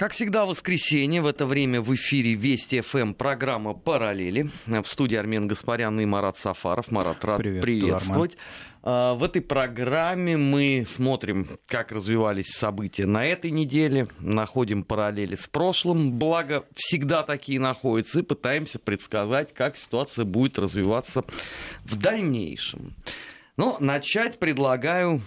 Как 0.00 0.12
всегда, 0.12 0.46
в 0.46 0.48
воскресенье 0.48 1.20
в 1.20 1.26
это 1.26 1.44
время 1.44 1.82
в 1.82 1.94
эфире 1.94 2.32
Вести 2.32 2.80
ФМ 2.80 3.12
программа 3.12 3.74
«Параллели». 3.74 4.48
В 4.64 4.86
студии 4.86 5.14
Армен 5.14 5.46
Гаспарян 5.46 6.00
и 6.00 6.06
Марат 6.06 6.38
Сафаров. 6.38 6.90
Марат, 6.90 7.22
рад 7.22 7.42
приветствовать. 7.42 8.38
Арман. 8.80 9.18
В 9.18 9.22
этой 9.22 9.42
программе 9.42 10.38
мы 10.38 10.84
смотрим, 10.86 11.46
как 11.66 11.92
развивались 11.92 12.46
события 12.46 13.04
на 13.04 13.26
этой 13.26 13.50
неделе, 13.50 14.08
находим 14.20 14.84
параллели 14.84 15.34
с 15.34 15.46
прошлым, 15.46 16.12
благо 16.12 16.64
всегда 16.74 17.22
такие 17.22 17.60
находятся, 17.60 18.20
и 18.20 18.22
пытаемся 18.22 18.78
предсказать, 18.78 19.52
как 19.52 19.76
ситуация 19.76 20.24
будет 20.24 20.58
развиваться 20.58 21.24
в 21.84 21.96
дальнейшем. 21.96 22.94
Но 23.58 23.76
начать 23.80 24.38
предлагаю 24.38 25.20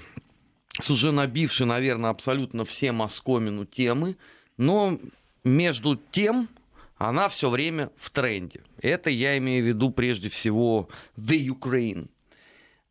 с 0.82 0.90
уже 0.90 1.12
набившей, 1.12 1.68
наверное, 1.68 2.10
абсолютно 2.10 2.66
всем 2.66 3.04
оскомину 3.04 3.66
темы– 3.66 4.18
но 4.58 5.00
между 5.44 5.96
тем 5.96 6.50
она 6.98 7.28
все 7.28 7.50
время 7.50 7.92
в 7.98 8.10
тренде. 8.12 8.62
Это 8.80 9.10
я 9.10 9.38
имею 9.38 9.64
в 9.64 9.68
виду 9.68 9.92
прежде 9.92 10.30
всего 10.30 10.90
The 11.18 11.48
Ukraine. 11.48 12.08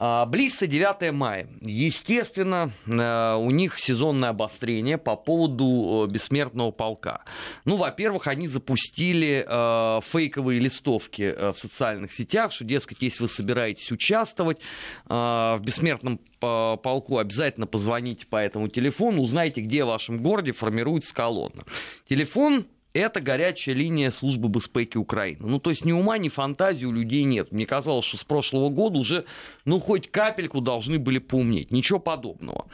А, 0.04 0.26
близится 0.26 0.66
9 0.66 1.12
мая. 1.12 1.46
Естественно, 1.60 2.72
э, 2.86 3.36
у 3.36 3.52
них 3.52 3.78
сезонное 3.78 4.30
обострение 4.30 4.98
по 4.98 5.14
поводу 5.14 6.08
э, 6.08 6.12
бессмертного 6.12 6.72
полка. 6.72 7.20
Ну, 7.64 7.76
во-первых, 7.76 8.26
они 8.26 8.48
запустили 8.48 9.46
э, 9.46 10.00
фейковые 10.02 10.58
листовки 10.58 11.52
в 11.52 11.56
социальных 11.56 12.12
сетях, 12.12 12.50
что, 12.50 12.64
дескать, 12.64 13.00
если 13.00 13.22
вы 13.22 13.28
собираетесь 13.28 13.92
участвовать 13.92 14.58
в 15.06 15.60
бессмертном 15.62 16.18
полку, 16.40 17.18
обязательно 17.18 17.68
позвоните 17.68 18.26
по 18.26 18.36
этому 18.36 18.66
телефону, 18.66 19.22
узнайте, 19.22 19.60
где 19.60 19.84
в 19.84 19.88
вашем 19.88 20.20
городе 20.20 20.50
формируется 20.50 21.14
колонна. 21.14 21.62
Телефон 22.08 22.66
это 23.00 23.20
горячая 23.20 23.74
линия 23.74 24.10
службы 24.10 24.48
безпеки 24.48 24.96
Украины. 24.96 25.46
Ну, 25.46 25.58
то 25.58 25.70
есть 25.70 25.84
ни 25.84 25.92
ума, 25.92 26.18
ни 26.18 26.28
фантазии 26.28 26.84
у 26.84 26.92
людей 26.92 27.24
нет. 27.24 27.52
Мне 27.52 27.66
казалось, 27.66 28.04
что 28.04 28.18
с 28.18 28.24
прошлого 28.24 28.68
года 28.68 28.98
уже, 28.98 29.24
ну, 29.64 29.78
хоть 29.78 30.10
капельку 30.10 30.60
должны 30.60 30.98
были 30.98 31.18
поумнеть. 31.18 31.70
Ничего 31.70 31.98
подобного. 31.98 32.66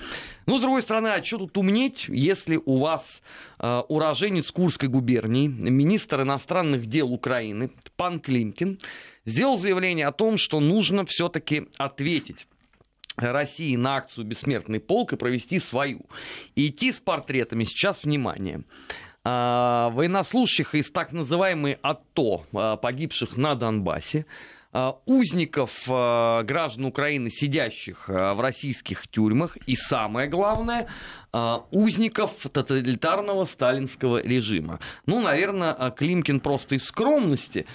Но, 0.46 0.58
с 0.58 0.61
другой 0.61 0.83
стороны, 0.83 1.08
а 1.08 1.22
что 1.22 1.39
тут 1.39 1.56
умнеть, 1.56 2.06
если 2.08 2.61
у 2.64 2.78
вас 2.78 3.22
э, 3.58 3.83
уроженец 3.89 4.50
Курской 4.50 4.89
губернии, 4.89 5.46
министр 5.46 6.22
иностранных 6.22 6.86
дел 6.86 7.12
Украины, 7.12 7.70
пан 7.96 8.20
Климкин, 8.20 8.78
сделал 9.24 9.56
заявление 9.56 10.06
о 10.06 10.12
том, 10.12 10.39
что 10.39 10.61
нужно 10.61 11.05
все-таки 11.06 11.69
ответить 11.77 12.46
России 13.19 13.77
на 13.77 13.94
акцию 13.94 14.24
«Бессмертный 14.24 14.80
полк» 14.80 15.12
и 15.12 15.16
провести 15.16 15.58
свою. 15.58 16.06
И 16.55 16.69
идти 16.69 16.92
с 16.92 17.00
портретами 17.00 17.64
сейчас, 17.64 18.05
внимание, 18.05 18.62
а, 18.62 19.08
военнослужащих 19.90 20.74
из 20.74 20.90
так 20.90 21.12
называемой 21.12 21.78
АТО, 21.82 22.44
а, 22.52 22.76
погибших 22.76 23.36
на 23.36 23.54
Донбассе, 23.54 24.26
а, 24.72 24.98
узников 25.06 25.84
граждан 25.86 26.84
Украины, 26.84 27.30
сидящих 27.30 28.08
в 28.08 28.40
российских 28.40 29.08
тюрьмах, 29.08 29.56
и 29.66 29.74
самое 29.76 30.28
главное, 30.28 30.88
узников 31.70 32.32
тоталитарного 32.52 33.44
сталинского 33.44 34.22
режима. 34.22 34.78
Ну, 35.06 35.20
наверное, 35.22 35.90
Климкин 35.90 36.40
просто 36.40 36.74
из 36.74 36.84
скромности 36.84 37.66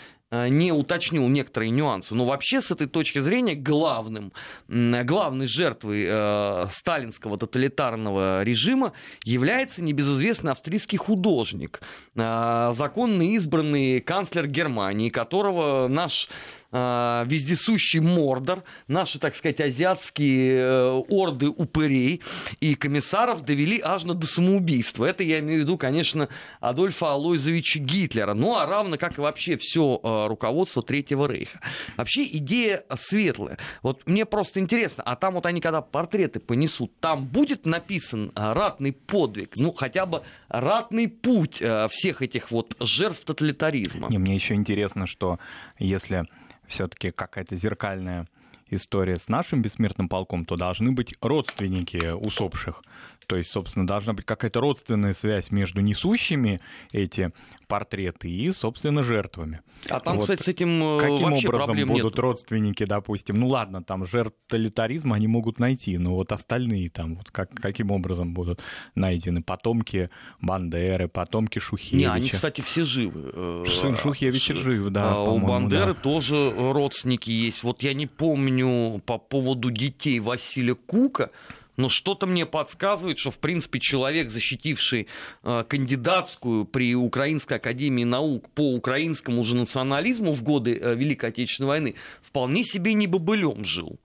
не 0.50 0.72
уточнил 0.72 1.28
некоторые 1.28 1.70
нюансы. 1.70 2.16
Но 2.16 2.26
вообще 2.26 2.62
с 2.62 2.72
этой 2.72 2.88
точки 2.88 3.20
зрения 3.20 3.56
главным, 3.56 4.34
главной 4.68 5.48
жертвой 5.48 6.06
э, 6.08 6.66
сталинского 6.72 7.38
тоталитарного 7.38 8.44
режима 8.44 8.94
является 9.24 9.84
небезызвестный 9.84 10.52
австрийский 10.52 10.98
художник, 10.98 11.82
э, 12.16 12.72
законно 12.74 13.22
избранный 13.22 14.00
канцлер 14.02 14.48
Германии, 14.48 15.10
которого 15.10 15.88
наш 15.88 16.30
э, 16.74 17.24
вездесущий 17.26 18.02
Мордор, 18.02 18.64
наши, 18.88 19.20
так 19.20 19.36
сказать, 19.36 19.62
азиатские 19.62 20.58
э, 20.58 21.04
орды 21.10 21.48
упырей 21.48 22.22
и 22.60 22.76
комиссаров 22.76 23.46
довели 23.46 23.80
аж 23.82 24.04
до 24.04 24.28
самоубийства. 24.28 25.06
Это 25.06 25.24
я 25.24 25.40
имею 25.40 25.60
в 25.60 25.64
виду, 25.64 25.78
конечно, 25.78 26.28
Адольфа 26.60 27.14
Алойзовича 27.14 27.80
Гитлера. 27.80 28.34
Ну, 28.34 28.56
а 28.56 28.66
равно 28.66 28.98
как 28.98 29.18
и 29.18 29.22
вообще 29.22 29.56
все 29.56 30.00
э, 30.04 30.28
руководство 30.28 30.82
Третьего 30.82 31.28
Рейха. 31.28 31.62
Вообще 31.96 32.26
идея 32.26 32.84
светлая. 32.96 33.58
Вот 33.82 34.06
мне 34.06 34.26
просто 34.26 34.60
интересно, 34.60 35.04
а 35.04 35.16
там 35.16 35.36
вот 35.36 35.46
они 35.46 35.62
когда 35.62 35.82
портреты 35.82 36.40
понесут, 36.40 36.92
там 37.00 37.26
будет 37.26 37.66
написан 37.66 38.32
ратный 38.36 38.92
подвиг, 38.92 39.52
ну, 39.56 39.72
хотя 39.72 40.06
бы 40.06 40.24
ратный 40.50 41.08
путь 41.08 41.62
э, 41.62 41.88
всех 41.90 42.22
этих 42.22 42.52
вот 42.52 42.76
жертв 42.80 43.24
тоталитаризма. 43.26 44.10
Не, 44.10 44.18
мне 44.18 44.36
еще 44.36 44.56
интересно, 44.56 45.08
что 45.08 45.40
если 45.80 46.26
все-таки 46.68 47.12
какая-то 47.12 47.56
зеркальная 47.56 48.28
история 48.70 49.18
с 49.18 49.28
нашим 49.28 49.62
бессмертным 49.62 50.10
полком, 50.10 50.46
то 50.46 50.56
должны 50.56 50.92
быть 50.92 51.16
родственники 51.22 52.14
усопших. 52.14 52.84
То 53.28 53.38
есть, 53.38 53.52
собственно, 53.52 53.88
должна 53.88 54.14
быть 54.14 54.26
какая-то 54.26 54.60
родственная 54.60 55.14
связь 55.14 55.52
между 55.52 55.82
несущими 55.82 56.60
эти 56.92 57.32
портреты 57.74 58.30
и, 58.30 58.52
собственно, 58.52 59.02
жертвами. 59.02 59.62
А 59.90 60.00
там, 60.00 60.18
вот. 60.18 60.22
кстати, 60.22 60.44
с 60.44 60.48
этим 60.48 60.84
э, 60.84 61.00
Каким 61.00 61.34
образом 61.34 61.88
будут 61.88 62.14
нет. 62.14 62.20
родственники, 62.20 62.86
допустим, 62.86 63.40
ну 63.40 63.48
ладно, 63.48 63.84
там 63.84 64.06
жертв 64.06 64.38
тоталитаризма 64.48 65.16
они 65.16 65.26
могут 65.26 65.58
найти, 65.58 65.98
но 65.98 66.14
вот 66.14 66.32
остальные 66.32 66.92
там, 66.92 67.16
вот 67.16 67.32
как, 67.32 67.50
каким 67.56 67.90
образом 67.90 68.36
будут 68.36 68.62
найдены 68.94 69.42
потомки 69.42 70.12
Бандеры, 70.40 71.08
потомки 71.08 71.58
Шухевича? 71.58 71.96
Не, 71.98 72.06
они, 72.06 72.30
кстати, 72.30 72.62
все 72.62 72.84
живы. 72.84 73.32
Э, 73.34 73.64
Сын 73.66 73.98
Шухевича 73.98 74.54
жив, 74.54 74.92
да, 74.92 75.16
а 75.16 75.24
У 75.24 75.40
Бандеры 75.40 75.96
да. 75.96 76.00
тоже 76.00 76.54
родственники 76.56 77.32
есть. 77.32 77.64
Вот 77.64 77.82
я 77.82 77.96
не 77.96 78.06
помню 78.06 79.02
по 79.04 79.18
поводу 79.18 79.72
детей 79.72 80.20
Василия 80.20 80.76
Кука, 80.76 81.32
но 81.78 81.90
что-то 81.90 82.26
мне 82.28 82.46
подсказывает, 82.46 83.18
что, 83.18 83.32
в 83.32 83.40
принципе, 83.40 83.80
человек, 83.80 84.30
защитивший 84.30 85.08
э, 85.44 85.64
кандидатскую 85.68 86.66
при 86.66 86.96
Украинской 86.96 87.56
академии 87.56 88.04
наук 88.04 88.50
по 88.50 88.74
украинскому 88.74 89.44
же 89.44 89.56
национализму 89.56 90.34
в 90.34 90.44
годы 90.44 90.78
э, 90.80 90.96
Великой 90.96 91.30
Отечественной 91.30 91.68
войны, 91.68 91.96
вполне 92.22 92.64
себе 92.64 92.94
не 92.94 93.08
бобылем 93.08 93.66
жил. 93.66 94.00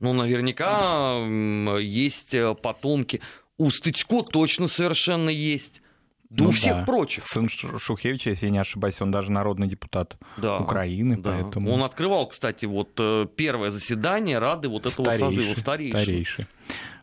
Ну, 0.00 0.12
наверняка 0.12 1.16
э, 1.18 1.82
есть 1.82 2.34
потомки. 2.62 3.20
У 3.56 3.70
Стычко 3.70 4.22
точно 4.22 4.66
совершенно 4.66 5.30
есть. 5.30 5.80
Да 6.28 6.44
ну, 6.44 6.48
у 6.48 6.52
всех 6.52 6.78
да. 6.78 6.84
прочих. 6.84 7.24
Сын 7.26 7.48
Шухевича, 7.48 8.30
если 8.30 8.46
я 8.46 8.52
не 8.52 8.58
ошибаюсь, 8.58 9.00
он 9.00 9.10
даже 9.10 9.30
народный 9.30 9.68
депутат 9.68 10.16
да, 10.36 10.58
Украины, 10.58 11.16
да. 11.16 11.30
поэтому... 11.30 11.70
Он 11.70 11.82
открывал, 11.82 12.26
кстати, 12.28 12.66
вот 12.66 12.90
э, 12.98 13.26
первое 13.36 13.70
заседание 13.70 14.38
Рады 14.38 14.68
вот 14.68 14.86
этого 14.86 15.04
старейший, 15.04 15.36
созыва, 15.36 15.54
старейший. 15.54 15.90
старейший. 16.02 16.46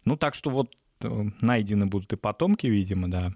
Ну, 0.03 0.17
так 0.17 0.35
что 0.35 0.49
вот 0.49 0.75
э, 1.01 1.07
найдены 1.39 1.85
будут 1.85 2.11
и 2.11 2.17
потомки, 2.17 2.67
видимо, 2.67 3.09
да. 3.09 3.33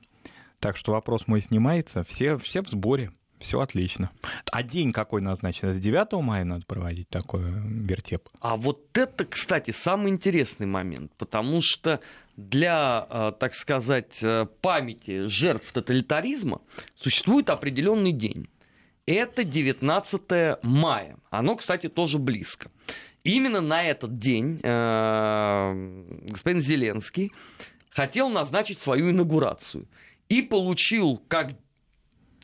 Так 0.59 0.75
что 0.75 0.91
вопрос 0.91 1.27
мой 1.27 1.41
снимается. 1.41 2.03
Все, 2.03 2.37
все 2.37 2.61
в 2.61 2.67
сборе. 2.67 3.11
Все 3.39 3.59
отлично. 3.59 4.09
А 4.51 4.63
день 4.63 4.91
какой 4.91 5.21
назначен? 5.21 5.69
Это 5.69 5.79
9 5.79 6.13
мая 6.23 6.43
надо 6.43 6.65
проводить 6.65 7.09
такой 7.09 7.41
вертеп? 7.43 8.29
А 8.41 8.57
вот 8.57 8.97
это, 8.97 9.25
кстати, 9.25 9.71
самый 9.71 10.11
интересный 10.11 10.65
момент, 10.65 11.11
потому 11.17 11.61
что 11.61 11.99
для, 12.35 13.05
э, 13.09 13.31
так 13.39 13.53
сказать, 13.53 14.19
э, 14.21 14.47
памяти 14.61 15.25
жертв 15.27 15.71
тоталитаризма 15.71 16.61
существует 16.95 17.49
определенный 17.49 18.11
день. 18.11 18.47
Это 19.05 19.43
19 19.43 20.59
мая. 20.63 21.17
Оно, 21.29 21.55
кстати, 21.55 21.89
тоже 21.89 22.19
близко. 22.19 22.69
Именно 23.23 23.61
на 23.61 23.83
этот 23.83 24.17
день 24.17 24.59
э, 24.63 26.03
господин 26.29 26.61
Зеленский 26.61 27.31
хотел 27.89 28.29
назначить 28.29 28.79
свою 28.79 29.11
инаугурацию 29.11 29.87
и 30.29 30.41
получил 30.41 31.21
как 31.27 31.53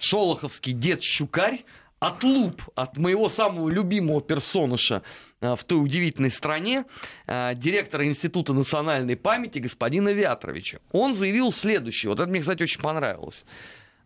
шолоховский 0.03 0.73
дед 0.73 1.01
Щукарь 1.01 1.63
отлуп 2.00 2.61
от 2.75 2.97
моего 2.97 3.29
самого 3.29 3.69
любимого 3.69 4.21
персоныша 4.21 5.03
э, 5.39 5.55
в 5.55 5.63
той 5.63 5.81
удивительной 5.83 6.31
стране, 6.31 6.85
э, 7.27 7.55
директора 7.55 8.05
Института 8.05 8.53
национальной 8.53 9.15
памяти 9.15 9.59
господина 9.59 10.09
Вятровича. 10.09 10.79
Он 10.91 11.13
заявил 11.13 11.51
следующее, 11.51 12.09
вот 12.09 12.19
это 12.19 12.29
мне, 12.29 12.41
кстати, 12.41 12.63
очень 12.63 12.81
понравилось. 12.81 13.45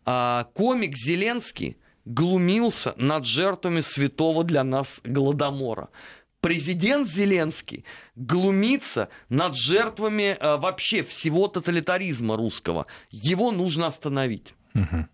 «А, 0.05 0.45
комик 0.53 0.95
Зеленский 0.95 1.77
глумился 2.05 2.94
над 2.97 3.25
жертвами 3.25 3.81
святого 3.81 4.44
для 4.44 4.63
нас 4.63 5.01
Голодомора. 5.03 5.89
Президент 6.39 7.09
Зеленский 7.09 7.83
глумится 8.15 9.09
над 9.27 9.57
жертвами 9.57 10.38
э, 10.39 10.57
вообще 10.57 11.01
всего 11.03 11.47
тоталитаризма 11.47 12.38
русского. 12.38 12.85
Его 13.09 13.51
нужно 13.51 13.88
остановить. 13.88 14.53
Угу 14.75 15.07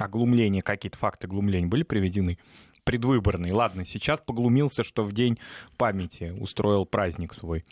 оглумления, 0.00 0.62
какие-то 0.62 0.98
факты 0.98 1.26
глумления 1.26 1.66
были 1.66 1.82
приведены? 1.82 2.38
Предвыборные. 2.84 3.52
Ладно, 3.52 3.84
сейчас 3.84 4.20
поглумился, 4.20 4.84
что 4.84 5.02
в 5.02 5.12
день 5.12 5.38
памяти 5.76 6.32
устроил 6.38 6.86
праздник 6.86 7.34
свой 7.34 7.64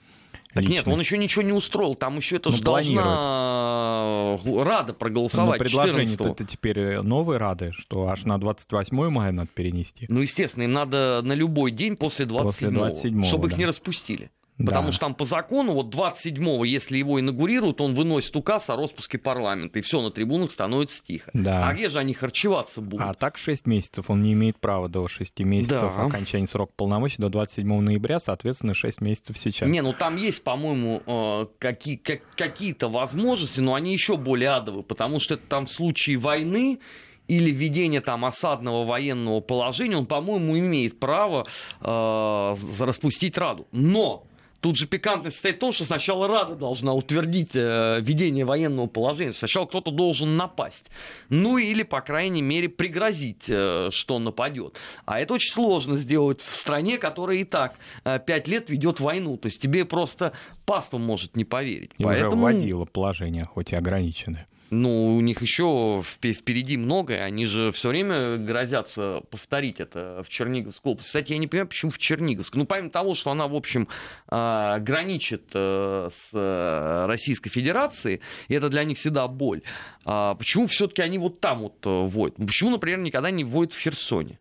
Так 0.52 0.64
личный. 0.64 0.76
нет, 0.76 0.88
он 0.88 0.98
еще 0.98 1.18
ничего 1.18 1.42
не 1.42 1.52
устроил, 1.52 1.94
там 1.94 2.16
еще 2.16 2.36
это 2.36 2.50
ну, 2.50 2.56
же 2.56 2.64
должна 2.64 4.36
Рада 4.64 4.92
проголосовать. 4.92 5.60
Но 5.60 5.64
предложение 5.64 6.14
это 6.14 6.44
теперь 6.44 7.00
новые 7.00 7.38
Рады, 7.38 7.70
что 7.76 8.08
аж 8.08 8.24
на 8.24 8.40
28 8.40 9.08
мая 9.08 9.30
надо 9.30 9.50
перенести. 9.54 10.06
Ну, 10.08 10.20
естественно, 10.20 10.64
им 10.64 10.72
надо 10.72 11.20
на 11.22 11.34
любой 11.34 11.70
день 11.70 11.96
после 11.96 12.26
27, 12.26 12.68
после 12.68 12.76
27 12.76 13.22
чтобы 13.22 13.46
да. 13.48 13.52
их 13.52 13.58
не 13.58 13.66
распустили. 13.66 14.32
Потому 14.56 14.86
да. 14.86 14.92
что 14.92 15.00
там 15.00 15.14
по 15.16 15.24
закону, 15.24 15.72
вот 15.72 15.92
27-го, 15.92 16.64
если 16.64 16.96
его 16.96 17.18
инаугурируют, 17.18 17.80
он 17.80 17.94
выносит 17.94 18.36
указ 18.36 18.70
о 18.70 18.76
распуске 18.76 19.18
парламента, 19.18 19.80
и 19.80 19.82
все 19.82 20.00
на 20.00 20.12
трибунах 20.12 20.52
становится 20.52 21.02
тихо. 21.04 21.30
Да. 21.34 21.68
А 21.68 21.74
где 21.74 21.88
же 21.88 21.98
они 21.98 22.14
харчеваться 22.14 22.80
будут? 22.80 23.04
А 23.04 23.14
так 23.14 23.36
6 23.36 23.66
месяцев, 23.66 24.10
он 24.10 24.22
не 24.22 24.32
имеет 24.34 24.60
права 24.60 24.88
до 24.88 25.08
6 25.08 25.40
месяцев 25.40 25.92
да. 25.96 26.04
окончания 26.04 26.46
срока 26.46 26.72
полномочий 26.76 27.16
до 27.18 27.30
27 27.30 27.80
ноября, 27.80 28.20
соответственно, 28.20 28.74
6 28.74 29.00
месяцев 29.00 29.36
сейчас. 29.38 29.68
Не, 29.68 29.82
ну 29.82 29.92
там 29.92 30.16
есть, 30.16 30.44
по-моему, 30.44 31.02
э, 31.04 31.46
какие- 31.58 32.00
какие-то 32.36 32.88
возможности, 32.88 33.58
но 33.58 33.74
они 33.74 33.92
еще 33.92 34.16
более 34.16 34.50
адовые, 34.50 34.84
потому 34.84 35.18
что 35.18 35.34
это 35.34 35.44
там 35.48 35.66
в 35.66 35.72
случае 35.72 36.16
войны 36.16 36.78
или 37.26 37.50
введение 37.50 38.00
там 38.00 38.24
осадного 38.24 38.84
военного 38.84 39.40
положения, 39.40 39.96
он, 39.96 40.06
по-моему, 40.06 40.56
имеет 40.58 41.00
право 41.00 41.44
э, 41.80 42.54
распустить 42.78 43.36
Раду. 43.36 43.66
Но 43.72 44.26
Тут 44.64 44.76
же 44.76 44.86
пикантность 44.86 45.36
состоит 45.36 45.56
в 45.56 45.58
том, 45.58 45.72
что 45.72 45.84
сначала 45.84 46.26
Рада 46.26 46.54
должна 46.54 46.94
утвердить 46.94 47.50
э, 47.52 48.00
введение 48.00 48.46
военного 48.46 48.86
положения. 48.86 49.34
Сначала 49.34 49.66
кто-то 49.66 49.90
должен 49.90 50.38
напасть. 50.38 50.86
Ну 51.28 51.58
или, 51.58 51.82
по 51.82 52.00
крайней 52.00 52.40
мере, 52.40 52.70
пригрозить, 52.70 53.44
э, 53.46 53.90
что 53.90 54.18
нападет. 54.18 54.78
А 55.04 55.20
это 55.20 55.34
очень 55.34 55.52
сложно 55.52 55.98
сделать 55.98 56.40
в 56.40 56.56
стране, 56.56 56.96
которая 56.96 57.36
и 57.36 57.44
так 57.44 57.74
э, 58.06 58.18
лет 58.46 58.70
ведет 58.70 59.00
войну. 59.00 59.36
То 59.36 59.48
есть 59.48 59.60
тебе 59.60 59.84
просто 59.84 60.32
паства 60.64 60.96
может 60.96 61.36
не 61.36 61.44
поверить. 61.44 61.90
И 61.98 62.02
Поэтому... 62.02 62.46
уже 62.46 62.54
вводило 62.54 62.86
положение, 62.86 63.44
хоть 63.44 63.74
и 63.74 63.76
ограниченное. 63.76 64.46
Ну, 64.70 65.16
у 65.16 65.20
них 65.20 65.42
еще 65.42 66.02
впереди 66.02 66.76
многое. 66.76 67.22
Они 67.22 67.46
же 67.46 67.70
все 67.72 67.90
время 67.90 68.36
грозятся 68.36 69.22
повторить 69.30 69.78
это 69.78 70.22
в 70.24 70.28
Черниговской 70.28 70.92
области. 70.92 71.08
Кстати, 71.08 71.32
я 71.32 71.38
не 71.38 71.46
понимаю, 71.46 71.68
почему 71.68 71.90
в 71.90 71.98
Черниговской. 71.98 72.58
Ну, 72.58 72.66
помимо 72.66 72.90
того, 72.90 73.14
что 73.14 73.30
она, 73.30 73.46
в 73.46 73.54
общем, 73.54 73.88
а, 74.26 74.78
граничит 74.78 75.50
э, 75.52 76.08
с 76.12 76.30
э, 76.32 77.06
Российской 77.06 77.50
Федерацией, 77.50 78.20
и 78.48 78.54
это 78.54 78.68
для 78.68 78.84
них 78.84 78.98
всегда 78.98 79.28
боль. 79.28 79.62
А 80.04 80.34
почему 80.34 80.66
все-таки 80.66 81.02
они 81.02 81.18
вот 81.18 81.40
там 81.40 81.60
вот 81.60 81.84
э, 81.84 81.88
вводят? 81.88 82.36
Почему, 82.36 82.70
например, 82.70 83.00
никогда 83.00 83.30
не 83.30 83.44
вводят 83.44 83.74
в 83.74 83.80
Херсоне? 83.80 84.38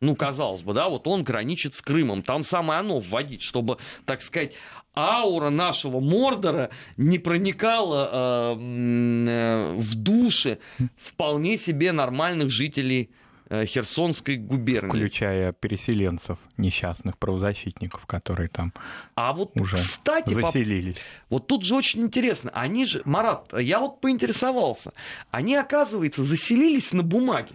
Ну, 0.00 0.14
казалось 0.14 0.62
бы, 0.62 0.74
да, 0.74 0.86
вот 0.88 1.08
он 1.08 1.24
граничит 1.24 1.74
с 1.74 1.82
Крымом. 1.82 2.22
Там 2.22 2.44
самое 2.44 2.78
оно 2.80 3.00
вводить, 3.00 3.42
чтобы, 3.42 3.78
так 4.06 4.22
сказать, 4.22 4.52
аура 4.98 5.50
нашего 5.50 6.00
Мордора 6.00 6.70
не 6.96 7.18
проникала 7.18 8.56
э, 8.56 8.58
э, 8.58 9.72
в 9.76 9.94
души 9.94 10.58
вполне 10.96 11.56
себе 11.56 11.92
нормальных 11.92 12.50
жителей 12.50 13.10
э, 13.48 13.64
Херсонской 13.64 14.36
губернии. 14.36 14.88
Включая 14.88 15.52
переселенцев, 15.52 16.38
несчастных 16.56 17.16
правозащитников, 17.18 18.06
которые 18.06 18.48
там 18.48 18.72
а 19.14 19.32
вот, 19.32 19.52
уже 19.60 19.76
кстати, 19.76 20.32
заселились. 20.32 20.96
По... 20.96 21.36
Вот 21.36 21.46
тут 21.46 21.64
же 21.64 21.76
очень 21.76 22.02
интересно. 22.02 22.50
Они 22.52 22.84
же, 22.84 23.02
Марат, 23.04 23.52
я 23.58 23.78
вот 23.78 24.00
поинтересовался. 24.00 24.92
Они, 25.30 25.54
оказывается, 25.54 26.24
заселились 26.24 26.92
на 26.92 27.02
бумаге. 27.02 27.54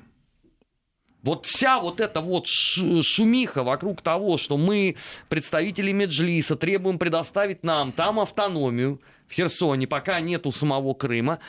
Вот 1.23 1.45
вся 1.45 1.79
вот 1.79 2.01
эта 2.01 2.19
вот 2.19 2.47
шумиха 2.47 3.63
вокруг 3.63 4.01
того, 4.01 4.37
что 4.37 4.57
мы, 4.57 4.97
представители 5.29 5.91
Меджлиса, 5.93 6.57
требуем 6.57 6.99
предоставить 6.99 7.63
нам 7.63 7.93
там 7.93 8.19
автономию 8.19 9.01
в 9.27 9.33
Херсоне, 9.33 9.87
пока 9.87 10.19
нету 10.19 10.51
самого 10.51 10.93
Крыма, 10.93 11.39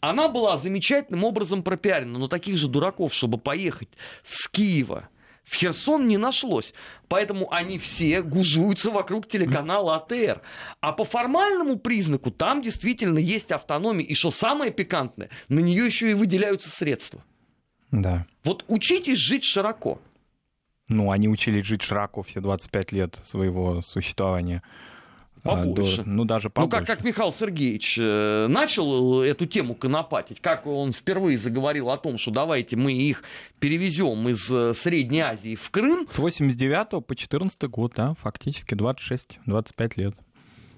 она 0.00 0.28
была 0.28 0.58
замечательным 0.58 1.22
образом 1.22 1.62
пропиарена. 1.62 2.18
Но 2.18 2.26
таких 2.26 2.56
же 2.56 2.66
дураков, 2.66 3.14
чтобы 3.14 3.38
поехать 3.38 3.88
с 4.24 4.48
Киева 4.48 5.08
в 5.44 5.54
Херсон 5.54 6.08
не 6.08 6.18
нашлось. 6.18 6.74
Поэтому 7.08 7.52
они 7.52 7.78
все 7.78 8.22
гужуются 8.22 8.90
вокруг 8.90 9.28
телеканала 9.28 9.96
АТР. 9.96 10.40
А 10.80 10.92
по 10.92 11.04
формальному 11.04 11.78
признаку 11.78 12.30
там 12.30 12.60
действительно 12.60 13.18
есть 13.18 13.52
автономия. 13.52 14.04
И 14.04 14.14
что 14.14 14.30
самое 14.30 14.72
пикантное, 14.72 15.30
на 15.48 15.60
нее 15.60 15.86
еще 15.86 16.10
и 16.10 16.14
выделяются 16.14 16.70
средства. 16.70 17.22
Да. 17.92 18.26
Вот 18.42 18.64
учитесь 18.68 19.18
жить 19.18 19.44
широко. 19.44 20.00
Ну, 20.88 21.10
они 21.10 21.28
учились 21.28 21.66
жить 21.66 21.82
широко 21.82 22.22
все 22.22 22.40
25 22.40 22.92
лет 22.92 23.18
своего 23.22 23.80
существования. 23.82 24.62
А, 25.44 25.56
побольше. 25.56 26.02
До, 26.02 26.08
ну, 26.08 26.24
даже 26.24 26.50
побольше. 26.50 26.76
Ну, 26.76 26.86
как, 26.86 26.98
как 26.98 27.04
Михаил 27.04 27.32
Сергеевич 27.32 27.98
э, 27.98 28.46
начал 28.48 29.22
эту 29.22 29.46
тему 29.46 29.74
конопатить, 29.74 30.40
как 30.40 30.66
он 30.66 30.92
впервые 30.92 31.36
заговорил 31.36 31.90
о 31.90 31.98
том, 31.98 32.16
что 32.16 32.30
давайте 32.30 32.76
мы 32.76 32.92
их 32.92 33.24
перевезем 33.58 34.28
из 34.28 34.48
э, 34.50 34.72
Средней 34.72 35.20
Азии 35.20 35.56
в 35.56 35.68
Крым. 35.70 36.06
С 36.10 36.18
89 36.18 37.04
по 37.04 37.16
14 37.16 37.62
год, 37.64 37.94
да, 37.96 38.14
фактически 38.14 38.74
26-25 38.74 39.92
лет. 39.96 40.14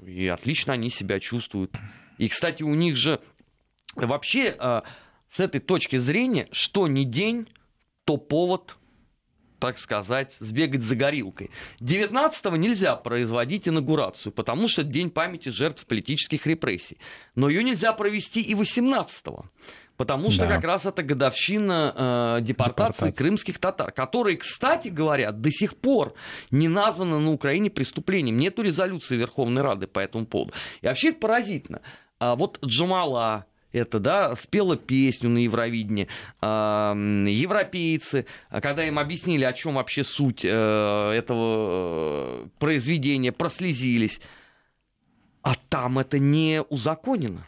И 0.06 0.26
отлично 0.28 0.72
они 0.72 0.90
себя 0.90 1.20
чувствуют. 1.20 1.76
И, 2.16 2.28
кстати, 2.28 2.62
у 2.62 2.74
них 2.74 2.96
же 2.96 3.20
вообще 3.94 4.54
э, 4.58 4.82
с 5.34 5.40
этой 5.40 5.60
точки 5.60 5.96
зрения, 5.96 6.46
что 6.52 6.86
не 6.86 7.04
день, 7.04 7.48
то 8.04 8.18
повод 8.18 8.76
так 9.60 9.78
сказать, 9.78 10.36
сбегать 10.40 10.82
за 10.82 10.94
горилкой. 10.94 11.48
19-го 11.80 12.54
нельзя 12.54 12.96
производить 12.96 13.66
инаугурацию, 13.66 14.30
потому 14.30 14.68
что 14.68 14.82
это 14.82 14.90
день 14.90 15.08
памяти 15.08 15.48
жертв 15.48 15.86
политических 15.86 16.46
репрессий. 16.46 16.98
Но 17.34 17.48
ее 17.48 17.64
нельзя 17.64 17.94
провести 17.94 18.42
и 18.42 18.52
18-го, 18.52 19.46
потому 19.96 20.30
что 20.30 20.42
да. 20.42 20.56
как 20.56 20.64
раз 20.64 20.84
это 20.84 21.02
годовщина 21.02 21.94
э, 21.96 22.42
депортации 22.42 23.06
Депортация. 23.06 23.12
крымских 23.12 23.58
татар, 23.58 23.90
которые, 23.90 24.36
кстати 24.36 24.88
говоря, 24.88 25.32
до 25.32 25.50
сих 25.50 25.78
пор 25.78 26.12
не 26.50 26.68
названы 26.68 27.18
на 27.18 27.32
Украине 27.32 27.70
преступлением. 27.70 28.36
Нету 28.36 28.60
резолюции 28.60 29.16
Верховной 29.16 29.62
Рады 29.62 29.86
по 29.86 30.00
этому 30.00 30.26
поводу. 30.26 30.52
И 30.82 30.86
вообще 30.86 31.08
это 31.08 31.20
поразительно. 31.20 31.80
А 32.18 32.36
вот 32.36 32.62
Джамала, 32.62 33.46
это, 33.74 33.98
да, 33.98 34.36
спела 34.36 34.76
песню 34.76 35.28
на 35.28 35.38
Евровидении. 35.38 36.08
Европейцы, 36.40 38.26
когда 38.62 38.84
им 38.84 38.98
объяснили, 38.98 39.44
о 39.44 39.52
чем 39.52 39.74
вообще 39.74 40.04
суть 40.04 40.44
э, 40.44 40.48
этого 40.48 42.44
э, 42.44 42.46
произведения, 42.58 43.32
прослезились. 43.32 44.20
А 45.42 45.54
там 45.68 45.98
это 45.98 46.18
не 46.18 46.62
узаконено. 46.62 47.44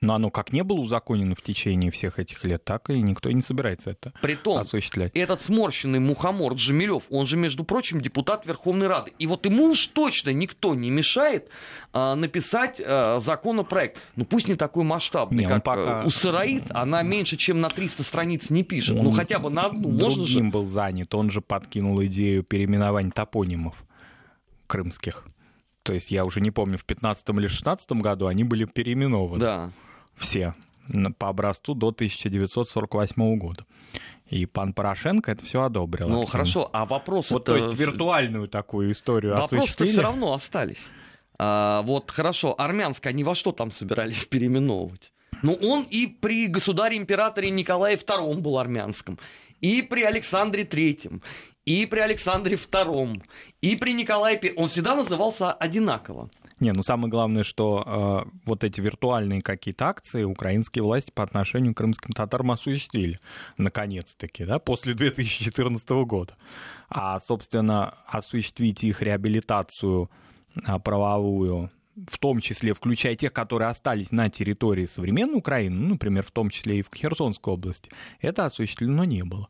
Но 0.00 0.14
оно 0.14 0.30
как 0.30 0.52
не 0.52 0.62
было 0.62 0.78
узаконено 0.78 1.34
в 1.34 1.42
течение 1.42 1.90
всех 1.90 2.18
этих 2.20 2.44
лет, 2.44 2.64
так 2.64 2.88
и 2.90 3.00
никто 3.00 3.30
не 3.32 3.42
собирается 3.42 3.90
это 3.90 4.12
Притом, 4.22 4.58
осуществлять. 4.58 5.10
этот 5.14 5.40
сморщенный 5.40 5.98
мухомор 5.98 6.54
Джамилев, 6.54 7.04
он 7.10 7.26
же, 7.26 7.36
между 7.36 7.64
прочим, 7.64 8.00
депутат 8.00 8.46
Верховной 8.46 8.86
Рады. 8.86 9.12
И 9.18 9.26
вот 9.26 9.44
ему 9.44 9.70
уж 9.70 9.86
точно 9.88 10.30
никто 10.30 10.74
не 10.76 10.90
мешает 10.90 11.48
а, 11.92 12.14
написать 12.14 12.80
а, 12.84 13.18
законопроект. 13.18 13.98
Ну 14.14 14.24
пусть 14.24 14.46
не 14.46 14.54
такой 14.54 14.84
масштабный, 14.84 15.44
не, 15.44 15.48
как 15.48 15.64
пока... 15.64 16.04
у 16.04 16.10
Сыроид, 16.10 16.64
она 16.70 17.02
меньше, 17.02 17.36
чем 17.36 17.60
на 17.60 17.68
300 17.68 18.04
страниц 18.04 18.50
не 18.50 18.62
пишет. 18.62 18.96
Он 18.96 19.04
ну 19.04 19.10
хотя 19.10 19.40
бы 19.40 19.50
на 19.50 19.66
одну 19.66 19.90
можно 19.90 20.24
же... 20.26 20.40
был 20.44 20.66
занят, 20.66 21.12
он 21.14 21.30
же 21.30 21.40
подкинул 21.40 22.04
идею 22.04 22.44
переименования 22.44 23.10
топонимов 23.10 23.74
крымских. 24.68 25.24
То 25.82 25.92
есть 25.92 26.10
я 26.10 26.24
уже 26.24 26.40
не 26.40 26.50
помню, 26.52 26.78
в 26.78 26.84
15 26.84 27.28
или 27.30 27.46
16 27.48 27.90
году 27.92 28.26
они 28.26 28.44
были 28.44 28.64
переименованы. 28.64 29.40
Да 29.40 29.72
все 30.18 30.54
по 31.18 31.28
образцу 31.28 31.74
до 31.74 31.88
1948 31.88 33.38
года. 33.38 33.64
И 34.26 34.44
пан 34.46 34.72
Порошенко 34.72 35.30
это 35.30 35.44
все 35.44 35.62
одобрил. 35.62 36.08
Ну 36.08 36.26
хорошо, 36.26 36.68
а 36.72 36.84
вопрос... 36.84 37.30
Вот, 37.30 37.44
то 37.44 37.56
есть 37.56 37.74
виртуальную 37.74 38.48
такую 38.48 38.92
историю 38.92 39.36
Вопросы 39.36 39.86
все 39.86 40.02
равно 40.02 40.34
остались. 40.34 40.88
А, 41.38 41.82
вот 41.82 42.10
хорошо, 42.10 42.54
армянское, 42.58 43.10
они 43.10 43.24
во 43.24 43.34
что 43.34 43.52
там 43.52 43.70
собирались 43.70 44.24
переименовывать? 44.30 45.12
Ну, 45.42 45.52
он 45.54 45.86
и 45.88 46.06
при 46.06 46.48
государе-императоре 46.48 47.50
Николае 47.50 47.96
II 47.96 48.40
был 48.40 48.58
армянским, 48.58 49.18
и 49.60 49.82
при 49.82 50.02
Александре 50.02 50.64
III, 50.64 51.22
и 51.64 51.86
при 51.86 52.00
Александре 52.00 52.56
II, 52.56 53.22
и 53.60 53.76
при 53.76 53.92
Николае 53.92 54.38
I. 54.42 54.52
Он 54.56 54.68
всегда 54.68 54.96
назывался 54.96 55.52
одинаково. 55.52 56.28
Не, 56.60 56.72
ну 56.72 56.82
самое 56.82 57.10
главное, 57.10 57.44
что 57.44 58.24
э, 58.26 58.30
вот 58.44 58.64
эти 58.64 58.80
виртуальные 58.80 59.42
какие-то 59.42 59.86
акции 59.86 60.24
украинские 60.24 60.82
власти 60.82 61.10
по 61.10 61.22
отношению 61.22 61.74
к 61.74 61.78
крымским 61.78 62.12
татарам 62.12 62.50
осуществили, 62.50 63.18
наконец-таки, 63.56 64.44
да, 64.44 64.58
после 64.58 64.94
2014 64.94 65.88
года. 66.04 66.36
А, 66.88 67.20
собственно, 67.20 67.94
осуществить 68.06 68.82
их 68.82 69.02
реабилитацию 69.02 70.10
а, 70.64 70.78
правовую 70.78 71.70
в 72.06 72.18
том 72.18 72.40
числе 72.40 72.74
включая 72.74 73.16
тех, 73.16 73.32
которые 73.32 73.68
остались 73.68 74.12
на 74.12 74.28
территории 74.28 74.86
современной 74.86 75.38
Украины, 75.38 75.74
ну, 75.74 75.88
например, 75.90 76.22
в 76.24 76.30
том 76.30 76.50
числе 76.50 76.78
и 76.78 76.82
в 76.82 76.94
Херсонской 76.94 77.52
области, 77.52 77.90
это 78.20 78.46
осуществлено 78.46 79.04
не 79.04 79.24
было. 79.24 79.48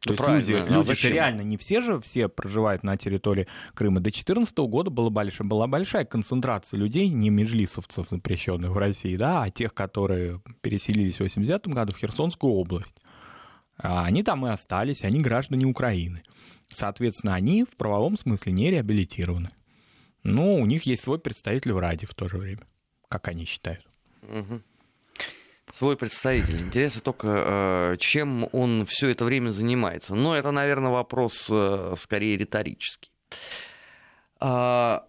То 0.00 0.14
есть 0.14 0.26
люди, 0.26 0.52
а 0.54 0.66
люди 0.66 0.86
зачем? 0.86 1.12
реально 1.12 1.42
не 1.42 1.58
все 1.58 1.82
же 1.82 2.00
все 2.00 2.28
проживают 2.28 2.82
на 2.82 2.96
территории 2.96 3.46
Крыма. 3.74 4.00
До 4.00 4.04
2014 4.04 4.56
года 4.58 4.90
была 4.90 5.10
большая, 5.10 5.46
была 5.46 5.66
большая 5.66 6.06
концентрация 6.06 6.78
людей, 6.78 7.08
не 7.08 7.28
межлисовцев, 7.28 8.08
запрещенных 8.08 8.70
в 8.70 8.78
России, 8.78 9.16
да, 9.16 9.42
а 9.42 9.50
тех, 9.50 9.74
которые 9.74 10.40
переселились 10.62 11.16
в 11.16 11.20
80 11.20 11.66
году 11.68 11.92
в 11.92 11.98
Херсонскую 11.98 12.54
область. 12.54 12.96
А 13.76 14.04
они 14.04 14.22
там 14.22 14.46
и 14.46 14.50
остались, 14.50 15.04
они 15.04 15.20
граждане 15.20 15.66
Украины. 15.66 16.22
Соответственно, 16.68 17.34
они 17.34 17.64
в 17.64 17.76
правовом 17.76 18.16
смысле 18.16 18.52
не 18.52 18.70
реабилитированы. 18.70 19.50
Но 20.22 20.54
у 20.54 20.64
них 20.64 20.84
есть 20.84 21.02
свой 21.02 21.18
представитель 21.18 21.72
в 21.72 21.78
Раде 21.78 22.06
в 22.06 22.14
то 22.14 22.26
же 22.26 22.38
время, 22.38 22.62
как 23.08 23.28
они 23.28 23.44
считают. 23.44 23.86
Угу 24.22 24.62
свой 25.72 25.96
представитель. 25.96 26.62
Интересно 26.62 27.00
только, 27.00 27.92
э, 27.92 27.96
чем 27.98 28.48
он 28.52 28.84
все 28.86 29.08
это 29.08 29.24
время 29.24 29.50
занимается. 29.50 30.14
Но 30.14 30.36
это, 30.36 30.50
наверное, 30.50 30.90
вопрос 30.90 31.48
э, 31.50 31.94
скорее 31.98 32.36
риторический. 32.36 33.10
А, 34.38 35.04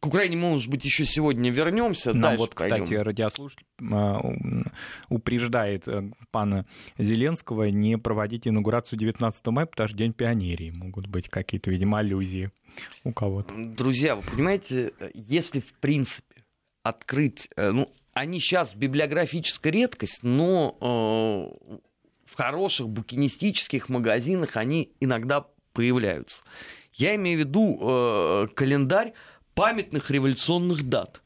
к 0.00 0.06
Украине, 0.06 0.36
может 0.36 0.70
быть, 0.70 0.84
еще 0.84 1.04
сегодня 1.04 1.50
вернемся. 1.50 2.12
Нам 2.12 2.36
вот, 2.36 2.54
пойдем. 2.54 2.84
кстати, 2.84 2.94
радиослушатель 3.00 3.66
а, 3.90 4.20
упреждает 5.08 5.88
э, 5.88 6.10
пана 6.30 6.66
Зеленского 6.98 7.64
не 7.70 7.98
проводить 7.98 8.46
инаугурацию 8.46 8.98
19 8.98 9.46
мая, 9.48 9.66
потому 9.66 9.88
что 9.88 9.96
День 9.96 10.12
пионерии. 10.12 10.70
Могут 10.70 11.06
быть 11.06 11.28
какие-то, 11.28 11.70
видимо, 11.70 11.98
аллюзии 11.98 12.50
у 13.04 13.12
кого-то. 13.12 13.54
Друзья, 13.56 14.14
вы 14.14 14.22
понимаете, 14.22 14.92
если, 15.14 15.60
в 15.60 15.72
принципе, 15.74 16.44
открыть, 16.84 17.48
ну, 17.56 17.90
они 18.18 18.40
сейчас 18.40 18.74
библиографическая 18.74 19.72
редкость, 19.72 20.22
но 20.22 20.76
э, 20.80 21.76
в 22.26 22.34
хороших 22.36 22.88
букинистических 22.88 23.88
магазинах 23.88 24.56
они 24.56 24.92
иногда 25.00 25.46
появляются. 25.72 26.42
Я 26.94 27.14
имею 27.14 27.38
в 27.38 27.40
виду 27.40 27.78
э, 27.80 28.46
календарь 28.54 29.12
памятных 29.58 30.08
революционных 30.12 30.88
дат. 30.88 31.20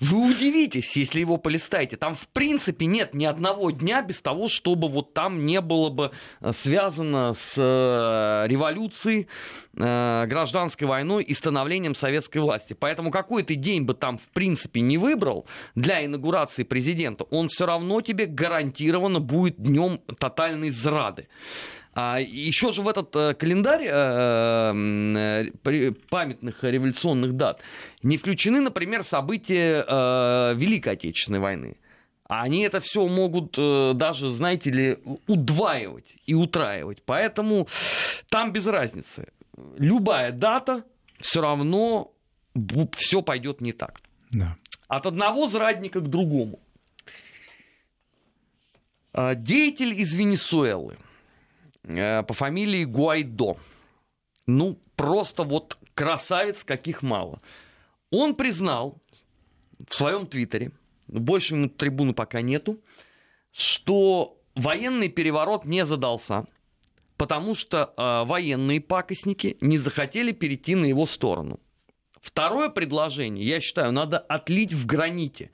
Вы 0.00 0.32
удивитесь, 0.32 0.98
если 0.98 1.20
его 1.20 1.38
полистаете. 1.38 1.96
Там, 1.96 2.14
в 2.14 2.28
принципе, 2.28 2.84
нет 2.84 3.14
ни 3.14 3.24
одного 3.24 3.70
дня 3.70 4.02
без 4.02 4.20
того, 4.20 4.48
чтобы 4.48 4.86
вот 4.88 5.14
там 5.14 5.46
не 5.46 5.62
было 5.62 5.88
бы 5.88 6.10
э, 6.42 6.52
связано 6.52 7.32
с 7.32 7.54
э, 7.56 8.46
революцией, 8.48 9.28
э, 9.78 10.26
гражданской 10.26 10.86
войной 10.86 11.24
и 11.24 11.32
становлением 11.32 11.94
советской 11.94 12.38
власти. 12.38 12.76
Поэтому 12.78 13.10
какой 13.10 13.44
ты 13.44 13.54
день 13.54 13.84
бы 13.84 13.94
там, 13.94 14.18
в 14.18 14.28
принципе, 14.28 14.82
не 14.82 14.98
выбрал 14.98 15.46
для 15.74 16.04
инаугурации 16.04 16.64
президента, 16.64 17.24
он 17.24 17.48
все 17.48 17.64
равно 17.64 18.02
тебе 18.02 18.26
гарантированно 18.26 19.20
будет 19.20 19.56
днем 19.56 20.00
тотальной 20.18 20.68
зрады. 20.68 21.28
А 22.02 22.18
еще 22.18 22.72
же 22.72 22.80
в 22.80 22.88
этот 22.88 23.14
э, 23.14 23.34
календарь 23.34 23.84
э, 23.86 25.50
э, 25.64 25.92
памятных 26.08 26.64
революционных 26.64 27.36
дат 27.36 27.60
не 28.02 28.16
включены, 28.16 28.60
например, 28.60 29.04
события 29.04 29.84
Великой 30.54 30.94
Отечественной 30.94 31.40
войны. 31.40 31.76
Они 32.26 32.62
это 32.62 32.80
все 32.80 33.06
могут 33.06 33.52
даже, 33.98 34.30
знаете 34.30 34.70
ли, 34.70 34.98
удваивать 35.26 36.16
и 36.24 36.32
утраивать. 36.32 37.02
Поэтому 37.04 37.68
там 38.30 38.50
без 38.52 38.66
разницы. 38.66 39.28
Любая 39.76 40.32
дата 40.32 40.84
все 41.18 41.42
равно 41.42 42.12
все 42.96 43.20
пойдет 43.20 43.60
не 43.60 43.72
так. 43.72 44.00
Да. 44.30 44.56
От 44.88 45.04
одного 45.04 45.48
зрадника 45.48 46.00
к 46.00 46.08
другому. 46.08 46.60
Деятель 49.12 49.92
из 49.92 50.14
Венесуэлы– 50.14 50.96
по 51.82 52.32
фамилии 52.32 52.84
Гуайдо. 52.84 53.56
Ну, 54.46 54.78
просто 54.96 55.44
вот 55.44 55.78
красавец, 55.94 56.64
каких 56.64 57.02
мало. 57.02 57.40
Он 58.10 58.34
признал 58.34 59.00
в 59.88 59.94
своем 59.94 60.26
твиттере, 60.26 60.72
больше 61.06 61.54
ему 61.54 61.68
трибуны 61.68 62.12
пока 62.12 62.40
нету, 62.40 62.80
что 63.52 64.38
военный 64.54 65.08
переворот 65.08 65.64
не 65.64 65.86
задался, 65.86 66.46
потому 67.16 67.54
что 67.54 67.92
э, 67.96 68.24
военные 68.26 68.80
пакостники 68.80 69.56
не 69.60 69.78
захотели 69.78 70.32
перейти 70.32 70.74
на 70.74 70.86
его 70.86 71.06
сторону. 71.06 71.60
Второе 72.20 72.68
предложение, 72.68 73.46
я 73.46 73.60
считаю, 73.60 73.92
надо 73.92 74.18
отлить 74.18 74.72
в 74.72 74.86
граните 74.86 75.50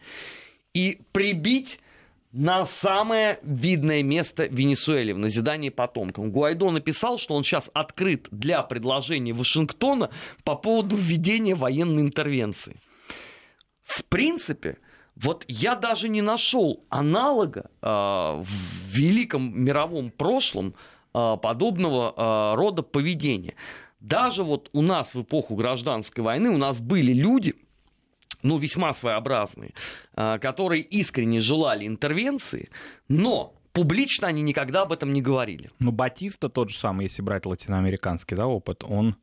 и 0.75 1.01
прибить 1.13 1.79
на 2.37 2.67
самое 2.67 3.39
видное 3.43 4.03
место 4.03 4.45
Венесуэле 4.45 5.15
в 5.15 5.19
назидании 5.19 5.71
потомкам. 5.71 6.31
Гуайдо 6.31 6.71
написал, 6.71 7.17
что 7.17 7.35
он 7.35 7.43
сейчас 7.43 7.71
открыт 7.73 8.29
для 8.31 8.63
предложения 8.63 9.33
Вашингтона 9.33 10.11
по 10.45 10.55
поводу 10.55 10.97
введения 10.97 11.55
военной 11.55 12.03
интервенции. 12.03 12.77
В 13.83 14.05
принципе, 14.05 14.77
вот 15.15 15.47
я 15.49 15.77
даже 15.77 16.11
не 16.11 16.21
нашел 16.21 16.85
аналога 16.91 17.71
э, 17.81 17.87
в 17.89 18.47
великом 18.91 19.59
мировом 19.59 20.11
прошлом 20.11 20.75
э, 21.15 21.37
подобного 21.41 22.13
э, 22.15 22.57
рода 22.57 22.83
поведения. 22.83 23.55
Даже 24.01 24.45
вот 24.45 24.69
у 24.75 24.83
нас 24.83 25.15
в 25.15 25.23
эпоху 25.23 25.55
гражданской 25.55 26.23
войны 26.23 26.51
у 26.51 26.59
нас 26.59 26.83
были 26.83 27.15
люди, 27.15 27.55
ну, 28.47 28.59
весьма 28.59 28.95
своеобразные, 28.95 29.75
а, 30.15 30.39
которые 30.39 30.83
искренне 30.83 31.41
желали 31.41 31.87
интервенции, 31.87 32.69
но 33.09 33.55
публично 33.73 34.29
они 34.29 34.43
никогда 34.43 34.83
об 34.83 34.93
этом 34.93 35.13
не 35.13 35.21
говорили. 35.21 35.71
Ну, 35.79 35.93
Батиста 35.93 36.49
тот 36.49 36.71
же 36.71 36.77
самый, 36.77 37.05
если 37.05 37.23
брать 37.23 37.47
латиноамериканский 37.47 38.37
да, 38.37 38.47
опыт, 38.47 38.85
он 38.85 39.17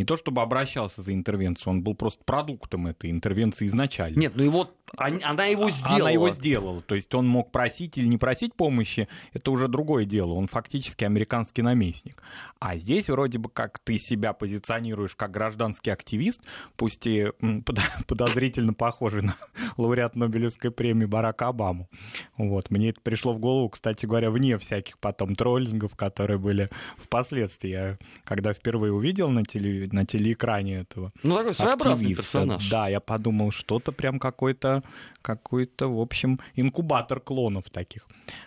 не 0.00 0.06
то 0.06 0.16
чтобы 0.16 0.40
обращался 0.40 1.02
за 1.02 1.12
интервенцию, 1.12 1.74
он 1.74 1.82
был 1.82 1.94
просто 1.94 2.24
продуктом 2.24 2.86
этой 2.86 3.10
интервенции 3.10 3.66
изначально. 3.66 4.18
Нет, 4.18 4.32
ну 4.34 4.44
и 4.44 4.48
вот 4.48 4.74
она 4.96 5.44
его 5.44 5.66
а, 5.66 5.70
сделала. 5.70 6.00
Она 6.00 6.10
его 6.10 6.30
сделала. 6.30 6.80
То 6.80 6.94
есть 6.94 7.14
он 7.14 7.28
мог 7.28 7.52
просить 7.52 7.98
или 7.98 8.06
не 8.06 8.16
просить 8.16 8.54
помощи, 8.54 9.08
это 9.34 9.50
уже 9.50 9.68
другое 9.68 10.06
дело. 10.06 10.32
Он 10.32 10.46
фактически 10.46 11.04
американский 11.04 11.60
наместник. 11.60 12.22
А 12.60 12.78
здесь 12.78 13.10
вроде 13.10 13.38
бы 13.38 13.50
как 13.50 13.78
ты 13.78 13.98
себя 13.98 14.32
позиционируешь 14.32 15.14
как 15.14 15.30
гражданский 15.32 15.90
активист, 15.90 16.40
пусть 16.76 17.06
и 17.06 17.30
подозрительно 18.06 18.72
похожий 18.72 19.22
на 19.22 19.36
лауреат 19.80 20.16
Нобелевской 20.16 20.70
премии 20.70 21.06
Барака 21.06 21.48
Обаму. 21.48 21.88
Вот. 22.36 22.70
Мне 22.70 22.90
это 22.90 23.00
пришло 23.00 23.32
в 23.32 23.38
голову, 23.38 23.68
кстати 23.68 24.06
говоря, 24.06 24.30
вне 24.30 24.58
всяких 24.58 24.98
потом 24.98 25.34
троллингов, 25.34 25.96
которые 25.96 26.38
были 26.38 26.70
впоследствии. 26.96 27.70
Я 27.70 27.98
когда 28.24 28.52
впервые 28.52 28.92
увидел 28.92 29.28
на, 29.30 29.44
теле, 29.44 29.88
на 29.92 30.06
телеэкране 30.06 30.80
этого 30.80 31.12
Ну, 31.22 31.36
такой 31.36 31.54
своеобразный 31.54 32.14
персонаж. 32.14 32.68
Да, 32.68 32.88
я 32.88 33.00
подумал, 33.00 33.50
что-то 33.50 33.92
прям 33.92 34.18
какой-то 34.18 34.82
какой-то, 35.22 35.88
в 35.88 36.00
общем, 36.00 36.38
инкубатор 36.54 37.20
клонов 37.20 37.70
таких. 37.70 38.06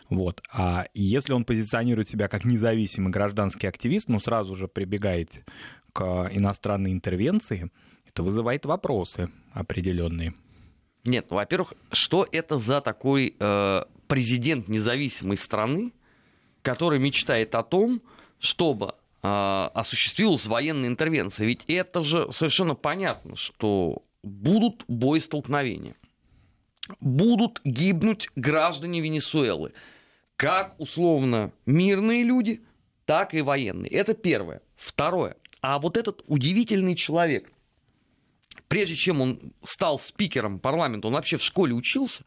Вот. 0.09 0.41
А 0.53 0.85
если 0.93 1.33
он 1.33 1.45
позиционирует 1.45 2.07
себя 2.07 2.27
как 2.27 2.45
независимый 2.45 3.11
гражданский 3.11 3.67
активист, 3.67 4.09
ну, 4.09 4.19
сразу 4.19 4.55
же 4.55 4.67
прибегает 4.67 5.43
к 5.93 6.29
иностранной 6.31 6.91
интервенции, 6.91 7.69
это 8.07 8.23
вызывает 8.23 8.65
вопросы 8.65 9.29
определенные. 9.53 10.33
Нет, 11.03 11.27
ну, 11.29 11.37
во-первых, 11.37 11.73
что 11.91 12.27
это 12.31 12.59
за 12.59 12.81
такой 12.81 13.35
э, 13.37 13.83
президент 14.07 14.67
независимой 14.67 15.37
страны, 15.37 15.91
который 16.61 16.99
мечтает 16.99 17.55
о 17.55 17.63
том, 17.63 18.01
чтобы 18.39 18.95
э, 19.21 19.27
осуществилась 19.27 20.45
военная 20.45 20.87
интервенция? 20.87 21.45
Ведь 21.45 21.63
это 21.67 22.03
же 22.03 22.31
совершенно 22.31 22.75
понятно, 22.75 23.35
что 23.35 24.03
будут 24.23 24.85
боестолкновения 24.87 25.95
будут 26.99 27.61
гибнуть 27.63 28.29
граждане 28.35 29.01
Венесуэлы. 29.01 29.73
Как 30.35 30.75
условно 30.79 31.51
мирные 31.65 32.23
люди, 32.23 32.63
так 33.05 33.33
и 33.33 33.41
военные. 33.41 33.91
Это 33.91 34.13
первое. 34.13 34.61
Второе. 34.75 35.37
А 35.61 35.79
вот 35.79 35.97
этот 35.97 36.23
удивительный 36.27 36.95
человек, 36.95 37.51
прежде 38.67 38.95
чем 38.95 39.21
он 39.21 39.39
стал 39.63 39.99
спикером 39.99 40.59
парламента, 40.59 41.07
он 41.07 41.13
вообще 41.13 41.37
в 41.37 41.43
школе 41.43 41.73
учился, 41.73 42.23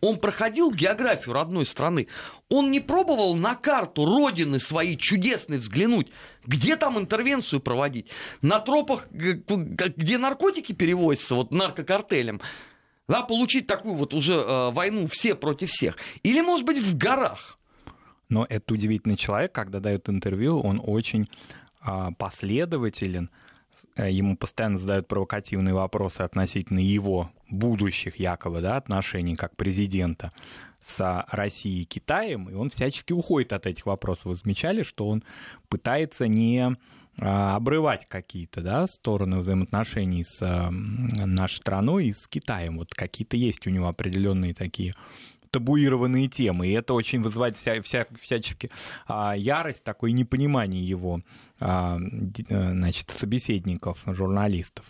он 0.00 0.18
проходил 0.18 0.70
географию 0.70 1.32
родной 1.32 1.64
страны. 1.64 2.08
Он 2.50 2.70
не 2.70 2.80
пробовал 2.80 3.34
на 3.36 3.54
карту 3.54 4.04
родины 4.04 4.58
своей 4.58 4.96
чудесной 4.96 5.58
взглянуть, 5.58 6.08
где 6.44 6.76
там 6.76 6.98
интервенцию 6.98 7.60
проводить. 7.60 8.08
На 8.42 8.60
тропах, 8.60 9.08
где 9.10 10.18
наркотики 10.18 10.72
перевозятся, 10.72 11.36
вот 11.36 11.52
наркокартелем, 11.52 12.42
да, 13.08 13.22
получить 13.22 13.66
такую 13.66 13.94
вот 13.94 14.14
уже 14.14 14.34
э, 14.34 14.70
войну 14.72 15.06
все 15.06 15.34
против 15.34 15.70
всех. 15.70 15.96
Или, 16.22 16.40
может 16.40 16.66
быть, 16.66 16.78
в 16.78 16.96
горах. 16.96 17.58
Но 18.28 18.46
это 18.48 18.74
удивительный 18.74 19.16
человек, 19.16 19.52
когда 19.52 19.80
дает 19.80 20.08
интервью, 20.08 20.60
он 20.60 20.80
очень 20.84 21.28
э, 21.86 22.08
последователен, 22.18 23.30
ему 23.96 24.36
постоянно 24.36 24.78
задают 24.78 25.08
провокативные 25.08 25.74
вопросы 25.74 26.20
относительно 26.20 26.78
его 26.78 27.30
будущих 27.48 28.18
якобы 28.18 28.60
да, 28.60 28.76
отношений 28.76 29.36
как 29.36 29.56
президента 29.56 30.32
с 30.84 31.26
Россией 31.30 31.82
и 31.82 31.86
Китаем, 31.86 32.48
и 32.50 32.54
он 32.54 32.70
всячески 32.70 33.12
уходит 33.12 33.52
от 33.52 33.66
этих 33.66 33.86
вопросов. 33.86 34.26
Вы 34.26 34.34
замечали, 34.34 34.82
что 34.82 35.08
он 35.08 35.24
пытается 35.68 36.28
не 36.28 36.76
а, 37.18 37.56
обрывать 37.56 38.06
какие-то 38.06 38.60
да, 38.60 38.86
стороны 38.86 39.38
взаимоотношений 39.38 40.24
с 40.24 40.40
нашей 40.40 41.56
страной 41.56 42.06
и 42.06 42.12
с 42.12 42.26
Китаем. 42.26 42.78
Вот 42.78 42.92
какие-то 42.92 43.36
есть 43.36 43.66
у 43.66 43.70
него 43.70 43.88
определенные 43.88 44.52
такие 44.52 44.94
табуированные 45.54 46.26
темы, 46.26 46.66
и 46.66 46.72
это 46.72 46.94
очень 46.94 47.22
вызывает 47.22 47.56
вся, 47.56 47.80
вся, 47.80 48.06
всячески 48.20 48.70
а, 49.06 49.34
ярость, 49.36 49.84
такое 49.84 50.10
непонимание 50.10 50.84
его 50.84 51.20
э, 51.20 51.53
значит, 51.64 53.10
собеседников, 53.10 54.02
журналистов. 54.06 54.84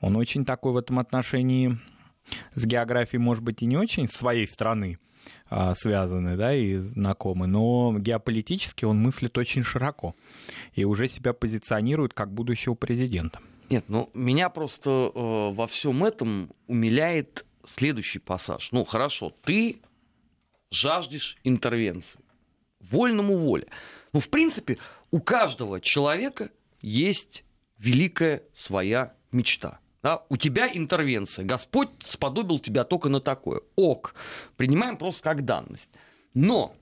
Он 0.00 0.16
очень 0.16 0.44
такой 0.44 0.72
в 0.72 0.76
этом 0.76 0.98
отношении 0.98 1.78
с 2.52 2.64
географией, 2.64 3.20
может 3.20 3.42
быть, 3.42 3.62
и 3.62 3.66
не 3.66 3.76
очень 3.76 4.08
своей 4.08 4.46
страны 4.46 4.98
а, 5.50 5.74
связаны, 5.74 6.36
да, 6.36 6.54
и 6.54 6.76
знакомы, 6.76 7.46
но 7.46 7.94
геополитически 7.98 8.84
он 8.84 8.98
мыслит 8.98 9.36
очень 9.38 9.62
широко 9.62 10.14
и 10.72 10.84
уже 10.84 11.08
себя 11.08 11.32
позиционирует 11.32 12.14
как 12.14 12.32
будущего 12.32 12.74
президента. 12.74 13.40
Нет, 13.70 13.84
ну 13.88 14.10
меня 14.14 14.50
просто 14.50 14.90
э, 14.90 15.54
во 15.54 15.66
всем 15.66 16.04
этом 16.04 16.50
умиляет 16.66 17.46
следующий 17.66 18.18
пассаж. 18.18 18.70
Ну 18.72 18.84
хорошо, 18.84 19.32
ты 19.42 19.80
жаждешь 20.70 21.38
интервенции. 21.44 22.20
Вольному 22.80 23.36
воля. 23.36 23.66
Ну, 24.12 24.20
в 24.20 24.28
принципе, 24.28 24.76
у 25.14 25.20
каждого 25.20 25.80
человека 25.80 26.50
есть 26.80 27.44
великая 27.78 28.42
своя 28.52 29.14
мечта. 29.30 29.78
Да? 30.02 30.24
У 30.28 30.36
тебя 30.36 30.66
интервенция. 30.66 31.44
Господь 31.44 31.88
сподобил 32.04 32.58
тебя 32.58 32.82
только 32.82 33.08
на 33.08 33.20
такое. 33.20 33.60
Ок. 33.76 34.16
Принимаем 34.56 34.96
просто 34.96 35.22
как 35.22 35.44
данность. 35.44 35.88
Но 36.34 36.74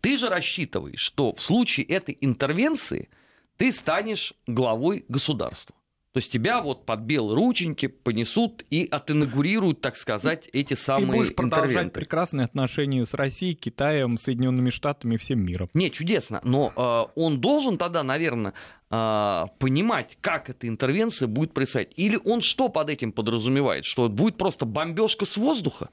ты 0.00 0.16
же 0.16 0.30
рассчитываешь, 0.30 0.98
что 0.98 1.34
в 1.34 1.42
случае 1.42 1.84
этой 1.84 2.16
интервенции 2.22 3.10
ты 3.58 3.70
станешь 3.70 4.32
главой 4.46 5.04
государства. 5.06 5.75
То 6.16 6.20
есть 6.20 6.32
тебя 6.32 6.62
вот 6.62 6.86
под 6.86 7.00
белые 7.00 7.36
рученьки 7.36 7.88
понесут 7.88 8.64
и 8.70 8.88
отинаугурируют, 8.90 9.82
так 9.82 9.96
сказать, 9.96 10.48
эти 10.54 10.72
самые 10.72 11.08
И 11.08 11.10
будешь 11.10 11.34
продолжать 11.34 11.92
прекрасные 11.92 12.46
отношения 12.46 13.04
с 13.04 13.12
Россией, 13.12 13.54
Китаем, 13.54 14.16
Соединенными 14.16 14.70
Штатами, 14.70 15.18
всем 15.18 15.44
миром. 15.44 15.68
Не, 15.74 15.90
чудесно. 15.90 16.40
Но 16.42 16.72
э, 16.74 17.20
он 17.20 17.42
должен 17.42 17.76
тогда, 17.76 18.02
наверное, 18.02 18.54
э, 18.90 19.44
понимать, 19.58 20.16
как 20.22 20.48
эта 20.48 20.66
интервенция 20.68 21.28
будет 21.28 21.52
происходить. 21.52 21.92
Или 21.96 22.18
он 22.24 22.40
что 22.40 22.70
под 22.70 22.88
этим 22.88 23.12
подразумевает? 23.12 23.84
Что 23.84 24.08
будет 24.08 24.38
просто 24.38 24.64
бомбежка 24.64 25.26
с 25.26 25.36
воздуха? 25.36 25.90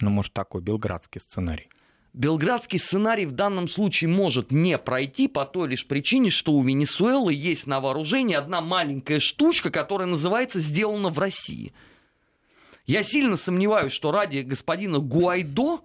Ну, 0.00 0.08
может, 0.08 0.32
такой 0.32 0.62
белградский 0.62 1.20
сценарий. 1.20 1.68
Белградский 2.14 2.78
сценарий 2.78 3.26
в 3.26 3.32
данном 3.32 3.68
случае 3.68 4.08
может 4.08 4.50
не 4.50 4.78
пройти 4.78 5.28
по 5.28 5.44
той 5.44 5.68
лишь 5.68 5.86
причине, 5.86 6.30
что 6.30 6.52
у 6.52 6.62
Венесуэлы 6.62 7.32
есть 7.32 7.66
на 7.66 7.80
вооружении 7.80 8.34
одна 8.34 8.60
маленькая 8.60 9.20
штучка, 9.20 9.70
которая 9.70 10.08
называется 10.08 10.60
«сделана 10.60 11.10
в 11.10 11.18
России». 11.18 11.72
Я 12.86 13.02
сильно 13.02 13.36
сомневаюсь, 13.36 13.92
что 13.92 14.10
ради 14.10 14.38
господина 14.38 14.98
Гуайдо 14.98 15.80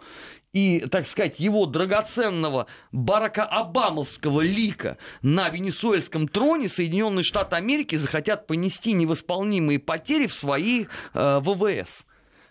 и, 0.53 0.85
так 0.89 1.05
сказать, 1.05 1.39
его 1.39 1.65
драгоценного 1.65 2.67
Барака 2.93 3.43
Обамовского 3.43 4.41
лика 4.41 4.97
на 5.21 5.49
венесуэльском 5.49 6.29
троне 6.29 6.69
Соединенные 6.69 7.23
Штаты 7.23 7.57
Америки 7.57 7.97
захотят 7.97 8.47
понести 8.47 8.93
невосполнимые 8.93 9.79
потери 9.79 10.27
в 10.27 10.33
свои 10.33 10.85
э, 11.13 11.39
ВВС. 11.41 12.05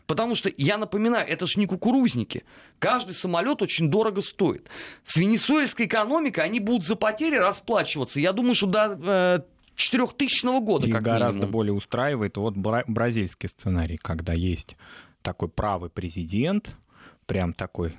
Потому 0.07 0.35
что, 0.35 0.51
я 0.57 0.79
напоминаю, 0.79 1.27
это 1.29 1.47
же 1.47 1.59
не 1.59 1.67
кукурузники. 1.67 2.45
Каждый 2.79 3.13
самолет 3.13 3.63
очень 3.63 3.89
дорого 3.91 4.21
стоит. 4.21 4.69
С 5.05 5.17
венесуэльской 5.17 5.87
экономикой 5.87 6.45
они 6.45 6.61
будут 6.61 6.85
за 6.85 6.97
потери 6.97 7.37
расплачиваться. 7.37 8.21
Я 8.21 8.33
думаю, 8.33 8.55
что 8.55 8.67
до 8.67 8.99
э, 9.01 9.41
4000 9.77 10.61
года, 10.61 10.87
И 10.87 10.93
как 10.93 11.03
гораздо 11.03 11.39
минимум. 11.39 11.53
более 11.53 11.73
устраивает 11.73 12.37
вот 12.37 12.55
бразильский 12.57 13.49
сценарий, 13.49 13.97
когда 13.97 14.33
есть 14.33 14.77
такой 15.23 15.49
правый 15.49 15.89
президент, 15.89 16.77
прям 17.27 17.53
такой 17.53 17.95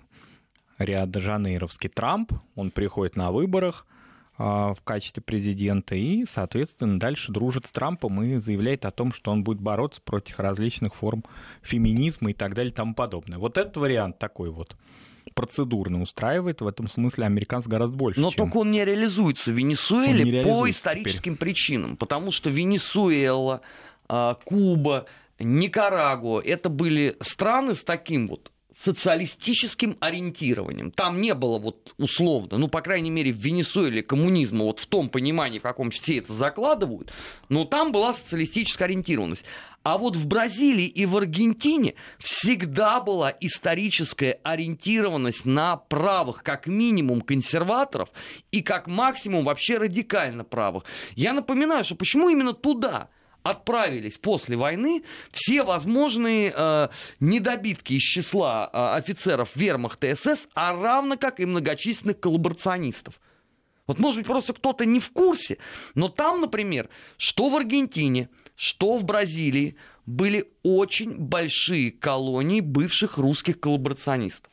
Рио-де-Жанейровский 0.77 1.89
Трамп, 1.89 2.33
он 2.55 2.71
приходит 2.71 3.15
на 3.15 3.31
выборах, 3.31 3.85
в 4.37 4.77
качестве 4.83 5.21
президента 5.21 5.95
и, 5.95 6.25
соответственно, 6.31 6.99
дальше 6.99 7.31
дружит 7.31 7.67
с 7.67 7.71
Трампом 7.71 8.23
и 8.23 8.37
заявляет 8.37 8.85
о 8.85 8.91
том, 8.91 9.13
что 9.13 9.31
он 9.31 9.43
будет 9.43 9.61
бороться 9.61 10.01
против 10.01 10.39
различных 10.39 10.95
форм 10.95 11.23
феминизма 11.61 12.31
и 12.31 12.33
так 12.33 12.55
далее 12.55 12.71
и 12.71 12.75
тому 12.75 12.95
подобное. 12.95 13.37
Вот 13.37 13.57
этот 13.57 13.77
вариант 13.77 14.17
такой 14.17 14.49
вот 14.49 14.75
процедурно 15.33 16.01
устраивает. 16.01 16.61
В 16.61 16.67
этом 16.67 16.87
смысле 16.87 17.25
американец 17.25 17.67
гораздо 17.67 17.95
больше. 17.95 18.19
Но 18.19 18.31
чем... 18.31 18.45
только 18.45 18.57
он 18.57 18.71
не 18.71 18.83
реализуется 18.83 19.51
в 19.51 19.55
Венесуэле 19.55 20.43
по 20.43 20.69
историческим 20.69 21.35
теперь. 21.35 21.37
причинам. 21.37 21.97
Потому 21.97 22.31
что 22.31 22.49
Венесуэла, 22.49 23.61
а, 24.07 24.35
Куба, 24.45 25.05
Никарагуа 25.39 26.41
это 26.41 26.69
были 26.69 27.17
страны 27.21 27.75
с 27.75 27.83
таким 27.83 28.27
вот 28.27 28.51
социалистическим 28.75 29.97
ориентированием. 29.99 30.91
Там 30.91 31.21
не 31.21 31.33
было 31.33 31.59
вот 31.59 31.93
условно, 31.97 32.57
ну, 32.57 32.67
по 32.67 32.81
крайней 32.81 33.11
мере, 33.11 33.31
в 33.31 33.37
Венесуэле 33.37 34.01
коммунизма 34.01 34.65
вот 34.65 34.79
в 34.79 34.87
том 34.87 35.09
понимании, 35.09 35.59
в 35.59 35.63
каком 35.63 35.91
все 35.91 36.17
это 36.17 36.33
закладывают, 36.33 37.11
но 37.49 37.65
там 37.65 37.91
была 37.91 38.13
социалистическая 38.13 38.85
ориентированность. 38.85 39.45
А 39.83 39.97
вот 39.97 40.15
в 40.15 40.27
Бразилии 40.27 40.87
и 40.87 41.05
в 41.05 41.17
Аргентине 41.17 41.95
всегда 42.17 43.01
была 43.01 43.33
историческая 43.41 44.39
ориентированность 44.43 45.45
на 45.45 45.75
правых, 45.75 46.41
как 46.41 46.67
минимум, 46.67 47.21
консерваторов 47.21 48.09
и 48.51 48.61
как 48.61 48.87
максимум 48.87 49.43
вообще 49.43 49.77
радикально 49.77 50.45
правых. 50.45 50.85
Я 51.15 51.33
напоминаю, 51.33 51.83
что 51.83 51.95
почему 51.95 52.29
именно 52.29 52.53
туда– 52.53 53.09
отправились 53.43 54.17
после 54.17 54.55
войны 54.55 55.03
все 55.31 55.63
возможные 55.63 56.53
э, 56.55 56.87
недобитки 57.19 57.93
из 57.93 58.01
числа 58.01 58.69
э, 58.71 58.97
офицеров 58.97 59.55
вермахта 59.55 60.15
СС, 60.15 60.47
а 60.55 60.73
равно 60.73 61.17
как 61.17 61.39
и 61.39 61.45
многочисленных 61.45 62.19
коллаборационистов. 62.19 63.19
Вот, 63.85 63.99
может 63.99 64.19
быть, 64.19 64.27
просто 64.27 64.53
кто-то 64.53 64.85
не 64.85 65.01
в 65.01 65.11
курсе, 65.11 65.57
но 65.93 66.07
там, 66.07 66.39
например, 66.39 66.89
что 67.17 67.49
в 67.49 67.55
Аргентине, 67.55 68.29
что 68.55 68.97
в 68.97 69.03
Бразилии 69.03 69.75
были 70.05 70.49
очень 70.63 71.17
большие 71.17 71.91
колонии 71.91 72.61
бывших 72.61 73.17
русских 73.17 73.59
коллаборационистов. 73.59 74.51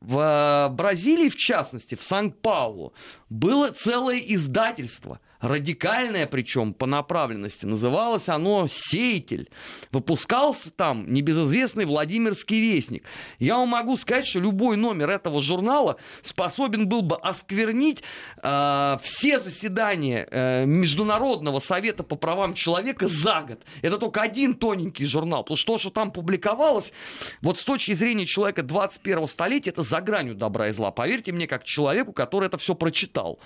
В 0.00 0.18
э, 0.18 0.74
Бразилии, 0.74 1.28
в 1.28 1.36
частности, 1.36 1.94
в 1.94 2.02
Сан-Паулу, 2.02 2.94
было 3.28 3.70
целое 3.70 4.18
издательство– 4.18 5.20
радикальное 5.42 6.26
причем 6.26 6.72
по 6.72 6.86
направленности, 6.86 7.66
называлось 7.66 8.28
оно 8.28 8.68
«Сеятель». 8.70 9.50
Выпускался 9.90 10.70
там 10.70 11.12
небезызвестный 11.12 11.84
Владимирский 11.84 12.60
вестник. 12.60 13.04
Я 13.38 13.56
вам 13.56 13.68
могу 13.68 13.96
сказать, 13.96 14.26
что 14.26 14.38
любой 14.38 14.76
номер 14.76 15.10
этого 15.10 15.42
журнала 15.42 15.96
способен 16.22 16.88
был 16.88 17.02
бы 17.02 17.16
осквернить 17.16 18.02
э, 18.42 18.98
все 19.02 19.40
заседания 19.40 20.26
э, 20.30 20.64
Международного 20.64 21.58
совета 21.58 22.04
по 22.04 22.16
правам 22.16 22.54
человека 22.54 23.08
за 23.08 23.42
год. 23.42 23.60
Это 23.82 23.98
только 23.98 24.22
один 24.22 24.54
тоненький 24.54 25.04
журнал, 25.04 25.42
потому 25.42 25.56
что 25.56 25.72
то, 25.72 25.78
что 25.78 25.90
там 25.90 26.12
публиковалось, 26.12 26.92
вот 27.40 27.58
с 27.58 27.64
точки 27.64 27.92
зрения 27.92 28.26
человека 28.26 28.62
21 28.62 29.26
столетия, 29.26 29.70
это 29.70 29.82
за 29.82 30.00
гранью 30.00 30.34
добра 30.34 30.68
и 30.68 30.72
зла. 30.72 30.92
Поверьте 30.92 31.32
мне, 31.32 31.46
как 31.48 31.64
человеку, 31.64 32.12
который 32.12 32.46
это 32.46 32.58
все 32.58 32.74
прочитал. 32.74 33.40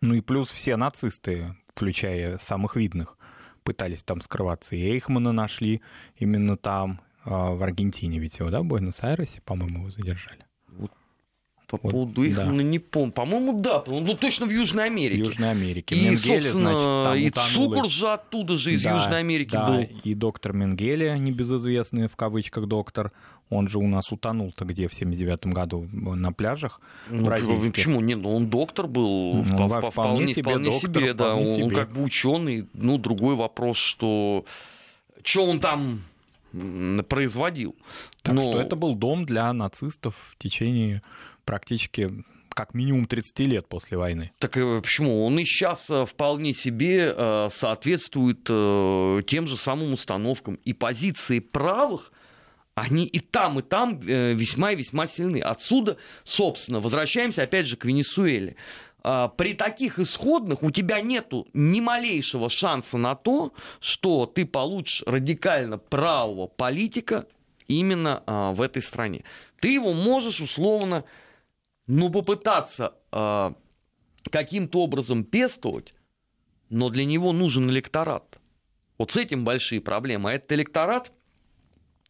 Ну 0.00 0.14
и 0.14 0.20
плюс 0.20 0.50
все 0.50 0.76
нацисты, 0.76 1.56
включая 1.68 2.38
самых 2.38 2.76
видных, 2.76 3.16
пытались 3.64 4.02
там 4.02 4.20
скрываться. 4.20 4.76
И 4.76 4.80
Эйхмана 4.80 5.32
нашли 5.32 5.82
именно 6.16 6.56
там, 6.56 7.00
а, 7.24 7.52
в 7.52 7.62
Аргентине 7.62 8.18
ведь 8.18 8.38
его, 8.38 8.50
да, 8.50 8.60
в 8.60 8.64
Буэнос-Айресе, 8.64 9.42
по-моему, 9.42 9.80
его 9.80 9.90
задержали. 9.90 10.47
По 11.68 11.78
вот, 11.82 11.92
поводу 11.92 12.24
их, 12.24 12.34
да. 12.34 12.46
ну, 12.46 12.62
не 12.62 12.78
помню. 12.78 13.12
По-моему, 13.12 13.60
да, 13.60 13.84
ну, 13.86 14.16
точно 14.16 14.46
в 14.46 14.50
Южной 14.50 14.86
Америке. 14.86 15.22
В 15.22 15.26
Южной 15.26 15.50
Америке. 15.50 15.94
И, 15.94 16.08
Менгеле, 16.08 16.50
значит, 16.50 16.84
там 16.84 17.14
и 17.14 17.30
Цукор 17.30 17.90
же 17.90 18.08
оттуда 18.08 18.56
же, 18.56 18.72
из 18.72 18.82
да, 18.82 18.94
Южной 18.94 19.18
Америки 19.18 19.52
да, 19.52 19.66
был. 19.68 19.86
и 20.02 20.14
доктор 20.14 20.54
Менгеле, 20.54 21.18
небезызвестный 21.18 22.08
в 22.08 22.16
кавычках 22.16 22.66
доктор, 22.66 23.12
он 23.50 23.68
же 23.68 23.78
у 23.78 23.86
нас 23.86 24.10
утонул-то 24.12 24.64
где 24.64 24.88
в 24.88 24.94
79 24.94 25.46
году 25.48 25.86
на 25.92 26.32
пляжах 26.32 26.80
ну, 27.10 27.26
Почему? 27.26 28.00
Нет, 28.00 28.18
ну, 28.18 28.34
он 28.34 28.48
доктор 28.48 28.86
был, 28.86 29.34
ну, 29.34 29.44
вполне, 29.44 29.90
вполне 29.90 30.26
себе, 30.28 30.42
вполне 30.42 30.70
доктор, 30.70 30.90
себе 30.90 31.12
да. 31.12 31.24
Вполне 31.24 31.50
он, 31.50 31.56
себе. 31.56 31.64
он 31.64 31.70
как 31.70 31.92
бы 31.92 32.02
ученый. 32.02 32.66
Ну, 32.72 32.96
другой 32.96 33.34
вопрос, 33.34 33.76
что... 33.76 34.46
Что 35.22 35.44
он 35.44 35.60
там 35.60 36.02
производил. 37.08 37.74
Так 38.22 38.34
Но... 38.34 38.42
что 38.42 38.60
это 38.60 38.76
был 38.76 38.94
дом 38.94 39.26
для 39.26 39.52
нацистов 39.52 40.14
в 40.32 40.38
течение 40.38 41.02
практически 41.48 42.12
как 42.50 42.74
минимум 42.74 43.06
30 43.06 43.38
лет 43.40 43.68
после 43.68 43.96
войны. 43.96 44.32
Так 44.38 44.58
э, 44.58 44.82
почему? 44.82 45.24
Он 45.24 45.38
и 45.38 45.46
сейчас 45.46 45.88
э, 45.88 46.04
вполне 46.04 46.52
себе 46.52 47.14
э, 47.16 47.48
соответствует 47.50 48.44
тем 48.44 49.46
же 49.46 49.56
самым 49.56 49.94
установкам. 49.94 50.56
И 50.66 50.74
позиции 50.74 51.38
правых, 51.38 52.12
Они 52.74 53.06
и 53.06 53.20
там, 53.20 53.60
и 53.60 53.62
там 53.62 53.98
весьма 53.98 54.72
и 54.72 54.76
весьма 54.76 55.06
сильны. 55.06 55.40
Отсюда, 55.40 55.96
собственно, 56.24 56.80
возвращаемся 56.80 57.44
опять 57.44 57.66
же 57.66 57.78
к 57.78 57.86
Венесуэле. 57.86 58.56
А, 59.02 59.28
при 59.28 59.54
таких 59.54 59.98
исходных 59.98 60.62
у 60.62 60.70
тебя 60.70 61.00
нету 61.00 61.46
ни 61.54 61.80
малейшего 61.80 62.50
шанса 62.50 62.98
на 62.98 63.14
то, 63.14 63.54
что 63.80 64.26
ты 64.26 64.44
получишь 64.44 65.02
радикально 65.06 65.78
правого 65.78 66.46
политика 66.46 67.26
именно 67.68 68.22
а, 68.26 68.52
в 68.52 68.60
этой 68.60 68.82
стране. 68.82 69.24
Ты 69.60 69.72
его 69.72 69.92
можешь 69.92 70.40
условно, 70.40 71.04
ну, 71.88 72.10
попытаться 72.10 72.94
а, 73.10 73.54
каким-то 74.30 74.80
образом 74.80 75.24
пестовать, 75.24 75.94
но 76.68 76.90
для 76.90 77.04
него 77.04 77.32
нужен 77.32 77.68
электорат. 77.70 78.38
Вот 78.98 79.10
с 79.10 79.16
этим 79.16 79.44
большие 79.44 79.80
проблемы. 79.80 80.30
А 80.30 80.34
этот 80.34 80.52
электорат 80.52 81.12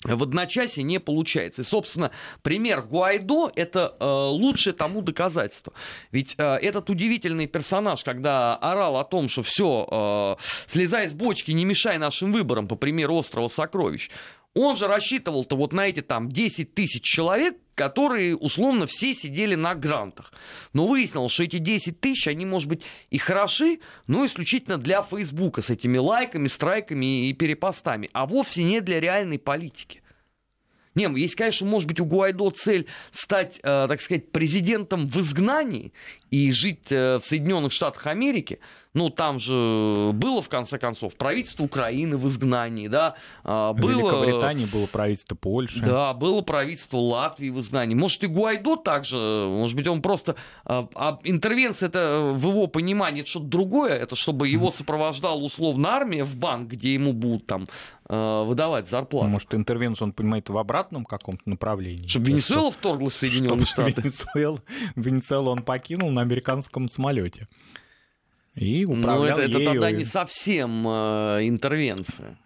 в 0.04 0.22
одночасье 0.22 0.84
не 0.84 1.00
получается. 1.00 1.62
И, 1.62 1.64
собственно, 1.64 2.12
пример 2.42 2.82
Гуайдо– 2.82 3.50
это 3.56 3.96
э, 3.98 4.04
лучшее 4.04 4.72
тому 4.72 5.02
доказательство. 5.02 5.72
Ведь 6.12 6.34
э, 6.38 6.42
этот 6.44 6.88
удивительный 6.88 7.46
персонаж, 7.46 8.04
когда 8.04 8.56
орал 8.56 8.96
о 8.96 9.04
том, 9.04 9.28
что 9.28 9.42
все, 9.42 10.36
э, 10.38 10.42
слезай 10.66 11.08
с 11.08 11.12
бочки, 11.12 11.50
не 11.50 11.64
мешай 11.64 11.98
нашим 11.98 12.32
выборам, 12.32 12.68
по 12.68 12.76
примеру 12.76 13.16
острова 13.16 13.48
Сокровищ, 13.48 14.08
он 14.54 14.76
же 14.76 14.86
рассчитывал-то 14.86 15.56
вот 15.56 15.72
на 15.72 15.86
эти 15.86 16.02
там 16.02 16.30
10 16.30 16.74
тысяч 16.74 17.02
человек, 17.02 17.56
которые 17.74 18.36
условно 18.36 18.86
все 18.86 19.14
сидели 19.14 19.54
на 19.54 19.74
грантах. 19.74 20.32
Но 20.72 20.86
выяснилось, 20.86 21.32
что 21.32 21.44
эти 21.44 21.58
10 21.58 22.00
тысяч, 22.00 22.26
они, 22.26 22.44
может 22.44 22.68
быть, 22.68 22.82
и 23.10 23.18
хороши, 23.18 23.78
но 24.08 24.26
исключительно 24.26 24.78
для 24.78 25.02
Фейсбука 25.02 25.62
с 25.62 25.70
этими 25.70 25.98
лайками, 25.98 26.48
страйками 26.48 27.28
и 27.28 27.32
перепостами, 27.34 28.10
а 28.12 28.26
вовсе 28.26 28.64
не 28.64 28.80
для 28.80 29.00
реальной 29.00 29.38
политики. 29.38 30.02
Не, 30.98 31.04
есть, 31.20 31.36
конечно, 31.36 31.64
может 31.64 31.86
быть, 31.86 32.00
у 32.00 32.04
Гуайдо 32.04 32.50
цель 32.50 32.88
стать, 33.12 33.60
э, 33.62 33.86
так 33.88 34.00
сказать, 34.00 34.32
президентом 34.32 35.06
в 35.06 35.20
изгнании 35.20 35.92
и 36.32 36.50
жить 36.50 36.90
э, 36.90 37.18
в 37.18 37.24
Соединенных 37.24 37.70
Штатах 37.72 38.08
Америки, 38.08 38.58
ну, 38.98 39.10
там 39.10 39.38
же 39.38 40.10
было, 40.12 40.42
в 40.42 40.48
конце 40.48 40.76
концов, 40.76 41.16
правительство 41.16 41.62
Украины 41.62 42.16
в 42.16 42.26
изгнании, 42.26 42.88
да. 42.88 43.14
А, 43.44 43.72
было... 43.72 43.88
В 43.88 43.90
Великобритании 43.92 44.66
было 44.66 44.86
правительство 44.86 45.36
Польши. 45.36 45.80
Да, 45.84 46.12
было 46.14 46.40
правительство 46.40 46.96
Латвии 46.96 47.50
в 47.50 47.60
изгнании. 47.60 47.94
Может, 47.94 48.24
и 48.24 48.26
Гуайдо 48.26 48.74
также, 48.74 49.16
может 49.16 49.76
быть, 49.76 49.86
он 49.86 50.02
просто... 50.02 50.34
А, 50.64 50.88
а 50.96 51.20
интервенция, 51.22 51.88
это 51.88 52.32
в 52.34 52.48
его 52.48 52.66
понимании, 52.66 53.20
это 53.20 53.30
что-то 53.30 53.46
другое, 53.46 53.94
это 53.94 54.16
чтобы 54.16 54.48
его 54.48 54.72
сопровождала 54.72 55.38
условно 55.38 55.90
армия 55.90 56.24
в 56.24 56.36
банк, 56.36 56.68
где 56.68 56.94
ему 56.94 57.12
будут 57.12 57.46
там 57.46 57.68
а, 58.06 58.42
выдавать 58.42 58.88
зарплату. 58.88 59.28
Может, 59.28 59.54
интервенцию 59.54 60.08
он 60.08 60.12
понимает 60.12 60.48
в 60.48 60.58
обратном 60.58 61.04
каком-то 61.04 61.48
направлении. 61.48 62.08
Чтобы 62.08 62.30
Венесуэла 62.30 62.72
вторглась 62.72 63.12
в 63.12 63.16
Соединенные 63.18 63.64
Штаты. 63.64 64.02
Венесуэлу 64.96 65.50
он 65.50 65.62
покинул 65.62 66.10
на 66.10 66.22
американском 66.22 66.88
самолете. 66.88 67.46
И 68.58 68.84
ну, 68.86 68.98
управлял 68.98 69.38
Но 69.38 69.44
это, 69.44 69.58
это 69.58 69.64
тогда 69.64 69.90
не 69.90 70.04
совсем 70.04 70.86
э, 70.86 71.48
интервенция. 71.48 72.38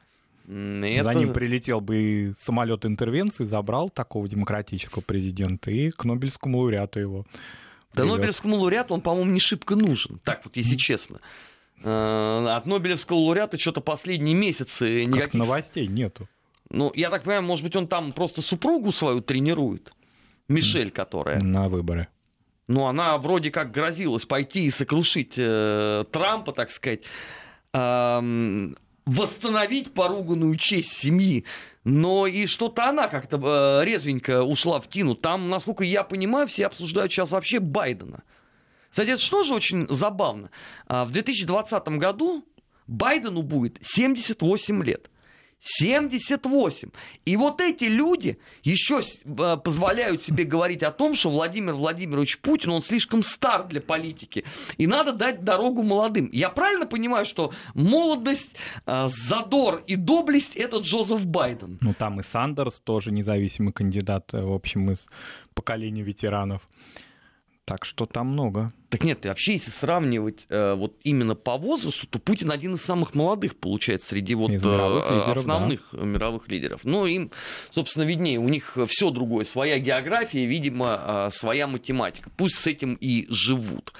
Это... 0.46 1.02
За 1.04 1.14
ним 1.14 1.32
прилетел 1.32 1.80
бы 1.80 2.34
самолет 2.38 2.84
интервенции, 2.84 3.44
забрал 3.44 3.88
такого 3.90 4.28
демократического 4.28 5.02
президента 5.02 5.70
и 5.70 5.90
к 5.90 6.04
Нобелевскому 6.04 6.58
лауреату 6.58 7.00
его. 7.00 7.26
Да 7.94 8.02
привез. 8.02 8.16
Нобелевскому 8.16 8.56
лауреату 8.56 8.94
он, 8.94 9.00
по-моему, 9.00 9.30
не 9.30 9.40
шибко 9.40 9.76
нужен, 9.76 10.20
так 10.24 10.44
вот, 10.44 10.56
если 10.56 10.76
честно. 10.76 11.20
Э, 11.82 12.46
от 12.48 12.66
Нобелевского 12.66 13.18
лауреата 13.18 13.58
что-то 13.58 13.80
последние 13.80 14.34
месяцы 14.34 15.04
никаких... 15.04 15.24
Как 15.26 15.34
новостей 15.34 15.86
нету. 15.86 16.28
Ну, 16.70 16.90
я 16.94 17.10
так 17.10 17.22
понимаю, 17.22 17.42
может 17.42 17.64
быть, 17.64 17.76
он 17.76 17.86
там 17.86 18.12
просто 18.12 18.42
супругу 18.42 18.92
свою 18.92 19.20
тренирует. 19.20 19.92
Мишель, 20.48 20.90
которая. 20.90 21.40
На 21.40 21.68
выборы 21.68 22.08
ну, 22.68 22.86
она 22.86 23.18
вроде 23.18 23.50
как 23.50 23.70
грозилась 23.70 24.24
пойти 24.24 24.66
и 24.66 24.70
сокрушить 24.70 25.34
э, 25.36 26.04
Трампа, 26.10 26.52
так 26.52 26.70
сказать, 26.70 27.00
э, 27.72 28.72
восстановить 29.04 29.92
поруганную 29.92 30.56
честь 30.56 30.92
семьи. 30.92 31.44
Но 31.84 32.26
и 32.26 32.46
что-то 32.46 32.88
она 32.88 33.08
как-то 33.08 33.36
э, 33.36 33.84
резвенько 33.84 34.42
ушла 34.42 34.80
в 34.80 34.88
тину. 34.88 35.14
Там, 35.14 35.50
насколько 35.50 35.82
я 35.82 36.04
понимаю, 36.04 36.46
все 36.46 36.66
обсуждают 36.66 37.12
сейчас 37.12 37.32
вообще 37.32 37.58
Байдена. 37.58 38.22
Кстати, 38.90 39.10
это 39.10 39.22
что 39.22 39.42
же 39.42 39.54
очень 39.54 39.86
забавно. 39.88 40.50
А, 40.86 41.04
в 41.06 41.10
2020 41.10 41.88
году 41.98 42.44
Байдену 42.86 43.42
будет 43.42 43.78
78 43.80 44.84
лет. 44.84 45.10
78. 45.62 46.90
И 47.24 47.36
вот 47.36 47.60
эти 47.60 47.84
люди 47.84 48.38
еще 48.64 49.00
э, 49.00 49.56
позволяют 49.56 50.22
себе 50.22 50.44
говорить 50.44 50.82
о 50.82 50.90
том, 50.90 51.14
что 51.14 51.30
Владимир 51.30 51.74
Владимирович 51.74 52.40
Путин, 52.40 52.70
он 52.70 52.82
слишком 52.82 53.22
стар 53.22 53.68
для 53.68 53.80
политики. 53.80 54.44
И 54.76 54.86
надо 54.88 55.12
дать 55.12 55.44
дорогу 55.44 55.82
молодым. 55.82 56.28
Я 56.32 56.50
правильно 56.50 56.86
понимаю, 56.86 57.24
что 57.24 57.52
молодость, 57.74 58.56
э, 58.86 59.08
задор 59.08 59.84
и 59.86 59.94
доблесть 59.94 60.56
это 60.56 60.78
Джозеф 60.78 61.24
Байден? 61.26 61.78
Ну, 61.80 61.94
там 61.94 62.20
и 62.20 62.24
Сандерс 62.24 62.80
тоже 62.80 63.12
независимый 63.12 63.72
кандидат, 63.72 64.34
э, 64.34 64.42
в 64.42 64.52
общем, 64.52 64.90
из 64.90 65.06
поколения 65.54 66.02
ветеранов. 66.02 66.68
Так 67.64 67.84
что 67.84 68.06
там 68.06 68.28
много. 68.28 68.72
Так 68.88 69.04
нет, 69.04 69.24
вообще, 69.24 69.52
если 69.52 69.70
сравнивать 69.70 70.46
э, 70.48 70.74
вот 70.74 70.96
именно 71.04 71.36
по 71.36 71.56
возрасту, 71.56 72.08
то 72.08 72.18
Путин 72.18 72.50
один 72.50 72.74
из 72.74 72.82
самых 72.82 73.14
молодых, 73.14 73.56
получается, 73.56 74.08
среди 74.08 74.34
вот 74.34 74.50
э, 74.50 74.54
лидеров, 74.54 75.38
основных 75.38 75.88
да. 75.92 76.02
мировых 76.02 76.48
лидеров. 76.48 76.80
Но 76.82 77.06
им, 77.06 77.30
собственно, 77.70 78.02
виднее, 78.02 78.40
у 78.40 78.48
них 78.48 78.76
все 78.88 79.10
другое, 79.10 79.44
своя 79.44 79.78
география, 79.78 80.44
видимо, 80.44 81.00
э, 81.00 81.28
своя 81.30 81.68
математика. 81.68 82.30
Пусть 82.36 82.56
с 82.56 82.66
этим 82.66 82.94
и 82.94 83.26
живут. 83.30 83.92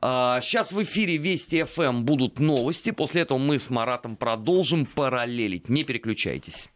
Э, 0.00 0.38
сейчас 0.40 0.70
в 0.70 0.80
эфире 0.80 1.16
Вести 1.16 1.64
ФМ 1.64 1.82
эм 1.82 2.04
будут 2.04 2.38
новости. 2.38 2.92
После 2.92 3.22
этого 3.22 3.38
мы 3.38 3.58
с 3.58 3.70
Маратом 3.70 4.14
продолжим 4.14 4.86
параллелить. 4.86 5.68
Не 5.68 5.82
переключайтесь. 5.82 6.68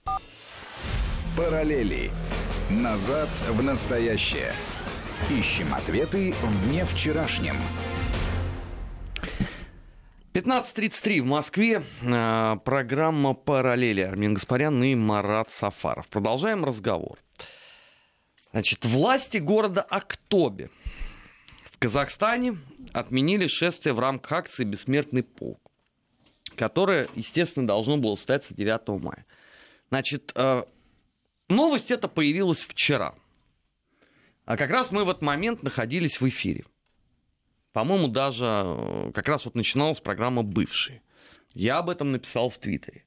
Параллели. 1.36 2.10
Назад 2.70 3.28
в 3.50 3.62
настоящее. 3.62 4.52
Ищем 5.30 5.72
ответы 5.72 6.34
в 6.42 6.68
дне 6.68 6.84
вчерашнем. 6.84 7.56
15.33 10.34 11.22
в 11.22 11.24
Москве. 11.24 11.82
Э, 12.02 12.56
программа 12.62 13.32
«Параллели». 13.32 14.02
Армин 14.02 14.34
Гаспарян 14.34 14.84
и 14.84 14.94
Марат 14.94 15.50
Сафаров. 15.50 16.08
Продолжаем 16.08 16.62
разговор. 16.62 17.18
Значит, 18.52 18.84
власти 18.84 19.38
города 19.38 19.80
Актобе 19.80 20.68
в 21.72 21.78
Казахстане 21.78 22.58
отменили 22.92 23.46
шествие 23.46 23.94
в 23.94 24.00
рамках 24.00 24.32
акции 24.32 24.64
«Бессмертный 24.64 25.22
полк», 25.22 25.70
которое, 26.54 27.08
естественно, 27.14 27.66
должно 27.66 27.96
было 27.96 28.14
состояться 28.14 28.54
9 28.54 29.02
мая. 29.02 29.24
Значит, 29.88 30.32
э, 30.34 30.64
новость 31.48 31.90
эта 31.90 32.08
появилась 32.08 32.60
вчера– 32.60 33.14
а 34.44 34.57
как 34.57 34.70
раз 34.70 34.90
мы 34.90 35.04
в 35.04 35.11
этот 35.11 35.22
момент 35.22 35.62
находились 35.62 36.20
в 36.20 36.28
эфире. 36.28 36.64
По-моему, 37.72 38.09
даже 38.09 38.44
э, 38.44 39.12
как 39.14 39.28
раз 39.28 39.44
вот 39.44 39.54
начиналась 39.54 40.00
программа 40.00 40.42
«Бывшие». 40.42 41.02
Я 41.54 41.78
об 41.78 41.90
этом 41.90 42.12
написал 42.12 42.48
в 42.48 42.59
Твиттере. 42.59 43.04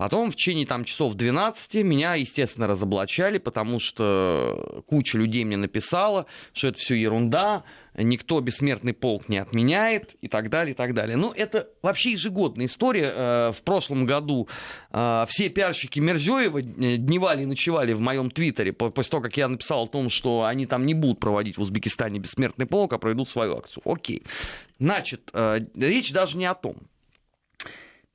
Потом 0.00 0.30
в 0.30 0.34
течение 0.34 0.64
там, 0.64 0.84
часов 0.84 1.12
12 1.12 1.74
меня, 1.84 2.14
естественно, 2.14 2.66
разоблачали, 2.66 3.36
потому 3.36 3.78
что 3.78 4.82
куча 4.86 5.18
людей 5.18 5.44
мне 5.44 5.58
написала, 5.58 6.24
что 6.54 6.68
это 6.68 6.78
все 6.78 6.94
ерунда, 6.94 7.64
никто 7.92 8.40
бессмертный 8.40 8.94
полк 8.94 9.28
не 9.28 9.36
отменяет 9.36 10.14
и 10.22 10.28
так 10.28 10.48
далее, 10.48 10.72
и 10.72 10.74
так 10.74 10.94
далее. 10.94 11.18
Но 11.18 11.34
это 11.36 11.68
вообще 11.82 12.12
ежегодная 12.12 12.64
история. 12.64 13.12
Э, 13.14 13.52
в 13.52 13.62
прошлом 13.62 14.06
году 14.06 14.48
э, 14.90 15.26
все 15.28 15.50
пиарщики 15.50 16.00
Мерзёева 16.00 16.60
э, 16.60 16.62
дневали 16.96 17.42
и 17.42 17.44
ночевали 17.44 17.92
в 17.92 18.00
моем 18.00 18.30
твиттере 18.30 18.72
после 18.72 19.10
того, 19.10 19.22
как 19.22 19.36
я 19.36 19.48
написал 19.48 19.84
о 19.84 19.86
том, 19.86 20.08
что 20.08 20.44
они 20.44 20.64
там 20.64 20.86
не 20.86 20.94
будут 20.94 21.20
проводить 21.20 21.58
в 21.58 21.60
Узбекистане 21.60 22.20
бессмертный 22.20 22.64
полк, 22.64 22.94
а 22.94 22.98
проведут 22.98 23.28
свою 23.28 23.58
акцию. 23.58 23.82
Окей. 23.84 24.22
Значит, 24.78 25.30
речь 25.76 26.10
даже 26.10 26.38
не 26.38 26.46
о 26.46 26.54
том. 26.54 26.89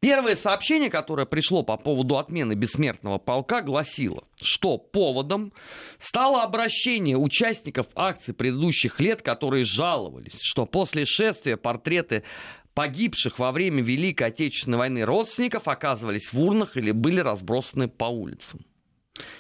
Первое 0.05 0.35
сообщение, 0.35 0.91
которое 0.91 1.25
пришло 1.25 1.63
по 1.63 1.77
поводу 1.77 2.19
отмены 2.19 2.53
бессмертного 2.53 3.17
полка, 3.17 3.63
гласило, 3.63 4.23
что 4.39 4.77
поводом 4.77 5.51
стало 5.97 6.43
обращение 6.43 7.17
участников 7.17 7.87
акций 7.95 8.35
предыдущих 8.35 8.99
лет, 8.99 9.23
которые 9.23 9.65
жаловались, 9.65 10.37
что 10.43 10.67
после 10.67 11.07
шествия 11.07 11.57
портреты 11.57 12.21
погибших 12.75 13.39
во 13.39 13.51
время 13.51 13.81
Великой 13.81 14.27
Отечественной 14.27 14.77
войны 14.77 15.01
родственников 15.01 15.67
оказывались 15.67 16.31
в 16.31 16.39
урнах 16.39 16.77
или 16.77 16.91
были 16.91 17.21
разбросаны 17.21 17.87
по 17.87 18.05
улицам. 18.05 18.63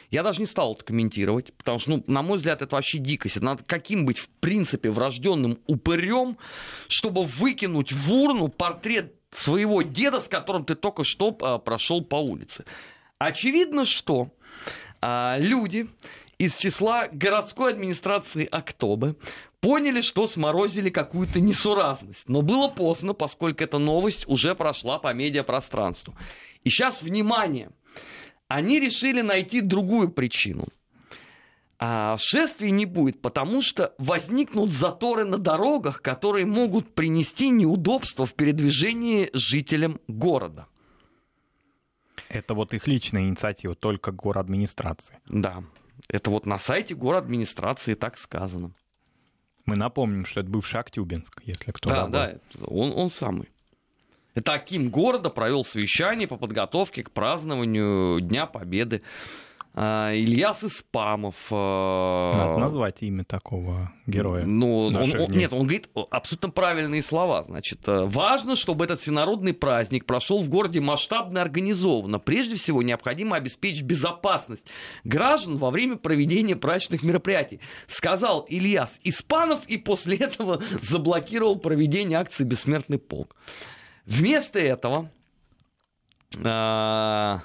Я 0.09 0.23
даже 0.23 0.39
не 0.39 0.47
стал 0.47 0.73
это 0.73 0.83
комментировать, 0.83 1.53
потому 1.53 1.77
что, 1.77 1.91
ну, 1.91 2.03
на 2.07 2.23
мой 2.23 2.37
взгляд, 2.37 2.63
это 2.63 2.75
вообще 2.75 2.97
дикость. 2.97 3.37
Это 3.37 3.45
надо 3.45 3.63
каким 3.63 4.07
быть, 4.07 4.17
в 4.17 4.29
принципе, 4.39 4.89
врожденным 4.89 5.59
упырем, 5.67 6.39
чтобы 6.87 7.21
выкинуть 7.21 7.91
в 7.91 8.11
урну 8.11 8.47
портрет 8.47 9.13
своего 9.37 9.81
деда, 9.81 10.19
с 10.19 10.27
которым 10.27 10.65
ты 10.65 10.75
только 10.75 11.03
что 11.03 11.35
а, 11.41 11.57
прошел 11.57 12.03
по 12.03 12.15
улице. 12.15 12.65
Очевидно, 13.17 13.85
что 13.85 14.29
а, 15.01 15.37
люди 15.37 15.87
из 16.37 16.55
числа 16.55 17.07
городской 17.11 17.71
администрации 17.71 18.47
Октобы 18.49 19.15
поняли, 19.59 20.01
что 20.01 20.27
сморозили 20.27 20.89
какую-то 20.89 21.39
несуразность. 21.39 22.27
Но 22.27 22.41
было 22.41 22.67
поздно, 22.67 23.13
поскольку 23.13 23.63
эта 23.63 23.77
новость 23.77 24.27
уже 24.27 24.53
прошла 24.53 24.99
по 24.99 25.13
медиапространству. 25.13 26.13
И 26.63 26.69
сейчас, 26.69 27.01
внимание, 27.01 27.71
они 28.47 28.79
решили 28.79 29.21
найти 29.21 29.61
другую 29.61 30.11
причину. 30.11 30.67
А 31.77 32.17
шествий 32.17 32.71
не 32.71 32.85
будет, 32.85 33.21
потому 33.21 33.61
что 33.61 33.93
возникнут 33.97 34.71
заторы 34.71 35.25
на 35.25 35.37
дорогах, 35.37 36.01
которые 36.01 36.45
могут 36.45 36.93
принести 36.95 37.49
неудобства 37.49 38.25
в 38.25 38.33
передвижении 38.33 39.29
жителям 39.33 39.99
города. 40.07 40.67
Это 42.29 42.53
вот 42.53 42.73
их 42.73 42.87
личная 42.87 43.23
инициатива, 43.23 43.75
только 43.75 44.11
администрации. 44.39 45.19
Да, 45.27 45.63
это 46.07 46.29
вот 46.29 46.45
на 46.45 46.59
сайте 46.59 46.95
администрации 47.17 47.93
так 47.93 48.17
сказано. 48.17 48.71
Мы 49.65 49.75
напомним, 49.75 50.25
что 50.25 50.41
это 50.41 50.49
бывший 50.49 50.79
Актюбинск, 50.79 51.41
если 51.43 51.71
кто 51.71 51.89
Да, 51.89 52.07
да, 52.07 52.39
он, 52.61 52.93
он 52.95 53.09
самый. 53.09 53.49
Это 54.35 54.53
Аким 54.53 54.89
города 54.89 55.29
провел 55.29 55.63
совещание 55.63 56.27
по 56.27 56.37
подготовке 56.37 57.03
к 57.03 57.11
празднованию 57.11 58.19
Дня 58.19 58.45
Победы. 58.45 59.01
А, 59.77 60.13
Ильяс 60.13 60.63
Испамов. 60.63 61.35
А, 61.51 62.33
Надо 62.33 62.59
назвать 62.59 63.03
имя 63.03 63.25
такого 63.25 63.91
героя. 64.07 64.45
Ну, 64.45 64.85
он, 64.85 64.95
он, 64.95 65.31
нет, 65.31 65.51
он 65.51 65.63
говорит 65.63 65.89
абсолютно 66.11 66.49
правильные 66.49 67.01
слова. 67.01 67.43
Значит, 67.43 67.85
э, 67.87 68.05
важно, 68.05 68.55
чтобы 68.55 68.85
этот 68.85 69.01
всенародный 69.01 69.53
праздник 69.53 70.05
прошел 70.05 70.41
в 70.41 70.47
городе 70.47 70.79
масштабно 70.79 71.41
организованно. 71.41 72.19
Прежде 72.19 72.55
всего, 72.55 72.81
необходимо 72.83 73.35
обеспечить 73.35 73.83
безопасность 73.83 74.65
граждан 75.03 75.57
во 75.57 75.71
время 75.71 75.97
проведения 75.97 76.55
праздничных 76.55 77.03
мероприятий. 77.03 77.59
Сказал 77.87 78.45
Ильяс 78.47 79.01
Испанов 79.03 79.67
и 79.67 79.77
после 79.77 80.15
этого 80.15 80.61
заблокировал 80.81 81.57
проведение 81.57 82.17
акции 82.17 82.45
«Бессмертный 82.45 82.97
полк». 82.97 83.35
Вместо 84.05 84.57
этого... 84.57 85.11
А, 86.41 87.41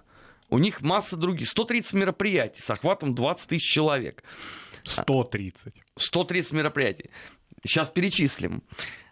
у 0.50 0.58
них 0.58 0.82
масса 0.82 1.16
других. 1.16 1.48
130 1.48 1.94
мероприятий 1.94 2.60
с 2.60 2.70
охватом 2.70 3.14
20 3.14 3.48
тысяч 3.48 3.70
человек. 3.70 4.22
130. 4.84 5.74
130 5.96 6.52
мероприятий. 6.52 7.10
Сейчас 7.64 7.90
перечислим. 7.90 8.62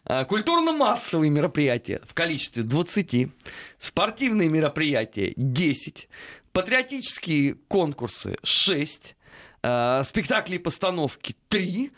А, 0.05 0.25
культурно-массовые 0.25 1.31
мероприятия 1.31 2.01
в 2.07 2.15
количестве 2.15 2.63
20, 2.63 3.29
спортивные 3.79 4.49
мероприятия 4.49 5.35
10, 5.37 6.09
патриотические 6.53 7.55
конкурсы 7.69 8.37
6, 8.43 9.17
а, 9.63 10.03
спектакли 10.05 10.57
и 10.57 10.59
постановки 10.59 11.35
3, 11.49 11.93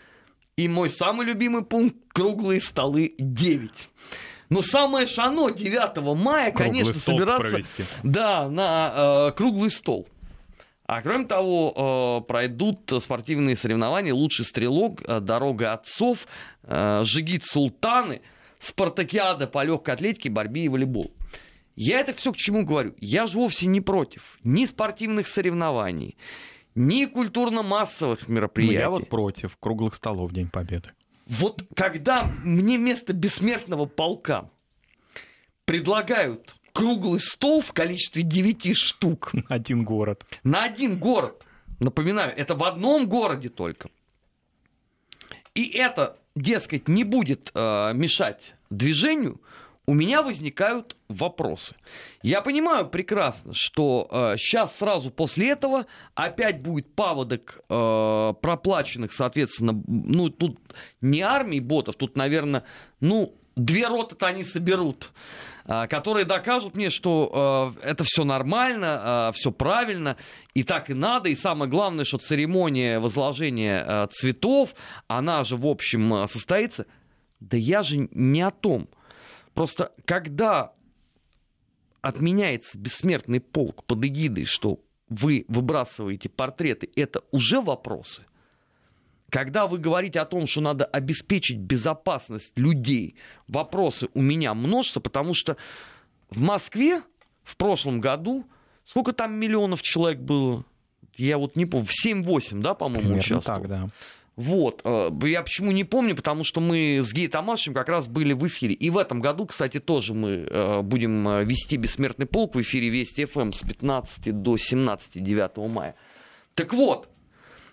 и 0.57 0.68
мой 0.68 0.90
самый 0.90 1.26
любимый 1.26 1.64
пункт– 1.64 1.96
круглые 2.12 2.61
столы 2.61 3.14
9. 3.18 3.88
Но 4.51 4.63
самое 4.63 5.07
шано 5.07 5.51
9 5.51 6.17
мая, 6.17 6.51
круглый 6.51 6.83
конечно, 6.83 7.01
собираться 7.01 7.51
провести. 7.51 7.85
да, 8.03 8.49
на 8.49 9.29
э, 9.29 9.33
круглый 9.37 9.71
стол. 9.71 10.09
А 10.87 11.03
кроме 11.03 11.25
того, 11.27 12.21
э, 12.23 12.27
пройдут 12.27 12.93
спортивные 13.01 13.55
соревнования 13.55 14.13
«Лучший 14.13 14.45
стрелок», 14.45 15.03
э, 15.07 15.21
«Дорога 15.21 15.73
отцов», 15.73 16.27
э, 16.65 17.03
«Жигит 17.05 17.45
Султаны», 17.45 18.23
«Спартакиада» 18.59 19.47
по 19.47 19.63
легкой 19.63 19.95
атлетике, 19.95 20.31
борьбе 20.31 20.65
и 20.65 20.69
волейбол. 20.69 21.13
Я 21.77 22.01
это 22.01 22.13
все 22.13 22.33
к 22.33 22.37
чему 22.37 22.65
говорю? 22.65 22.95
Я 22.99 23.27
же 23.27 23.39
вовсе 23.39 23.67
не 23.67 23.81
против 23.81 24.37
ни 24.43 24.65
спортивных 24.65 25.29
соревнований, 25.29 26.17
ни 26.75 27.05
культурно-массовых 27.05 28.29
мероприятий. 28.29 28.75
Ну, 28.75 28.81
я 28.81 28.91
вот 28.91 29.09
против 29.09 29.57
круглых 29.59 29.95
столов 29.95 30.33
в 30.33 30.35
День 30.35 30.49
Победы. 30.49 30.91
Вот 31.31 31.62
когда 31.77 32.25
мне 32.43 32.77
вместо 32.77 33.12
бессмертного 33.12 33.87
полка 33.87 34.51
предлагают 35.64 36.57
круглый 36.73 37.21
стол 37.21 37.61
в 37.61 37.73
количестве 37.73 38.25
9 38.25 38.77
штук. 38.77 39.31
На 39.49 39.55
один 39.55 39.85
город. 39.85 40.27
На 40.43 40.64
один 40.64 40.99
город. 40.99 41.47
Напоминаю, 41.79 42.37
это 42.37 42.57
в 42.57 42.64
одном 42.64 43.09
городе 43.09 43.49
только. 43.49 43.90
И 45.55 45.69
это, 45.69 46.19
дескать, 46.35 46.88
не 46.88 47.05
будет 47.05 47.53
э, 47.55 47.93
мешать 47.95 48.55
движению, 48.69 49.40
у 49.90 49.94
меня 49.94 50.22
возникают 50.22 50.96
вопросы. 51.09 51.74
Я 52.22 52.42
понимаю 52.42 52.88
прекрасно, 52.88 53.53
что 53.53 54.07
э, 54.09 54.37
сейчас 54.38 54.79
сразу 54.79 55.11
после 55.11 55.50
этого 55.50 55.87
опять 56.14 56.62
будет 56.62 56.94
паводок 56.94 57.59
э, 57.68 58.35
проплаченных, 58.40 59.12
соответственно, 59.12 59.83
ну 59.88 60.29
тут 60.29 60.61
не 61.00 61.22
армии 61.22 61.59
ботов, 61.59 61.96
тут, 61.96 62.16
наверное, 62.16 62.62
ну 63.00 63.35
две 63.57 63.88
роты-то 63.88 64.29
они 64.29 64.44
соберут, 64.44 65.11
э, 65.64 65.88
которые 65.88 66.24
докажут 66.24 66.76
мне, 66.76 66.88
что 66.90 67.74
э, 67.83 67.88
это 67.88 68.05
все 68.05 68.22
нормально, 68.22 69.31
э, 69.31 69.33
все 69.35 69.50
правильно, 69.50 70.16
и 70.55 70.62
так 70.62 70.88
и 70.90 70.94
надо. 70.94 71.31
И 71.31 71.35
самое 71.35 71.68
главное, 71.68 72.05
что 72.05 72.18
церемония 72.18 73.00
возложения 73.00 74.07
цветов, 74.12 74.76
она 75.09 75.42
же, 75.42 75.57
в 75.57 75.66
общем, 75.66 76.29
состоится. 76.29 76.87
Да 77.40 77.57
я 77.57 77.83
же 77.83 78.09
не 78.12 78.42
о 78.42 78.53
том. 78.53 78.88
Просто 79.61 79.92
когда 80.07 80.73
отменяется 82.01 82.79
бессмертный 82.79 83.40
полк 83.40 83.85
под 83.85 84.03
эгидой, 84.03 84.46
что 84.46 84.81
вы 85.11 85.44
выбрасываете 85.49 86.31
портреты, 86.31 86.88
это 86.96 87.20
уже 87.31 87.61
вопросы. 87.61 88.23
Когда 89.29 89.66
вы 89.66 89.77
говорите 89.77 90.18
о 90.20 90.25
том, 90.25 90.46
что 90.46 90.62
надо 90.62 90.87
обеспечить 90.87 91.59
безопасность 91.59 92.57
людей, 92.57 93.16
вопросы 93.49 94.09
у 94.14 94.23
меня 94.23 94.55
множество, 94.55 95.01
потому 95.01 95.35
что 95.35 95.59
в 96.31 96.40
Москве 96.40 97.03
в 97.42 97.59
прошлом 97.59 98.01
году 98.01 98.46
сколько 98.85 99.12
там 99.12 99.35
миллионов 99.35 99.83
человек 99.83 100.20
было? 100.20 100.64
Я 101.18 101.37
вот 101.37 101.57
не 101.57 101.66
помню, 101.66 101.87
в 101.87 102.07
7-8, 102.07 102.62
да, 102.62 102.73
по-моему, 102.73 103.18
участвовал. 103.18 103.61
так, 103.61 103.68
да. 103.68 103.90
Вот. 104.40 104.81
Э, 104.85 105.11
я 105.24 105.42
почему 105.42 105.70
не 105.70 105.85
помню, 105.85 106.16
потому 106.16 106.44
что 106.44 106.62
мы 106.62 107.00
с 107.03 107.12
Гей 107.12 107.29
Томашем 107.29 107.74
как 107.74 107.90
раз 107.90 108.09
были 108.09 108.33
в 108.33 108.46
эфире. 108.46 108.72
И 108.72 108.88
в 108.88 108.96
этом 108.96 109.20
году, 109.20 109.44
кстати, 109.44 109.81
тоже 109.81 110.14
мы 110.14 110.31
э, 110.31 110.81
будем 110.81 111.29
э, 111.29 111.44
вести 111.44 111.76
«Бессмертный 111.76 112.24
полк» 112.24 112.55
в 112.55 112.61
эфире 112.62 112.88
Вести 112.88 113.26
ФМ 113.26 113.40
эм 113.40 113.53
с 113.53 113.61
15 113.61 114.42
до 114.42 114.57
17 114.57 115.22
9 115.22 115.57
мая. 115.68 115.94
Так 116.55 116.72
вот, 116.72 117.11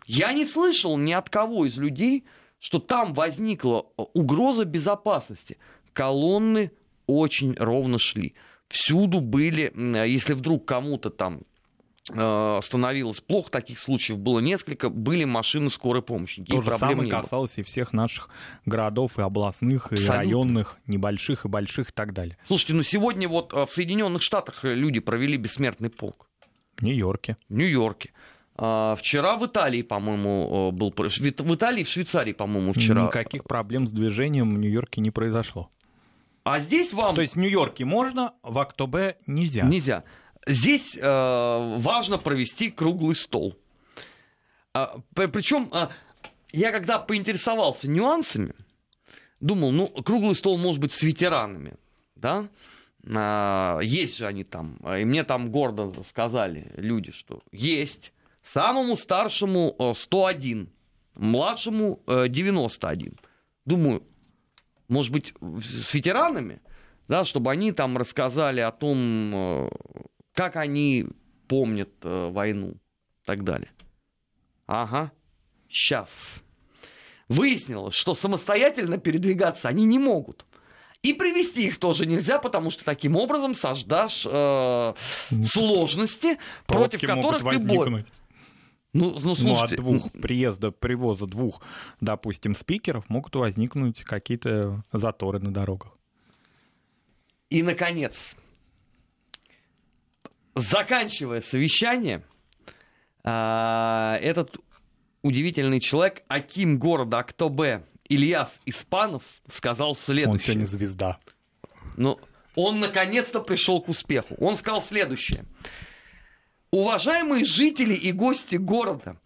я 0.07 0.33
не 0.33 0.45
слышал 0.45 0.97
ни 0.97 1.13
от 1.13 1.29
кого 1.29 1.65
из 1.65 1.77
людей, 1.77 2.25
что 2.59 2.79
там 2.79 3.13
возникла 3.13 3.85
угроза 4.13 4.65
безопасности. 4.65 5.57
Колонны 5.93 6.71
очень 7.05 7.55
ровно 7.57 7.97
шли. 7.97 8.35
Всюду 8.67 9.21
были, 9.21 9.71
если 10.05 10.33
вдруг 10.33 10.65
кому-то 10.65 11.11
там 11.11 11.43
становилось 12.07 13.19
плохо, 13.19 13.51
таких 13.51 13.79
случаев 13.79 14.19
было 14.19 14.39
несколько, 14.39 14.89
были 14.89 15.25
машины 15.25 15.69
скорой 15.69 16.01
помощи. 16.01 16.43
То 16.43 16.61
же 16.61 16.71
самое 16.77 17.09
касалось 17.09 17.57
и 17.57 17.63
всех 17.63 17.93
наших 17.93 18.29
городов, 18.65 19.19
и 19.19 19.21
областных, 19.21 19.91
и 19.91 20.07
районных, 20.07 20.77
небольших, 20.87 21.45
и 21.45 21.49
больших, 21.49 21.89
и 21.89 21.91
так 21.91 22.13
далее. 22.13 22.37
Слушайте, 22.47 22.73
ну 22.73 22.83
сегодня 22.83 23.27
вот 23.27 23.53
э, 23.53 23.65
в 23.65 23.71
Соединенных 23.71 24.21
Штатах 24.21 24.63
люди 24.63 24.99
провели 24.99 25.37
бессмертный 25.37 25.89
полк. 25.89 26.27
В 26.77 26.83
Нью-Йорке. 26.83 27.37
В 27.49 27.53
Нью-Йорке. 27.53 28.11
А, 28.55 28.95
вчера 28.95 29.37
в 29.37 29.45
Италии, 29.45 29.81
по-моему, 29.81 30.71
э, 30.71 30.75
был... 30.75 30.93
В 30.95 31.55
Италии 31.55 31.83
в 31.83 31.89
Швейцарии, 31.89 32.33
по-моему, 32.33 32.73
вчера. 32.73 33.03
Никаких 33.03 33.43
проблем 33.43 33.87
с 33.87 33.91
движением 33.91 34.55
в 34.55 34.57
Нью-Йорке 34.57 35.01
не 35.01 35.11
произошло. 35.11 35.69
А 36.43 36.59
здесь 36.59 36.93
вам... 36.93 37.13
То 37.13 37.21
есть 37.21 37.35
в 37.35 37.39
Нью-Йорке 37.39 37.83
можно, 37.83 38.33
в 38.41 38.57
Актобе 38.57 39.17
нельзя. 39.27 39.63
Нельзя. 39.63 40.03
Здесь 40.47 40.97
э, 40.97 41.77
важно 41.77 42.17
провести 42.17 42.71
круглый 42.71 43.15
стол. 43.15 43.57
А, 44.73 44.99
причем 45.13 45.67
а, 45.71 45.91
я 46.53 46.71
когда 46.71 46.99
поинтересовался 46.99 47.89
нюансами, 47.89 48.53
думал, 49.41 49.71
ну, 49.71 49.87
круглый 49.87 50.35
стол 50.35 50.57
может 50.57 50.79
быть 50.79 50.93
с 50.93 51.03
ветеранами, 51.03 51.75
да? 52.15 52.47
А, 53.13 53.79
есть 53.81 54.17
же 54.17 54.25
они 54.25 54.45
там. 54.45 54.77
И 54.77 55.03
мне 55.03 55.25
там 55.25 55.51
гордо 55.51 55.91
сказали 56.03 56.71
люди, 56.75 57.11
что 57.11 57.41
есть. 57.51 58.13
Самому 58.41 58.95
старшему 58.95 59.75
101, 59.93 60.63
э, 60.63 60.67
младшему 61.19 62.01
91. 62.07 63.11
Э, 63.11 63.27
Думаю, 63.65 64.03
может 64.87 65.11
быть, 65.11 65.33
с 65.61 65.93
ветеранами, 65.93 66.61
да, 67.09 67.25
чтобы 67.25 67.51
они 67.51 67.73
там 67.73 67.97
рассказали 67.97 68.61
о 68.61 68.71
том, 68.71 69.69
как 70.37 70.55
они 70.55 71.07
помнят 71.47 71.89
э, 72.03 72.29
войну 72.29 72.73
и 72.73 73.25
так 73.25 73.43
далее. 73.43 73.71
Ага, 74.67 75.11
сейчас. 75.67 76.43
Выяснилось, 77.27 77.95
что 77.95 78.13
самостоятельно 78.13 78.99
передвигаться 78.99 79.67
они 79.67 79.83
не 79.83 79.97
могут. 79.97 80.45
И 81.01 81.13
привести 81.13 81.65
их 81.65 81.79
тоже 81.79 82.05
нельзя, 82.05 82.37
потому 82.37 82.69
что 82.69 82.85
таким 82.85 83.15
образом 83.15 83.55
создашь 83.55 84.27
э, 84.29 84.93
сложности, 85.43 86.37
против 86.67 87.01
которых 87.01 87.39
ты 87.39 87.57
борешься. 87.57 88.05
Ну, 88.93 89.17
ну, 89.19 89.35
слушайте, 89.35 89.45
ну 89.45 89.63
от 89.63 89.75
двух 89.75 90.11
приезда, 90.11 90.71
привоза 90.71 91.25
двух, 91.25 91.61
допустим, 91.99 92.55
спикеров 92.55 93.09
могут 93.09 93.35
возникнуть 93.35 94.03
какие-то 94.03 94.83
заторы 94.93 95.39
на 95.39 95.51
дорогах. 95.51 95.97
И, 97.49 97.63
наконец, 97.63 98.35
заканчивая 100.59 101.41
совещание, 101.41 102.23
а, 103.23 104.17
этот 104.21 104.57
удивительный 105.21 105.79
человек, 105.79 106.23
Аким 106.27 106.79
города 106.79 107.19
Актобе 107.19 107.83
Ильяс 108.09 108.61
Испанов, 108.65 109.23
сказал 109.49 109.95
следующее. 109.95 110.31
Он 110.31 110.39
сегодня 110.39 110.65
звезда. 110.65 111.19
Ну, 111.97 112.19
он 112.55 112.79
наконец-то 112.79 113.41
пришел 113.41 113.81
к 113.81 113.89
успеху. 113.89 114.35
Он 114.39 114.55
сказал 114.55 114.81
следующее. 114.81 115.45
Уважаемые 116.71 117.45
жители 117.45 117.93
и 117.93 118.11
гости 118.11 118.55
города, 118.55 119.17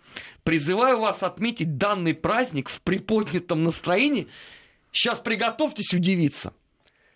призываю 0.44 1.00
вас 1.00 1.24
отметить 1.24 1.78
данный 1.78 2.14
праздник 2.14 2.70
в 2.70 2.82
приподнятом 2.82 3.64
настроении. 3.64 4.28
Сейчас 4.92 5.20
приготовьтесь 5.20 5.94
удивиться. 5.94 6.54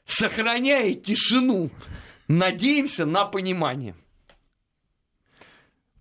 Сохраняя 0.06 0.94
тишину, 0.94 1.70
надеемся 2.28 3.06
на 3.06 3.26
понимание 3.26 3.96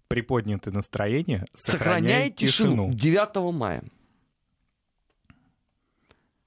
приподнятое 0.08 0.72
настроение, 0.72 1.44
сохраняй 1.54 2.30
тишину. 2.30 2.92
тишину. 2.92 2.94
9 2.94 3.54
мая. 3.54 3.84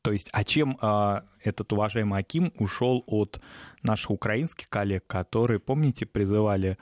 То 0.01 0.13
есть, 0.13 0.29
а 0.31 0.43
чем 0.45 0.77
а, 0.81 1.25
этот 1.43 1.73
уважаемый 1.73 2.19
Аким 2.19 2.53
ушел 2.57 3.03
от 3.07 3.41
наших 3.83 4.11
украинских 4.11 4.69
коллег, 4.69 5.05
которые, 5.05 5.59
помните, 5.59 6.05
призывали 6.05 6.77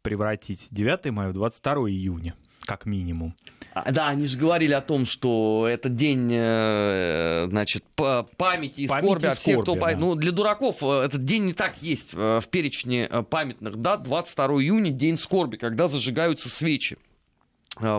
превратить 0.00 0.68
9 0.70 1.12
мая 1.12 1.28
в 1.28 1.34
22 1.34 1.90
июня, 1.90 2.34
как 2.62 2.86
минимум? 2.86 3.34
А, 3.74 3.90
да, 3.90 4.08
они 4.08 4.26
же 4.26 4.36
говорили 4.36 4.74
о 4.74 4.82
том, 4.82 5.06
что 5.06 5.66
это 5.68 5.88
день, 5.88 6.30
э, 6.30 7.46
значит, 7.48 7.84
памяти 7.94 8.80
и 8.80 8.86
памяти 8.86 9.06
скорби 9.06 9.26
от 9.26 9.38
всех, 9.38 9.62
кто... 9.62 9.74
Да. 9.76 9.96
Ну, 9.96 10.14
для 10.14 10.30
дураков 10.30 10.82
э, 10.82 11.04
этот 11.04 11.24
день 11.24 11.46
не 11.46 11.52
так 11.54 11.80
есть 11.80 12.12
э, 12.12 12.40
в 12.40 12.48
перечне 12.48 13.08
памятных 13.30 13.76
дат. 13.76 14.02
22 14.02 14.46
июня, 14.62 14.90
день 14.90 15.16
скорби, 15.16 15.56
когда 15.56 15.88
зажигаются 15.88 16.48
свечи 16.50 16.98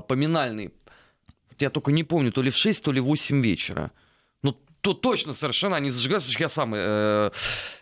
поминальные. 0.08 0.72
Я 1.58 1.72
только 1.72 1.92
не 1.92 2.04
помню, 2.04 2.32
то 2.32 2.44
ли 2.44 2.52
в 2.52 2.56
6, 2.56 2.84
то 2.84 2.92
ли 2.92 3.00
в 3.00 3.06
8 3.06 3.42
вечера. 3.42 3.92
Ну, 4.44 4.56
то 4.82 4.94
точно 4.94 5.34
совершенно 5.34 5.76
они 5.76 5.90
зажигаются, 5.90 6.30
я 6.38 6.50
сам 6.50 6.74
э, 6.76 7.32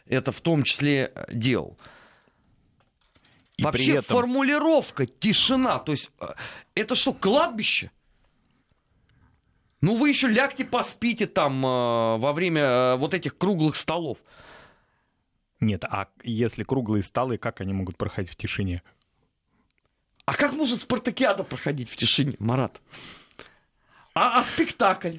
это 0.08 0.32
в 0.32 0.40
том 0.40 0.64
числе 0.64 1.12
делал. 1.30 1.78
И 3.58 3.64
Вообще 3.64 3.98
этом... 3.98 4.18
формулировка 4.18 5.06
тишина, 5.06 5.80
то 5.80 5.92
есть 5.92 6.10
э, 6.20 6.28
это 6.76 6.96
что, 6.96 7.14
кладбище? 7.14 7.92
Ну 9.82 9.96
вы 9.96 10.10
еще 10.10 10.28
лягте 10.28 10.64
поспите 10.64 11.28
там 11.28 11.66
э, 11.66 12.18
во 12.18 12.34
время 12.34 12.62
э, 12.62 12.96
вот 12.98 13.14
этих 13.14 13.38
круглых 13.38 13.76
столов. 13.76 14.18
Нет, 15.60 15.84
а 15.86 16.08
если 16.24 16.64
круглые 16.64 17.04
столы, 17.04 17.38
как 17.38 17.62
они 17.62 17.74
могут 17.74 17.98
проходить 17.98 18.32
в 18.32 18.36
тишине? 18.36 18.82
А 20.26 20.34
как 20.34 20.54
может 20.54 20.82
спартакиада 20.82 21.44
проходить 21.44 21.90
в 21.90 21.98
тишине, 21.98 22.36
Марат? 22.40 22.80
А, 24.14 24.40
а 24.40 24.44
спектакль? 24.44 25.18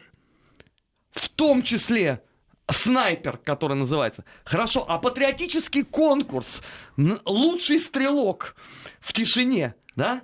В 1.12 1.28
том 1.28 1.62
числе 1.62 2.22
снайпер, 2.70 3.38
который 3.38 3.76
называется. 3.76 4.24
Хорошо, 4.44 4.84
а 4.88 4.98
патриотический 4.98 5.84
конкурс, 5.84 6.62
лучший 6.96 7.78
стрелок 7.78 8.56
в 9.00 9.12
тишине, 9.12 9.74
да? 9.96 10.22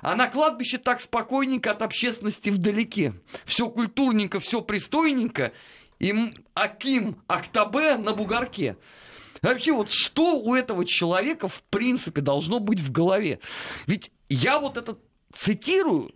А 0.00 0.16
на 0.16 0.28
кладбище 0.28 0.78
так 0.78 1.00
спокойненько 1.00 1.72
от 1.72 1.82
общественности 1.82 2.48
вдалеке. 2.50 3.14
Все 3.44 3.68
культурненько, 3.68 4.40
все 4.40 4.62
пристойненько. 4.62 5.52
И 5.98 6.14
Аким 6.54 7.20
Актабе 7.26 7.96
на 7.96 8.14
бугорке. 8.14 8.76
Вообще, 9.42 9.72
вот 9.72 9.90
что 9.90 10.38
у 10.38 10.54
этого 10.54 10.84
человека 10.86 11.48
в 11.48 11.62
принципе 11.64 12.20
должно 12.22 12.60
быть 12.60 12.80
в 12.80 12.90
голове? 12.90 13.40
Ведь 13.86 14.10
я 14.28 14.58
вот 14.58 14.76
это 14.76 14.96
цитирую, 15.34 16.14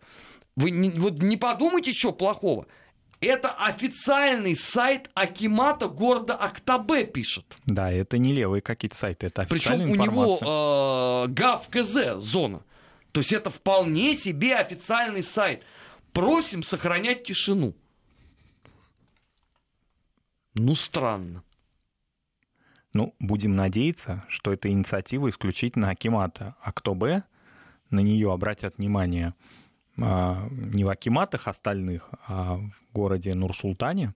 вы 0.57 0.71
не, 0.71 0.91
вот 0.91 1.23
не 1.23 1.37
подумайте, 1.37 1.93
что 1.93 2.13
плохого. 2.13 2.67
Это 3.25 3.51
официальный 3.53 4.55
сайт 4.57 5.11
Акимата 5.15 5.89
города 5.89 6.35
Актабе 6.35 7.05
пишет. 7.07 7.57
Да, 7.67 7.91
это 7.91 8.19
не 8.19 8.33
левые 8.33 8.61
какие-то 8.63 8.97
сайты, 8.97 9.27
это 9.27 9.43
официальная 9.43 9.87
Причем 9.87 9.95
информация. 9.95 10.47
у 10.47 10.51
него 10.51 11.25
э, 11.27 11.33
ГАВ-КЗ 11.33 12.23
зона. 12.23 12.63
То 13.13 13.21
есть 13.21 13.33
это 13.33 13.51
вполне 13.51 14.17
себе 14.17 14.57
официальный 14.57 15.23
сайт. 15.23 15.63
Просим 16.13 16.63
сохранять 16.63 17.25
тишину. 17.25 17.75
Ну, 20.55 20.75
странно. 20.75 21.43
Ну, 22.93 23.15
будем 23.19 23.57
надеяться, 23.57 24.25
что 24.29 24.53
эта 24.53 24.69
инициатива 24.69 25.29
исключительно 25.29 25.91
Акимата. 25.91 26.55
А 26.61 26.73
кто 26.73 26.95
бы 26.95 27.25
на 27.91 28.01
нее 28.01 28.33
обратят 28.33 28.79
внимание 28.79 29.35
не 29.97 30.85
в 30.85 30.89
Акиматах 30.89 31.49
остальных, 31.49 32.11
а 32.27 32.57
в 32.57 32.93
городе 32.93 33.35
Нур-Султане. 33.35 34.15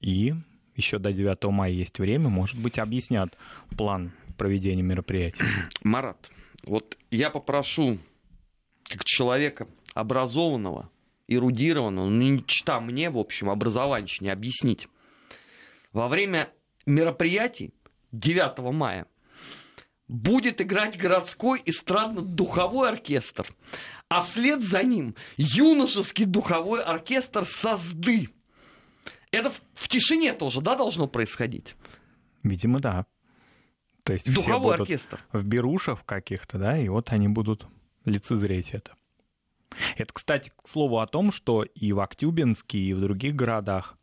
И 0.00 0.34
еще 0.74 0.98
до 0.98 1.12
9 1.12 1.44
мая 1.44 1.72
есть 1.72 1.98
время, 1.98 2.28
может 2.28 2.58
быть, 2.58 2.78
объяснят 2.78 3.36
план 3.76 4.12
проведения 4.36 4.82
мероприятия. 4.82 5.44
Марат, 5.82 6.30
вот 6.64 6.96
я 7.10 7.30
попрошу, 7.30 7.98
как 8.84 9.04
человека 9.04 9.66
образованного, 9.94 10.90
эрудированного, 11.26 12.08
ну, 12.08 12.30
не 12.30 12.44
чита 12.44 12.80
мне, 12.80 13.10
в 13.10 13.18
общем, 13.18 13.50
образование 13.50 14.16
не 14.20 14.30
объяснить. 14.30 14.88
Во 15.92 16.08
время 16.08 16.48
мероприятий 16.86 17.74
9 18.12 18.58
мая 18.72 19.06
будет 20.06 20.60
играть 20.62 20.96
городской 20.96 21.60
эстрадно-духовой 21.66 22.88
оркестр 22.88 23.46
а 24.08 24.22
вслед 24.22 24.62
за 24.62 24.82
ним 24.82 25.14
юношеский 25.36 26.24
духовой 26.24 26.82
оркестр 26.82 27.44
«Созды». 27.46 28.30
Это 29.30 29.50
в, 29.50 29.60
в 29.74 29.88
тишине 29.88 30.32
тоже, 30.32 30.60
да, 30.60 30.74
должно 30.74 31.06
происходить? 31.06 31.76
Видимо, 32.42 32.80
да. 32.80 33.04
То 34.04 34.14
есть 34.14 34.32
Духовой 34.32 34.74
все 34.74 34.82
оркестр. 34.82 35.24
В 35.32 35.44
берушах 35.44 36.04
каких-то, 36.06 36.58
да, 36.58 36.78
и 36.78 36.88
вот 36.88 37.10
они 37.10 37.28
будут 37.28 37.66
лицезреть 38.06 38.70
это. 38.70 38.92
Это, 39.96 40.12
кстати, 40.14 40.50
к 40.50 40.66
слову 40.66 41.00
о 41.00 41.06
том, 41.06 41.30
что 41.30 41.62
и 41.62 41.92
в 41.92 42.00
Актюбинске, 42.00 42.78
и 42.78 42.94
в 42.94 43.00
других 43.00 43.34
городах 43.34 43.98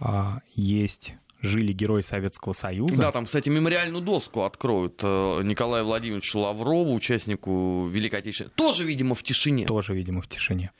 а, 0.00 0.40
есть 0.54 1.14
жили 1.40 1.72
герои 1.72 2.02
Советского 2.02 2.52
Союза. 2.52 2.96
Да, 2.96 3.12
там, 3.12 3.26
кстати, 3.26 3.48
мемориальную 3.48 4.02
доску 4.02 4.42
откроют 4.42 5.00
э, 5.02 5.42
Николаю 5.42 5.84
Владимировичу 5.84 6.38
Лаврову, 6.38 6.94
участнику 6.94 7.86
Великой 7.88 8.20
Отечественной. 8.20 8.52
Тоже, 8.54 8.84
видимо, 8.84 9.14
в 9.14 9.22
тишине. 9.22 9.66
Тоже, 9.66 9.94
видимо, 9.94 10.20
в 10.20 10.28
тишине. 10.28 10.72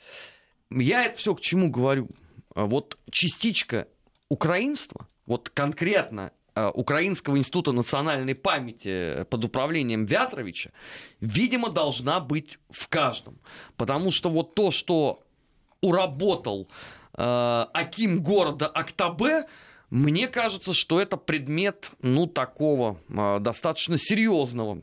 Я 0.69 1.05
это 1.05 1.17
все 1.17 1.33
к 1.35 1.41
чему 1.41 1.69
говорю. 1.69 2.09
Вот 2.55 2.97
частичка 3.11 3.87
украинства, 4.29 5.07
вот 5.25 5.49
конкретно 5.49 6.31
э, 6.55 6.69
Украинского 6.73 7.37
института 7.37 7.71
национальной 7.71 8.35
памяти 8.35 9.25
под 9.29 9.45
управлением 9.45 10.05
Вятровича, 10.05 10.71
видимо, 11.21 11.69
должна 11.69 12.19
быть 12.19 12.57
в 12.69 12.87
каждом. 12.87 13.39
Потому 13.75 14.11
что 14.11 14.29
вот 14.29 14.55
то, 14.55 14.71
что 14.71 15.23
уработал 15.81 16.67
э, 17.13 17.65
Аким 17.73 18.21
города 18.21 18.67
Актабе, 18.67 19.45
мне 19.89 20.27
кажется, 20.27 20.73
что 20.73 20.99
это 20.99 21.17
предмет, 21.17 21.91
ну, 22.01 22.27
такого 22.27 22.99
э, 23.07 23.39
достаточно 23.39 23.97
серьезного 23.97 24.81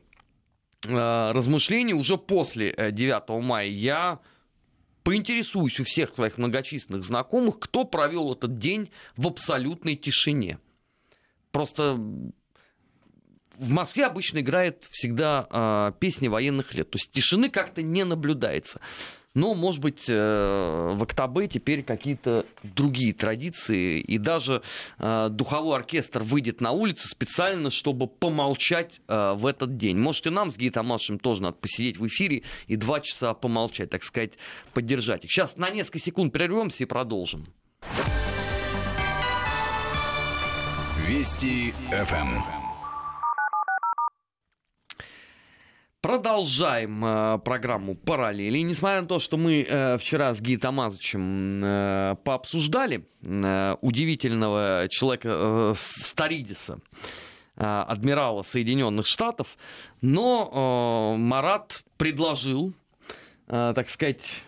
э, 0.87 1.33
размышления 1.33 1.95
уже 1.95 2.17
после 2.17 2.75
9 2.93 3.23
э, 3.29 3.41
мая. 3.41 3.69
Я 3.69 4.21
поинтересуюсь 5.03 5.79
у 5.79 5.85
всех 5.85 6.15
своих 6.15 6.39
многочисленных 6.39 7.05
знакомых, 7.05 7.59
кто 7.59 7.85
провел 7.85 8.33
этот 8.33 8.59
день 8.59 8.91
в 9.17 9.27
абсолютной 9.27 9.97
тишине. 9.97 10.59
Просто 11.53 11.99
в 13.57 13.71
Москве 13.71 14.07
обычно 14.07 14.39
играет 14.39 14.87
всегда 14.91 15.47
э, 15.51 15.93
песни 16.01 16.29
военных 16.29 16.75
лет. 16.75 16.91
То 16.91 16.97
есть 16.97 17.13
тишины 17.13 17.51
как-то 17.51 17.83
не 17.83 18.05
наблюдается. 18.05 18.81
Но, 19.35 19.55
может 19.55 19.81
быть, 19.81 20.05
э, 20.09 20.95
в 20.95 21.03
Октябре 21.03 21.49
теперь 21.49 21.83
какие-то 21.83 22.47
другие 22.63 23.13
традиции, 23.13 24.01
и 24.01 24.19
даже 24.19 24.63
э, 24.99 25.29
духовой 25.29 25.77
оркестр 25.77 26.23
выйдет 26.23 26.61
на 26.61 26.71
улицы 26.71 27.09
специально, 27.09 27.71
чтобы 27.71 28.07
помолчать 28.07 29.01
э, 29.09 29.33
в 29.35 29.47
этот 29.47 29.77
день. 29.77 29.99
Может, 29.99 30.29
и 30.29 30.31
нам 30.31 30.51
с 30.51 30.57
Гией 30.57 30.71
Тамашем 30.71 31.19
тоже 31.19 31.43
надо 31.43 31.57
посидеть 31.57 31.99
в 31.99 32.07
эфире 32.07 32.45
и 32.69 32.77
два 32.77 33.01
часа 33.01 33.35
помолчать, 33.35 33.91
так 33.91 34.05
сказать, 34.05 34.35
поддержать 34.73 35.25
их. 35.25 35.33
Сейчас 35.33 35.57
на 35.57 35.69
несколько 35.71 35.99
секунд 35.99 36.33
прервемся 36.33 36.85
и 36.85 36.87
продолжим. 36.87 37.47
Вести 41.09 41.73
ФМ. 41.91 42.64
Продолжаем 46.05 47.03
э, 47.03 47.39
программу 47.39 47.95
«Параллели». 47.95 48.59
И 48.59 48.63
несмотря 48.63 49.01
на 49.01 49.09
то, 49.09 49.19
что 49.19 49.39
мы 49.39 49.63
э, 49.67 49.97
вчера 49.97 50.35
с 50.35 50.41
Ги 50.43 50.59
Тамазычем 50.59 51.65
э, 51.65 52.17
пообсуждали 52.23 53.07
э, 53.23 53.77
удивительного 53.81 54.87
человека 54.91 55.29
э, 55.33 55.75
Старидиса, 55.75 56.81
э, 57.57 57.65
адмирала 57.65 58.43
Соединенных 58.43 59.07
Штатов, 59.07 59.57
но 60.03 61.15
э, 61.17 61.19
Марат 61.19 61.83
предложил, 61.97 62.75
э, 63.47 63.73
так 63.75 63.89
сказать, 63.89 64.43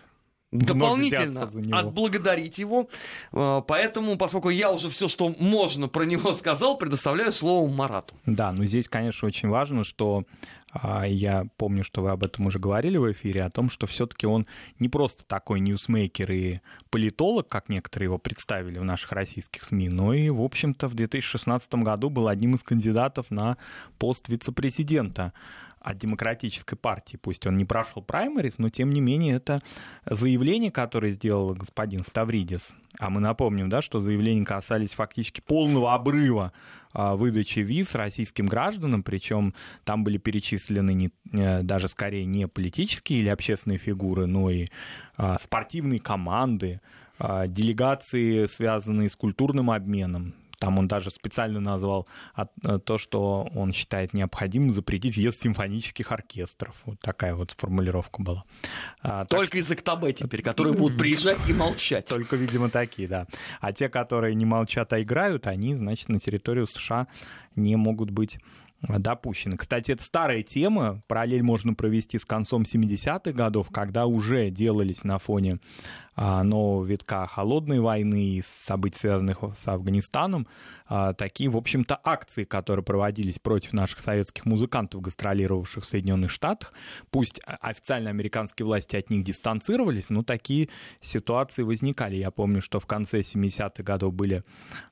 дополнительно 0.51 1.49
отблагодарить 1.71 2.59
его. 2.59 2.87
Э, 3.33 3.63
поэтому, 3.67 4.15
поскольку 4.19 4.49
я 4.49 4.71
уже 4.71 4.91
все, 4.91 5.07
что 5.07 5.33
можно 5.39 5.87
про 5.87 6.03
него 6.03 6.33
сказал, 6.33 6.77
предоставляю 6.77 7.33
слово 7.33 7.67
Марату. 7.67 8.13
Да, 8.27 8.51
но 8.51 8.63
здесь, 8.65 8.87
конечно, 8.87 9.27
очень 9.27 9.49
важно, 9.49 9.83
что 9.83 10.23
я 11.05 11.47
помню, 11.57 11.83
что 11.83 12.01
вы 12.01 12.11
об 12.11 12.23
этом 12.23 12.47
уже 12.47 12.59
говорили 12.59 12.97
в 12.97 13.11
эфире, 13.11 13.43
о 13.43 13.49
том, 13.49 13.69
что 13.69 13.87
все-таки 13.87 14.27
он 14.27 14.47
не 14.79 14.89
просто 14.89 15.25
такой 15.25 15.59
ньюсмейкер 15.59 16.31
и 16.31 16.59
политолог, 16.89 17.47
как 17.47 17.69
некоторые 17.69 18.05
его 18.05 18.17
представили 18.17 18.79
в 18.79 18.83
наших 18.83 19.11
российских 19.11 19.63
СМИ, 19.63 19.89
но 19.89 20.13
и, 20.13 20.29
в 20.29 20.41
общем-то, 20.41 20.87
в 20.87 20.93
2016 20.93 21.73
году 21.75 22.09
был 22.09 22.27
одним 22.27 22.55
из 22.55 22.63
кандидатов 22.63 23.31
на 23.31 23.57
пост 23.97 24.29
вице-президента 24.29 25.33
от 25.79 25.97
демократической 25.97 26.75
партии. 26.75 27.17
Пусть 27.17 27.47
он 27.47 27.57
не 27.57 27.63
прошел 27.65 28.01
праймерис, 28.01 28.57
но 28.57 28.69
тем 28.69 28.91
не 28.91 28.99
менее 28.99 29.35
это 29.35 29.61
заявление, 30.05 30.71
которое 30.71 31.13
сделал 31.13 31.53
господин 31.53 32.03
Ставридис. 32.03 32.73
А 32.99 33.09
мы 33.09 33.21
напомним, 33.21 33.69
да, 33.69 33.81
что 33.81 33.99
заявления 33.99 34.45
касались 34.45 34.91
фактически 34.91 35.39
полного 35.39 35.93
обрыва 35.93 36.51
а, 36.86 36.86
выдачи 36.97 37.59
виз 37.59 37.93
российским 37.95 38.47
гражданам, 38.47 39.03
причем 39.03 39.53
там 39.83 40.03
были 40.03 40.17
перечислены 40.17 40.93
не, 40.93 41.11
э, 41.31 41.61
даже 41.61 41.89
скорее 41.89 42.25
не 42.25 42.47
политические 42.47 43.19
или 43.19 43.29
общественные 43.29 43.77
фигуры, 43.77 44.25
но 44.25 44.49
и 44.49 44.67
а, 45.15 45.37
спортивные 45.41 45.99
команды, 45.99 46.81
а, 47.19 47.47
делегации, 47.47 48.47
связанные 48.47 49.09
с 49.09 49.15
культурным 49.15 49.71
обменом, 49.71 50.35
там 50.59 50.79
он 50.79 50.87
даже 50.87 51.11
специально 51.11 51.59
назвал 51.59 52.07
э, 52.35 52.79
то, 52.83 52.97
что 52.97 53.47
он 53.55 53.73
считает 53.73 54.13
необходимым 54.13 54.73
запретить 54.73 55.15
въезд 55.15 55.41
симфонических 55.41 56.11
оркестров. 56.11 56.75
Вот 56.85 56.99
такая 56.99 57.35
вот 57.35 57.51
формулировка 57.51 58.21
была. 58.21 58.43
А, 59.01 59.25
Только 59.25 59.51
так... 59.51 59.61
из 59.61 59.71
Актабе 59.71 60.13
теперь, 60.13 60.41
которые 60.41 60.73
будут 60.73 60.97
приезжать 60.97 61.37
и 61.47 61.53
молчать. 61.53 62.05
Только, 62.05 62.35
видимо, 62.35 62.69
такие, 62.69 63.07
да. 63.07 63.27
А 63.61 63.71
те, 63.71 63.89
которые 63.89 64.35
не 64.35 64.45
молчат, 64.45 64.93
а 64.93 65.01
играют, 65.01 65.47
они, 65.47 65.75
значит, 65.75 66.09
на 66.09 66.19
территорию 66.19 66.65
США 66.65 67.07
не 67.55 67.75
могут 67.75 68.09
быть 68.09 68.39
допущены. 68.81 69.57
Кстати, 69.57 69.91
это 69.91 70.03
старая 70.03 70.43
тема, 70.43 71.01
параллель 71.07 71.43
можно 71.43 71.73
провести 71.73 72.19
с 72.19 72.25
концом 72.25 72.63
70-х 72.63 73.31
годов, 73.31 73.69
когда 73.71 74.05
уже 74.05 74.49
делались 74.49 75.03
на 75.03 75.17
фоне 75.17 75.57
а, 75.57 76.06
нового 76.17 76.83
витка 76.83 77.27
холодной 77.27 77.79
войны 77.79 78.37
и 78.37 78.43
событий, 78.65 78.97
связанных 78.99 79.43
с 79.57 79.67
Афганистаном, 79.67 80.47
а, 80.89 81.13
такие, 81.13 81.49
в 81.49 81.57
общем-то, 81.57 81.99
акции, 82.03 82.45
которые 82.45 82.83
проводились 82.83 83.39
против 83.39 83.73
наших 83.73 83.99
советских 83.99 84.45
музыкантов, 84.45 85.01
гастролировавших 85.01 85.83
в 85.83 85.87
Соединенных 85.87 86.31
Штатах. 86.31 86.73
Пусть 87.11 87.41
официально 87.45 88.09
американские 88.09 88.65
власти 88.65 88.95
от 88.95 89.09
них 89.09 89.23
дистанцировались, 89.23 90.09
но 90.09 90.23
такие 90.23 90.69
ситуации 91.01 91.63
возникали. 91.63 92.15
Я 92.15 92.31
помню, 92.31 92.61
что 92.61 92.79
в 92.79 92.85
конце 92.85 93.21
70-х 93.21 93.83
годов 93.83 94.13
были, 94.13 94.43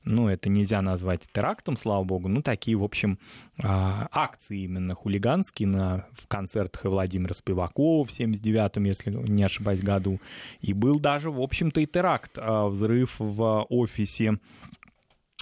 ну, 0.04 0.28
это 0.28 0.48
нельзя 0.48 0.82
назвать 0.82 1.22
терактом, 1.32 1.76
слава 1.76 2.04
богу, 2.04 2.28
ну, 2.28 2.42
такие, 2.42 2.76
в 2.76 2.84
общем, 2.84 3.18
а, 3.62 4.06
акции 4.12 4.64
именно 4.64 4.94
хулиганские 4.94 5.68
на, 5.68 6.06
в 6.12 6.26
концертах 6.26 6.84
и 6.84 6.88
Владимира 6.88 7.34
Спивакова 7.34 8.04
в 8.04 8.10
79-м, 8.10 8.84
если 8.84 9.10
не 9.10 9.42
ошибаюсь, 9.42 9.80
году. 9.80 10.20
И 10.60 10.74
был 10.74 11.00
даже, 11.00 11.15
в 11.24 11.40
общем-то, 11.40 11.80
и 11.80 11.86
теракт, 11.86 12.32
а, 12.36 12.68
взрыв 12.68 13.16
в 13.18 13.66
офисе 13.68 14.38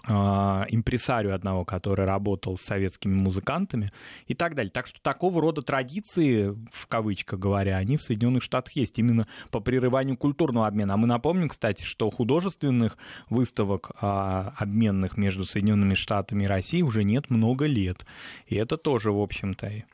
а, 0.07 0.67
импресарию 0.69 1.35
одного, 1.35 1.65
который 1.65 2.05
работал 2.05 2.59
с 2.59 2.63
советскими 2.63 3.15
музыкантами 3.15 3.91
и 4.27 4.35
так 4.35 4.55
далее. 4.55 4.71
Так 4.71 4.87
что 4.87 5.01
такого 5.01 5.41
рода 5.41 5.63
традиции, 5.63 6.55
в 6.71 6.87
кавычках 6.89 7.39
говоря, 7.39 7.79
они 7.79 7.97
в 7.97 8.03
Соединенных 8.03 8.43
Штатах 8.43 8.75
есть 8.77 8.99
именно 8.99 9.27
по 9.51 9.61
прерыванию 9.61 10.19
культурного 10.19 10.67
обмена. 10.67 10.95
А 10.95 10.97
мы 10.99 11.07
напомним, 11.07 11.49
кстати, 11.49 11.85
что 11.85 12.11
художественных 12.11 12.99
выставок 13.31 13.93
а, 14.01 14.53
обменных 14.59 15.17
между 15.17 15.45
Соединенными 15.45 15.95
Штатами 15.95 16.45
и 16.45 16.49
Россией 16.49 16.83
уже 16.83 17.03
нет 17.03 17.31
много 17.31 17.65
лет. 17.65 18.05
И 18.47 18.57
это 18.57 18.77
тоже, 18.77 19.11
в 19.11 19.21
общем-то, 19.21 19.85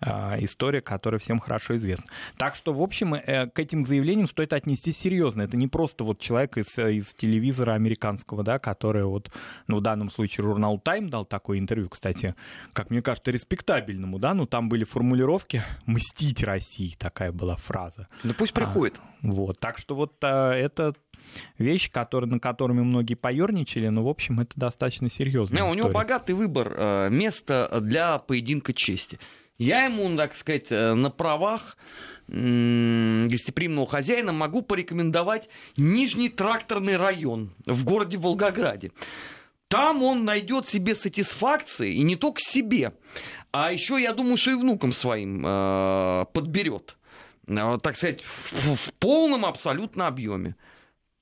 история, 0.00 0.80
которая 0.80 1.18
всем 1.18 1.38
хорошо 1.40 1.76
известна. 1.76 2.06
Так 2.36 2.54
что, 2.54 2.72
в 2.72 2.80
общем, 2.80 3.14
э, 3.14 3.48
к 3.48 3.58
этим 3.58 3.84
заявлениям 3.84 4.28
стоит 4.28 4.52
отнестись 4.52 4.98
серьезно. 4.98 5.42
Это 5.42 5.56
не 5.56 5.68
просто 5.68 6.04
вот 6.04 6.20
человек 6.20 6.56
из, 6.56 6.78
из 6.78 7.14
телевизора 7.14 7.72
американского, 7.72 8.42
да, 8.42 8.58
который 8.58 9.04
вот, 9.04 9.30
ну, 9.66 9.78
в 9.78 9.80
данном 9.80 10.10
случае 10.10 10.44
журнал 10.44 10.80
Time 10.84 11.08
дал 11.08 11.24
такое 11.24 11.58
интервью, 11.58 11.88
кстати, 11.88 12.34
как 12.72 12.90
мне 12.90 13.02
кажется, 13.02 13.30
респектабельному, 13.30 14.18
да, 14.18 14.34
ну, 14.34 14.46
там 14.46 14.68
были 14.68 14.84
формулировки 14.84 15.62
«мстить 15.86 16.42
России», 16.42 16.94
такая 16.98 17.32
была 17.32 17.56
фраза. 17.56 18.08
Да 18.22 18.34
пусть 18.36 18.52
приходит. 18.52 18.98
А, 18.98 19.26
вот, 19.26 19.58
так 19.58 19.78
что 19.78 19.94
вот 19.94 20.12
а, 20.22 20.52
это 20.52 20.94
вещи, 21.58 21.90
которые, 21.90 22.30
на 22.30 22.38
которыми 22.38 22.82
многие 22.82 23.14
поерничали, 23.14 23.88
но, 23.88 24.04
в 24.04 24.08
общем, 24.08 24.40
это 24.40 24.52
достаточно 24.56 25.10
серьезно. 25.10 25.56
Не, 25.56 25.64
у 25.64 25.74
него 25.74 25.90
богатый 25.90 26.32
выбор 26.32 26.74
э, 26.76 27.08
места 27.10 27.68
для 27.80 28.18
поединка 28.18 28.72
чести. 28.72 29.18
Я 29.58 29.84
ему, 29.84 30.16
так 30.16 30.34
сказать, 30.34 30.66
э, 30.70 30.94
на 30.94 31.10
правах 31.10 31.76
гостеприимного 32.28 33.86
хозяина 33.86 34.32
могу 34.32 34.60
порекомендовать 34.60 35.48
Нижний 35.78 36.28
тракторный 36.28 36.98
район 36.98 37.54
в 37.64 37.86
городе 37.86 38.18
Волгограде. 38.18 38.92
Там 39.68 40.02
он 40.02 40.26
найдет 40.26 40.68
себе 40.68 40.94
сатисфакции, 40.94 41.94
и 41.94 42.02
не 42.02 42.16
только 42.16 42.40
себе, 42.42 42.92
а 43.50 43.72
еще, 43.72 44.00
я 44.00 44.12
думаю, 44.12 44.36
что 44.36 44.50
и 44.50 44.54
внукам 44.54 44.92
своим 44.92 45.42
э, 45.44 46.26
подберет. 46.32 46.98
Э, 47.46 47.78
так 47.82 47.96
сказать, 47.96 48.22
в, 48.22 48.74
в 48.74 48.92
полном 48.94 49.46
абсолютно 49.46 50.06
объеме. 50.06 50.54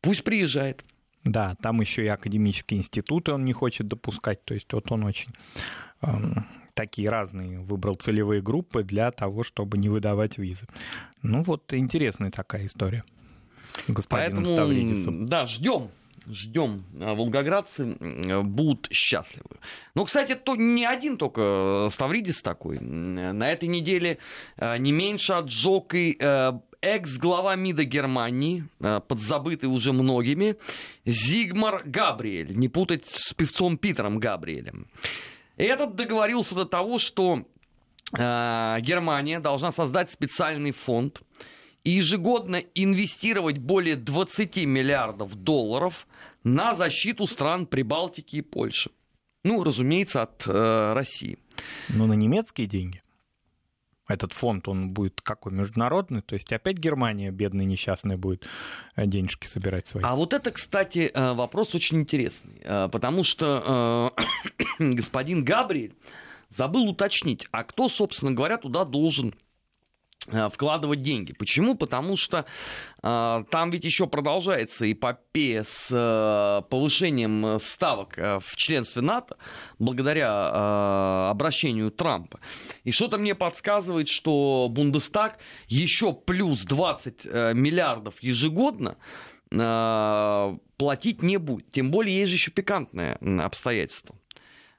Пусть 0.01 0.24
приезжает. 0.24 0.84
Да, 1.26 1.56
там 1.60 1.80
еще 1.80 2.04
и 2.04 2.08
академические 2.08 2.78
институты 2.78 3.32
он 3.32 3.44
не 3.44 3.52
хочет 3.52 3.88
допускать, 3.88 4.44
то 4.44 4.54
есть 4.54 4.72
вот 4.72 4.92
он 4.92 5.02
очень 5.02 5.30
эм, 6.02 6.46
такие 6.72 7.10
разные 7.10 7.58
выбрал 7.58 7.96
целевые 7.96 8.40
группы 8.40 8.84
для 8.84 9.10
того, 9.10 9.42
чтобы 9.42 9.76
не 9.76 9.88
выдавать 9.88 10.38
визы. 10.38 10.66
Ну 11.22 11.42
вот 11.42 11.74
интересная 11.74 12.30
такая 12.30 12.66
история 12.66 13.04
с 13.60 13.90
господином 13.90 14.44
Поэтому, 14.44 14.46
Ставридисом. 14.46 15.26
Да, 15.26 15.46
ждем 15.46 15.90
ждем. 16.28 16.84
А 17.00 17.14
волгоградцы 17.14 17.96
будут 18.42 18.88
счастливы. 18.90 19.58
Ну, 19.94 20.04
кстати, 20.04 20.34
то 20.34 20.56
не 20.56 20.84
один 20.84 21.16
только 21.16 21.88
Ставридис 21.90 22.42
такой. 22.42 22.78
На 22.80 23.50
этой 23.50 23.68
неделе 23.68 24.18
не 24.78 24.92
меньше 24.92 25.32
отжег 25.34 25.94
и 25.94 26.18
экс-глава 26.80 27.56
МИДа 27.56 27.84
Германии, 27.84 28.64
подзабытый 28.78 29.68
уже 29.68 29.92
многими, 29.92 30.56
Зигмар 31.04 31.82
Габриэль, 31.84 32.56
не 32.56 32.68
путать 32.68 33.06
с 33.06 33.32
певцом 33.32 33.76
Питером 33.76 34.18
Габриэлем. 34.18 34.86
Этот 35.56 35.96
договорился 35.96 36.54
до 36.54 36.66
того, 36.66 36.98
что 36.98 37.44
э, 38.12 38.76
Германия 38.80 39.40
должна 39.40 39.72
создать 39.72 40.10
специальный 40.10 40.72
фонд 40.72 41.22
и 41.82 41.92
ежегодно 41.92 42.62
инвестировать 42.74 43.58
более 43.58 43.96
20 43.96 44.56
миллиардов 44.66 45.34
долларов 45.34 46.06
на 46.47 46.74
защиту 46.76 47.26
стран 47.26 47.66
Прибалтики 47.66 48.36
и 48.36 48.40
Польши. 48.40 48.90
Ну, 49.42 49.64
разумеется, 49.64 50.22
от 50.22 50.47
э, 50.47 50.92
России. 50.94 51.38
Но 51.88 52.07
на 52.07 52.12
немецкие 52.12 52.68
деньги? 52.68 53.03
Этот 54.09 54.32
фонд, 54.32 54.68
он 54.68 54.90
будет 54.90 55.20
какой, 55.20 55.53
международный? 55.53 56.22
То 56.22 56.34
есть 56.34 56.53
опять 56.53 56.78
Германия, 56.78 57.32
бедная, 57.32 57.64
несчастная, 57.64 58.16
будет 58.16 58.47
э, 58.94 59.07
денежки 59.07 59.47
собирать 59.47 59.88
свои? 59.88 60.05
А 60.05 60.14
вот 60.14 60.32
это, 60.32 60.53
кстати, 60.53 61.11
э, 61.12 61.32
вопрос 61.32 61.74
очень 61.74 61.99
интересный, 61.99 62.61
э, 62.62 62.88
потому 62.92 63.24
что 63.24 64.14
господин 64.78 65.44
Габриэль 65.44 65.94
забыл 66.49 66.88
уточнить, 66.88 67.49
а 67.51 67.64
кто, 67.64 67.88
собственно 67.88 68.30
говоря, 68.30 68.57
туда 68.57 68.84
должен 68.84 69.34
Э, 69.34 69.45
вкладывать 70.50 71.02
деньги. 71.02 71.32
Почему? 71.32 71.76
Потому 71.76 72.16
что 72.16 72.46
э, 73.02 73.44
там 73.50 73.70
ведь 73.70 73.84
еще 73.84 74.06
продолжается 74.06 74.90
эпопея 74.90 75.62
с 75.62 75.88
э, 75.90 76.68
повышением 76.68 77.58
ставок 77.58 78.18
э, 78.18 78.38
в 78.40 78.56
членстве 78.56 79.02
НАТО 79.02 79.36
благодаря 79.78 80.28
э, 80.28 81.30
обращению 81.30 81.90
Трампа. 81.90 82.40
И 82.84 82.90
что-то 82.90 83.18
мне 83.18 83.34
подсказывает, 83.34 84.08
что 84.08 84.68
Бундестаг 84.70 85.38
еще 85.68 86.12
плюс 86.12 86.64
20 86.64 87.26
э, 87.26 87.54
миллиардов 87.54 88.22
ежегодно 88.22 88.96
э, 89.50 90.56
платить 90.76 91.22
не 91.22 91.36
будет. 91.38 91.70
Тем 91.72 91.90
более 91.90 92.18
есть 92.18 92.30
же 92.30 92.36
еще 92.36 92.50
пикантное 92.50 93.18
обстоятельство. 93.42 94.16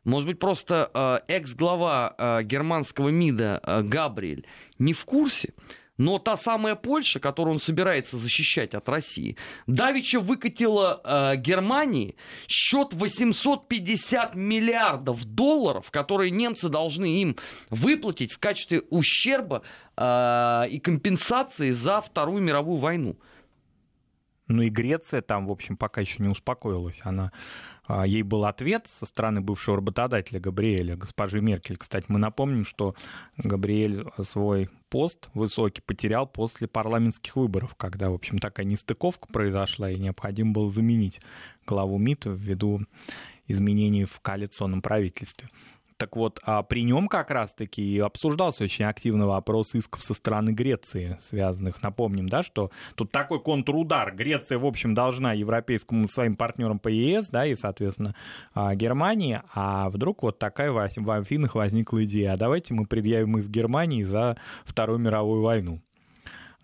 Может 0.08 0.26
быть, 0.30 0.40
просто 0.40 0.90
э, 0.94 1.20
экс-глава 1.28 2.16
э, 2.18 2.44
германского 2.44 3.10
МИДа 3.10 3.60
э, 3.62 3.82
Габриэль 3.82 4.46
не 4.80 4.94
в 4.94 5.04
курсе, 5.04 5.54
но 5.98 6.18
та 6.18 6.38
самая 6.38 6.76
Польша, 6.76 7.20
которую 7.20 7.56
он 7.56 7.60
собирается 7.60 8.18
защищать 8.18 8.74
от 8.74 8.88
России, 8.88 9.36
давеча 9.66 10.22
выкатила 10.22 11.36
Германии 11.36 12.16
счет 12.48 12.94
850 12.94 14.36
миллиардов 14.36 15.26
долларов, 15.26 15.92
которые 15.92 16.32
немцы 16.32 16.70
должны 16.70 17.22
им 17.22 17.36
выплатить 17.70 18.32
в 18.32 18.38
качестве 18.38 18.84
ущерба 18.90 19.64
и 20.00 20.80
компенсации 20.84 21.72
за 21.72 22.00
Вторую 22.00 22.44
мировую 22.44 22.78
войну. 22.78 23.18
Ну 24.48 24.62
и 24.62 24.70
Греция 24.70 25.22
там, 25.22 25.48
в 25.48 25.52
общем, 25.52 25.76
пока 25.76 26.02
еще 26.02 26.24
не 26.24 26.30
успокоилась. 26.30 27.00
Она, 27.04 27.32
а, 27.86 28.08
ей 28.08 28.24
был 28.24 28.46
ответ 28.46 28.88
со 28.88 29.06
стороны 29.06 29.42
бывшего 29.42 29.78
работодателя 29.78 30.40
Габриэля, 30.40 30.96
госпожи 30.96 31.42
Меркель. 31.42 31.78
Кстати, 31.78 32.06
мы 32.08 32.18
напомним, 32.18 32.66
что 32.66 32.96
Габриэль 33.38 34.06
свой 34.22 34.70
пост 34.90 35.30
высокий 35.34 35.82
потерял 35.82 36.26
после 36.26 36.68
парламентских 36.68 37.36
выборов, 37.36 37.76
когда, 37.76 38.10
в 38.10 38.14
общем, 38.14 38.40
такая 38.40 38.66
нестыковка 38.66 39.28
произошла, 39.28 39.92
и 39.92 40.00
необходимо 40.00 40.54
было 40.54 40.72
заменить 40.72 41.20
главу 41.66 41.98
МИД 41.98 42.26
ввиду 42.28 42.82
изменений 43.48 44.06
в 44.06 44.20
коалиционном 44.22 44.82
правительстве. 44.82 45.48
Так 45.98 46.16
вот, 46.16 46.40
а 46.44 46.62
при 46.62 46.84
нем 46.84 47.08
как 47.08 47.32
раз-таки 47.32 47.98
обсуждался 48.00 48.64
очень 48.64 48.86
активно 48.86 49.26
вопрос 49.26 49.74
исков 49.74 50.04
со 50.04 50.14
стороны 50.14 50.52
Греции, 50.52 51.18
связанных, 51.20 51.82
напомним, 51.82 52.30
да, 52.30 52.44
что 52.44 52.70
тут 52.94 53.12
такой 53.12 53.42
контрудар. 53.42 54.16
Греция, 54.16 54.60
в 54.60 54.66
общем, 54.66 54.94
должна 54.94 55.34
европейскому 55.34 56.08
своим 56.08 56.36
партнерам 56.36 56.78
по 56.78 56.88
ЕС, 56.88 57.30
да, 57.30 57.48
и, 57.48 57.56
соответственно, 57.56 58.16
а, 58.54 58.76
Германии, 58.76 59.42
а 59.56 59.90
вдруг 59.90 60.22
вот 60.22 60.38
такая 60.38 60.72
в 60.72 61.10
Афинах 61.10 61.56
возникла 61.56 62.04
идея, 62.06 62.34
а 62.34 62.38
давайте 62.38 62.76
мы 62.76 62.86
предъявим 62.86 63.40
из 63.40 63.50
Германии 63.50 64.04
за 64.04 64.38
Вторую 64.66 65.00
мировую 65.00 65.42
войну. 65.42 65.82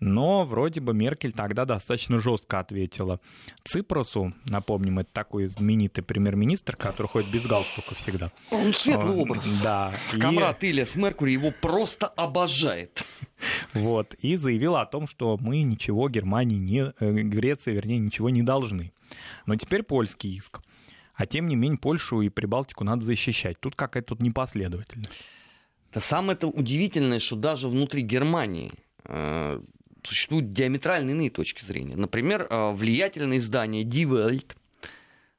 Но 0.04 0.44
вроде 0.44 0.82
бы 0.82 0.92
Меркель 0.92 1.32
тогда 1.32 1.64
достаточно 1.64 2.18
жестко 2.18 2.60
ответила. 2.60 3.20
Ципросу, 3.64 4.34
напомним, 4.44 4.98
это 4.98 5.08
такой 5.10 5.46
знаменитый 5.46 6.04
премьер-министр, 6.04 6.76
который 6.76 7.06
ходит 7.06 7.30
без 7.30 7.46
галстука 7.46 7.94
всегда. 7.94 8.30
Он 8.50 8.74
светлый 8.74 9.16
образ. 9.16 9.62
Да. 9.62 9.94
Камрад 10.20 10.62
и... 10.62 10.68
Ильяс 10.68 10.94
Меркури 10.94 11.32
его 11.32 11.52
просто 11.58 12.06
обожает. 12.06 13.02
Вот. 13.72 14.12
И 14.20 14.36
заявила 14.36 14.82
о 14.82 14.86
том, 14.86 15.06
что 15.06 15.38
мы 15.40 15.62
ничего 15.62 16.10
Германии, 16.10 16.58
не, 16.58 16.92
э, 17.00 17.12
Греции, 17.22 17.72
вернее, 17.72 17.98
ничего 17.98 18.28
не 18.28 18.42
должны. 18.42 18.92
Но 19.46 19.56
теперь 19.56 19.84
польский 19.84 20.36
иск. 20.36 20.60
А 21.14 21.24
тем 21.24 21.48
не 21.48 21.56
менее 21.56 21.78
Польшу 21.78 22.20
и 22.20 22.28
Прибалтику 22.28 22.84
надо 22.84 23.06
защищать. 23.06 23.58
Тут 23.58 23.74
какая-то 23.74 24.08
тут 24.08 24.20
непоследовательность. 24.20 25.12
Да 25.94 26.02
самое 26.02 26.36
это 26.36 26.46
удивительное, 26.46 27.20
что 27.20 27.36
даже 27.36 27.68
внутри 27.68 28.02
Германии 28.02 28.70
э, 29.04 29.62
существуют 30.06 30.52
диаметрально 30.52 31.10
иные 31.10 31.30
точки 31.30 31.64
зрения. 31.64 31.96
Например, 31.96 32.46
э, 32.48 32.72
влиятельное 32.72 33.38
издание 33.38 33.84
Die 33.84 34.04
Welt 34.04 34.56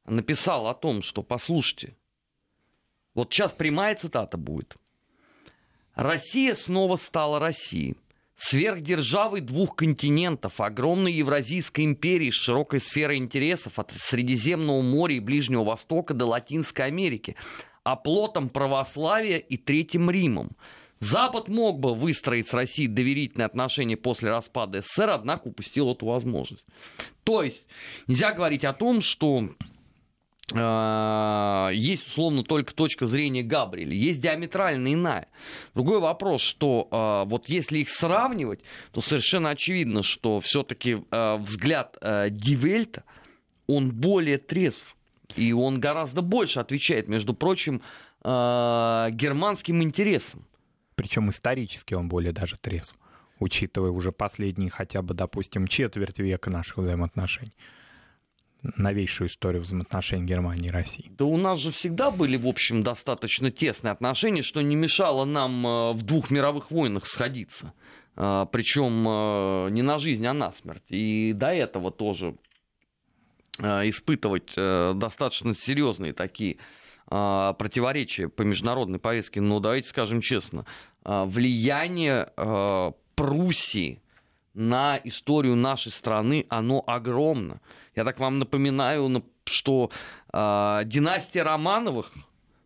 написало 0.05 0.71
о 0.71 0.73
том, 0.73 1.01
что, 1.01 1.23
послушайте, 1.23 1.95
вот 3.13 3.33
сейчас 3.33 3.53
прямая 3.53 3.95
цитата 3.95 4.37
будет. 4.37 4.75
Россия 5.93 6.53
снова 6.53 6.97
стала 6.97 7.39
Россией. 7.39 7.95
Сверхдержавой 8.35 9.39
двух 9.39 9.77
континентов, 9.77 10.59
огромной 10.59 11.13
Евразийской 11.13 11.85
империи 11.85 12.31
с 12.31 12.33
широкой 12.33 12.81
сферой 12.81 13.15
интересов 13.15 13.79
от 13.79 13.93
Средиземного 13.95 14.81
моря 14.81 15.15
и 15.15 15.21
Ближнего 15.21 15.63
Востока 15.63 16.13
до 16.13 16.25
Латинской 16.25 16.85
Америки, 16.85 17.37
оплотом 17.83 18.49
православия 18.49 19.37
и 19.37 19.55
Третьим 19.55 20.09
Римом– 20.11 20.51
Запад 20.99 21.49
мог 21.49 21.79
бы 21.79 21.93
выстроить 21.93 22.47
с 22.47 22.53
Россией 22.53 22.87
доверительные 22.87 23.45
отношения 23.45 23.97
после 23.97 24.29
распада 24.29 24.81
СССР, 24.81 25.09
однако 25.09 25.47
упустил 25.47 25.91
эту 25.91 26.05
возможность. 26.05 26.65
То 27.23 27.43
есть 27.43 27.65
нельзя 28.07 28.31
говорить 28.31 28.63
о 28.63 28.73
том, 28.73 29.01
что 29.01 29.49
э, 30.53 31.69
есть 31.73 32.07
условно 32.07 32.43
только 32.43 32.73
точка 32.73 33.07
зрения 33.07 33.43
Габриэля, 33.43 33.93
есть 33.93 34.21
диаметрально 34.21 34.93
иная. 34.93 35.27
Другой 35.73 35.99
вопрос, 35.99 36.41
что 36.41 36.87
э, 36.89 37.29
вот 37.29 37.49
если 37.49 37.79
их 37.79 37.89
сравнивать, 37.89 38.61
то 38.91 39.01
совершенно 39.01 39.49
очевидно, 39.49 40.01
что 40.01 40.39
все-таки 40.39 41.03
э, 41.11 41.35
взгляд 41.37 41.97
э, 42.01 42.29
Дивельта, 42.29 43.03
он 43.67 43.91
более 43.91 44.37
трезв, 44.37 44.95
и 45.35 45.51
он 45.51 45.79
гораздо 45.79 46.21
больше 46.21 46.59
отвечает, 46.59 47.09
между 47.09 47.33
прочим, 47.33 47.81
э, 48.23 49.09
германским 49.11 49.83
интересам. 49.83 50.45
Причем 50.95 51.29
исторически 51.29 51.93
он 51.93 52.07
более 52.07 52.31
даже 52.31 52.57
трезв, 52.57 52.95
учитывая 53.39 53.91
уже 53.91 54.11
последние 54.11 54.69
хотя 54.69 55.01
бы, 55.01 55.13
допустим, 55.13 55.67
четверть 55.67 56.19
века 56.19 56.49
наших 56.49 56.77
взаимоотношений 56.77 57.55
новейшую 58.77 59.29
историю 59.29 59.61
взаимоотношений 59.61 60.25
Германии 60.25 60.67
и 60.67 60.71
России. 60.71 61.11
Да 61.17 61.25
у 61.25 61.37
нас 61.37 61.59
же 61.59 61.71
всегда 61.71 62.11
были, 62.11 62.37
в 62.37 62.47
общем, 62.47 62.83
достаточно 62.83 63.51
тесные 63.51 63.91
отношения, 63.91 64.41
что 64.41 64.61
не 64.61 64.75
мешало 64.75 65.25
нам 65.25 65.65
э, 65.65 65.91
в 65.93 66.03
двух 66.03 66.31
мировых 66.31 66.71
войнах 66.71 67.05
сходиться. 67.05 67.73
Э, 68.15 68.45
Причем 68.51 69.07
э, 69.07 69.69
не 69.71 69.81
на 69.81 69.97
жизнь, 69.97 70.25
а 70.25 70.33
на 70.33 70.51
смерть. 70.51 70.83
И 70.89 71.33
до 71.33 71.47
этого 71.47 71.91
тоже 71.91 72.35
испытывать 73.57 74.53
достаточно 74.53 75.53
серьезные 75.53 76.11
такие 76.11 76.57
противоречия 77.07 78.29
по 78.29 78.41
международной 78.41 78.99
повестке, 78.99 79.41
но 79.41 79.59
давайте 79.59 79.89
скажем 79.89 80.21
честно, 80.21 80.65
а, 81.03 81.25
влияние 81.25 82.29
а, 82.35 82.93
Пруссии 83.15 84.01
на 84.53 84.99
историю 85.03 85.55
нашей 85.55 85.91
страны, 85.91 86.45
оно 86.49 86.83
огромно. 86.85 87.61
Я 87.95 88.03
так 88.03 88.19
вам 88.19 88.39
напоминаю, 88.39 89.23
что 89.45 89.89
династия 90.33 91.43
Романовых, 91.43 92.11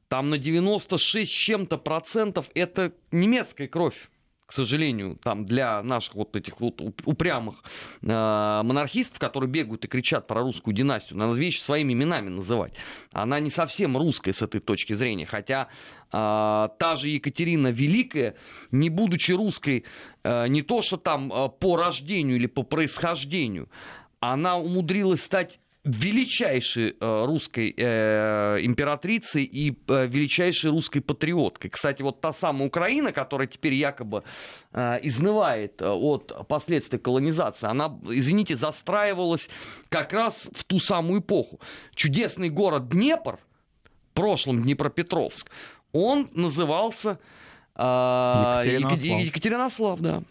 там 0.08 0.32
на 0.32 0.40
96 0.40 1.32
чем-то 1.32 1.78
процентов 1.78 2.50
это 2.56 2.94
немецкая 3.12 3.68
кровь 3.68 4.10
к 4.50 4.52
сожалению, 4.52 5.16
там 5.22 5.46
для 5.46 5.84
наших 5.84 6.16
вот 6.16 6.36
этих 6.36 6.60
вот 6.60 6.82
упрямых 7.06 7.64
э, 8.02 8.08
монархистов, 8.08 9.20
которые 9.20 9.48
бегают 9.48 9.86
и 9.86 9.88
кричат 9.88 10.26
про 10.26 10.42
русскую 10.42 10.74
династию, 10.74 11.20
надо 11.20 11.34
вещи 11.40 11.62
своими 11.62 11.94
именами 11.94 12.30
называть. 12.30 12.74
Она 13.12 13.40
не 13.40 13.52
совсем 13.52 13.96
русская 13.96 14.34
с 14.34 14.42
этой 14.42 14.60
точки 14.60 14.94
зрения, 14.94 15.28
хотя 15.28 15.68
э, 16.12 16.68
та 16.80 16.96
же 16.96 17.10
Екатерина 17.10 17.68
Великая, 17.68 18.34
не 18.72 18.90
будучи 18.90 19.34
русской, 19.34 19.86
э, 20.24 20.48
не 20.48 20.64
то 20.64 20.82
что 20.82 20.98
там 20.98 21.32
э, 21.32 21.50
по 21.60 21.78
рождению 21.78 22.38
или 22.38 22.48
по 22.48 22.64
происхождению, 22.64 23.70
она 24.20 24.58
умудрилась 24.58 25.22
стать 25.22 25.60
величайшей 25.84 26.96
э, 27.00 27.26
русской 27.26 27.74
э, 27.78 28.60
императрицей 28.62 29.44
и 29.44 29.78
э, 29.88 30.08
величайшей 30.08 30.72
русской 30.72 31.00
патриоткой. 31.00 31.70
Кстати, 31.70 32.02
вот 32.02 32.20
та 32.22 32.34
самая 32.34 32.68
Украина, 32.68 33.12
которая 33.14 33.48
теперь 33.48 33.74
якобы 33.74 34.24
изнывает 34.74 35.82
от 35.82 36.48
последствий 36.48 37.00
колонизации, 37.00 37.68
она, 37.68 37.98
извините, 38.04 38.56
застраивалась 38.56 39.50
как 39.90 40.14
раз 40.14 40.50
в 40.54 40.64
ту 40.64 40.80
самую 40.80 41.22
эпоху. 41.22 41.60
Чудесный 41.96 42.50
город 42.50 42.90
Днепр, 42.90 43.40
в 43.86 44.14
прошлом 44.14 44.62
Днепропетровск, 44.62 45.50
он 45.94 46.30
назывался 46.34 47.20
Екатеринослав. 47.76 49.22
Екатеринослав, 49.22 50.00
да. 50.02 50.24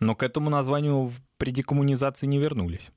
Но 0.00 0.14
к 0.14 0.22
этому 0.22 0.48
названию 0.48 1.12
при 1.36 1.50
декоммунизации 1.50 2.26
не 2.26 2.38
вернулись. 2.38 2.92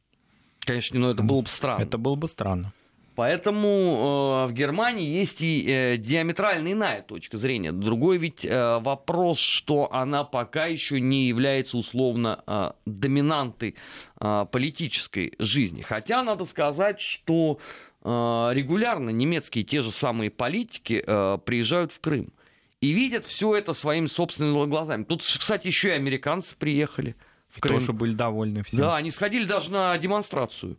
Конечно, 0.71 0.99
но 0.99 1.11
это 1.11 1.21
было 1.21 1.41
бы 1.41 1.47
странно. 1.47 1.81
Это 1.83 1.97
было 1.97 2.15
бы 2.15 2.27
странно. 2.27 2.73
Поэтому 3.15 4.45
э, 4.45 4.49
в 4.49 4.53
Германии 4.53 5.05
есть 5.05 5.41
и 5.41 5.65
э, 5.67 5.97
диаметрально 5.97 6.71
иная 6.71 7.01
точка 7.01 7.35
зрения. 7.35 7.73
Другой 7.73 8.17
ведь 8.17 8.45
э, 8.45 8.79
вопрос, 8.79 9.37
что 9.37 9.93
она 9.93 10.23
пока 10.23 10.67
еще 10.67 11.01
не 11.01 11.27
является 11.27 11.77
условно 11.77 12.41
э, 12.47 12.71
доминантой 12.85 13.75
э, 14.19 14.45
политической 14.49 15.33
жизни. 15.39 15.81
Хотя 15.81 16.23
надо 16.23 16.45
сказать, 16.45 17.01
что 17.01 17.59
э, 18.01 18.07
регулярно 18.53 19.09
немецкие 19.09 19.65
те 19.65 19.81
же 19.81 19.91
самые 19.91 20.31
политики 20.31 21.03
э, 21.05 21.37
приезжают 21.43 21.91
в 21.91 21.99
Крым 21.99 22.31
и 22.79 22.91
видят 22.91 23.25
все 23.25 23.55
это 23.55 23.73
своими 23.73 24.07
собственными 24.07 24.65
глазами. 24.67 25.03
Тут, 25.03 25.21
кстати, 25.21 25.67
еще 25.67 25.89
и 25.89 25.91
американцы 25.91 26.55
приехали 26.55 27.17
в 27.51 27.59
Крым. 27.59 27.79
Тоже 27.79 27.93
были 27.93 28.13
довольны 28.13 28.63
всем. 28.63 28.79
Да, 28.79 28.95
они 28.95 29.11
сходили 29.11 29.45
даже 29.45 29.71
на 29.71 29.97
демонстрацию. 29.97 30.77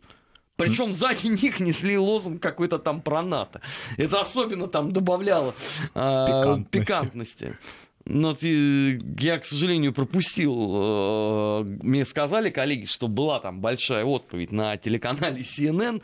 Причем 0.55 0.93
сзади 0.93 1.27
них 1.41 1.59
несли 1.59 1.97
лозунг 1.97 2.41
какой-то 2.41 2.79
там 2.79 3.01
про 3.01 3.21
НАТО. 3.21 3.61
Это 3.97 4.21
особенно 4.21 4.67
там 4.67 4.91
добавляло 4.91 5.55
э, 5.93 6.63
пикантности. 6.69 6.69
пикантности. 6.69 7.57
Но 8.05 8.35
я, 8.41 9.39
к 9.39 9.45
сожалению, 9.45 9.93
пропустил. 9.93 10.53
Э, 10.53 11.63
мне 11.63 12.03
сказали 12.03 12.49
коллеги, 12.49 12.85
что 12.85 13.07
была 13.07 13.39
там 13.39 13.61
большая 13.61 14.03
отповедь 14.03 14.51
на 14.51 14.75
телеканале 14.75 15.39
CNN, 15.39 16.01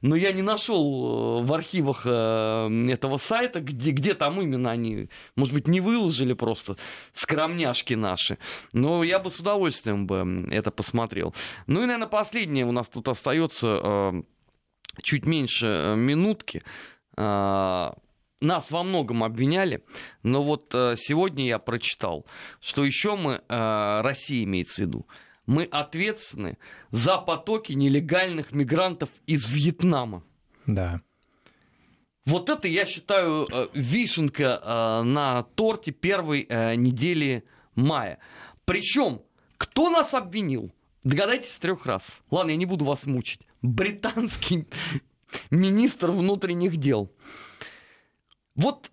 но 0.00 0.14
я 0.14 0.32
не 0.32 0.42
нашел 0.42 1.40
э, 1.40 1.44
в 1.44 1.52
архивах 1.52 2.02
э, 2.04 2.88
этого 2.90 3.16
сайта, 3.16 3.60
где, 3.60 3.90
где 3.90 4.14
там 4.14 4.40
именно 4.40 4.70
они, 4.70 5.08
может 5.34 5.52
быть, 5.52 5.66
не 5.66 5.80
выложили 5.80 6.34
просто 6.34 6.76
скромняшки 7.14 7.94
наши. 7.94 8.38
Но 8.72 9.02
я 9.02 9.18
бы 9.18 9.30
с 9.30 9.40
удовольствием 9.40 10.06
бы 10.06 10.46
это 10.52 10.70
посмотрел. 10.70 11.34
Ну 11.66 11.82
и, 11.82 11.86
наверное, 11.86 12.06
последнее 12.06 12.64
у 12.64 12.72
нас 12.72 12.88
тут 12.88 13.08
остается 13.08 14.12
чуть 15.02 15.26
меньше 15.26 15.94
минутки 15.96 16.62
нас 18.40 18.70
во 18.70 18.82
многом 18.82 19.22
обвиняли, 19.22 19.84
но 20.22 20.42
вот 20.42 20.74
э, 20.74 20.94
сегодня 20.96 21.46
я 21.46 21.58
прочитал, 21.58 22.26
что 22.60 22.84
еще 22.84 23.16
мы, 23.16 23.42
э, 23.46 24.00
Россия 24.02 24.44
имеется 24.44 24.76
в 24.76 24.78
виду, 24.78 25.06
мы 25.46 25.64
ответственны 25.64 26.58
за 26.90 27.18
потоки 27.18 27.72
нелегальных 27.72 28.52
мигрантов 28.52 29.08
из 29.26 29.48
Вьетнама. 29.48 30.22
Да. 30.66 31.00
Вот 32.24 32.48
это, 32.48 32.68
я 32.68 32.86
считаю, 32.86 33.46
э, 33.50 33.68
вишенка 33.74 35.02
на 35.04 35.42
торте 35.54 35.90
первой 35.90 36.46
недели 36.76 37.44
мая. 37.74 38.18
Причем, 38.64 39.22
кто 39.56 39.90
нас 39.90 40.14
обвинил? 40.14 40.72
Догадайтесь 41.02 41.52
с 41.52 41.58
трех 41.58 41.86
раз. 41.86 42.20
Ладно, 42.30 42.50
я 42.50 42.56
не 42.56 42.66
буду 42.66 42.84
вас 42.84 43.06
мучить. 43.06 43.40
Британский 43.62 44.66
министр 45.50 46.10
внутренних 46.10 46.76
дел. 46.76 47.10
Вот 48.54 48.90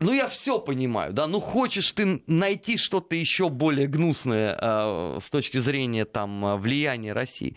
ну, 0.00 0.12
я 0.12 0.28
все 0.28 0.58
понимаю, 0.58 1.12
да, 1.12 1.26
ну, 1.28 1.40
хочешь 1.40 1.92
ты 1.92 2.22
найти 2.26 2.76
что-то 2.76 3.14
еще 3.14 3.48
более 3.48 3.86
гнусное 3.86 4.58
э, 4.60 5.18
с 5.22 5.30
точки 5.30 5.58
зрения, 5.58 6.04
там, 6.04 6.44
а, 6.44 6.56
влияния 6.56 7.12
России. 7.12 7.56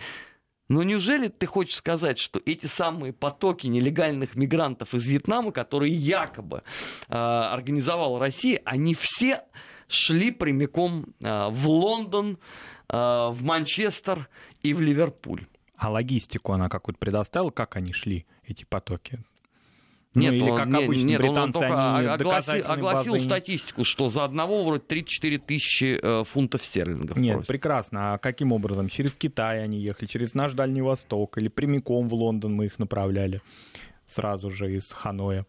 Но 0.70 0.84
неужели 0.84 1.30
ты 1.30 1.46
хочешь 1.46 1.76
сказать, 1.76 2.20
что 2.20 2.42
эти 2.46 2.66
самые 2.66 3.14
потоки 3.14 3.68
нелегальных 3.68 4.36
мигрантов 4.36 4.94
из 4.94 5.08
Вьетнама, 5.08 5.52
которые 5.52 5.94
якобы 5.94 6.64
э, 7.08 7.16
организовала 7.16 8.20
Россия, 8.20 8.62
они 8.66 8.94
все 8.94 9.44
шли 9.88 10.32
прямиком 10.32 11.16
э, 11.20 11.48
в 11.50 11.70
Лондон, 11.70 12.38
э, 12.90 12.96
в 12.96 13.44
Манчестер 13.44 14.30
и 14.62 14.74
в 14.74 14.82
Ливерпуль? 14.82 15.48
А 15.78 15.90
логистику 15.90 16.52
она 16.52 16.70
какую-то 16.70 17.00
предоставила, 17.00 17.52
как 17.52 17.78
они 17.78 17.94
шли, 17.94 18.26
эти 18.46 18.66
потоки? 18.66 19.20
Нет, 20.14 20.34
ну, 20.34 20.38
или 20.38 20.56
как 20.56 20.68
он, 20.68 20.76
обычно 20.76 21.08
нет, 21.08 21.22
он 21.22 21.52
только 21.52 21.98
они 21.98 22.08
огласил, 22.08 22.64
огласил 22.66 23.14
базы... 23.14 23.26
статистику, 23.26 23.84
что 23.84 24.10
за 24.10 24.24
одного 24.24 24.66
вроде 24.66 24.84
34 24.84 25.38
тысячи 25.40 26.00
э, 26.02 26.24
фунтов 26.24 26.66
стерлингов. 26.66 27.18
Нет, 27.18 27.36
просят. 27.36 27.48
прекрасно. 27.48 28.14
А 28.14 28.18
каким 28.18 28.52
образом? 28.52 28.90
Через 28.90 29.14
Китай 29.14 29.64
они 29.64 29.80
ехали, 29.80 30.08
через 30.08 30.34
наш 30.34 30.54
Дальний 30.54 30.82
Восток 30.82 31.38
или 31.38 31.50
прямиком 31.50 32.10
в 32.10 32.14
Лондон 32.14 32.54
мы 32.56 32.66
их 32.66 32.80
направляли 32.80 33.42
сразу 34.06 34.50
же 34.50 34.74
из 34.74 34.92
Ханоя. 34.92 35.46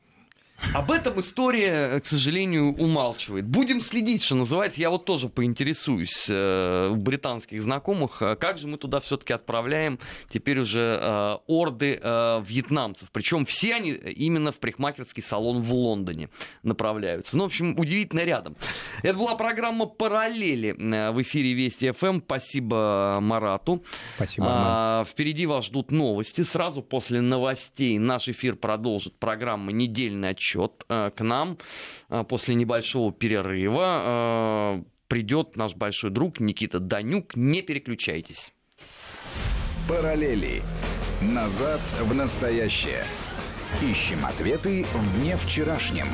Об 0.74 0.90
этом 0.90 1.18
история, 1.20 2.00
к 2.00 2.06
сожалению, 2.06 2.74
умалчивает. 2.74 3.46
Будем 3.46 3.80
следить, 3.80 4.22
что 4.24 4.34
называется. 4.34 4.80
Я 4.80 4.90
вот 4.90 5.04
тоже 5.04 5.28
поинтересуюсь 5.28 6.26
э, 6.28 6.90
у 6.90 6.96
британских 6.96 7.62
знакомых, 7.62 8.20
э, 8.20 8.36
как 8.36 8.59
же 8.59 8.66
мы 8.66 8.76
туда 8.76 9.00
все-таки 9.00 9.32
отправляем 9.32 9.98
теперь 10.28 10.59
уже 10.59 10.98
э, 11.00 11.36
орды 11.46 11.98
э, 12.02 12.42
вьетнамцев. 12.44 13.09
Причем 13.12 13.46
все 13.46 13.76
они 13.76 13.92
именно 13.92 14.50
в 14.52 14.59
парикмахерский 14.59 15.22
салон 15.22 15.62
в 15.62 15.72
Лондоне 15.72 16.28
направляются. 16.64 17.36
Ну, 17.36 17.44
в 17.44 17.46
общем, 17.46 17.78
удивительно 17.78 18.24
рядом. 18.24 18.56
Это 19.02 19.16
была 19.16 19.36
программа 19.36 19.86
«Параллели» 19.86 20.74
э, 20.76 21.11
в 21.12 21.22
эфире 21.22 21.54
Вести 21.54 21.92
ФМ. 21.92 22.20
Спасибо 22.20 23.20
Марату. 23.22 23.84
Спасибо. 24.16 24.46
А, 24.50 25.04
впереди 25.04 25.46
вас 25.46 25.66
ждут 25.66 25.92
новости. 25.92 26.42
Сразу 26.42 26.82
после 26.82 27.20
новостей 27.20 27.96
наш 27.98 28.28
эфир 28.28 28.56
продолжит 28.56 29.18
программа 29.18 29.72
«Недельный 29.72 30.30
отчет» 30.30 30.47
отчет 30.49 30.84
э, 30.88 31.11
к 31.14 31.22
нам 31.22 31.59
э, 32.09 32.24
после 32.24 32.55
небольшого 32.55 33.12
перерыва. 33.12 34.78
Э, 34.78 34.82
придет 35.09 35.57
наш 35.57 35.74
большой 35.74 36.11
друг 36.11 36.40
Никита 36.40 36.80
Данюк. 36.80 37.36
Не 37.36 37.62
переключайтесь. 37.62 38.53
Параллели. 39.88 40.62
Назад 41.20 41.80
в 42.01 42.14
настоящее. 42.14 43.05
Ищем 43.82 44.24
ответы 44.24 44.84
в 44.92 45.20
дне 45.20 45.36
вчерашнем. 45.36 46.07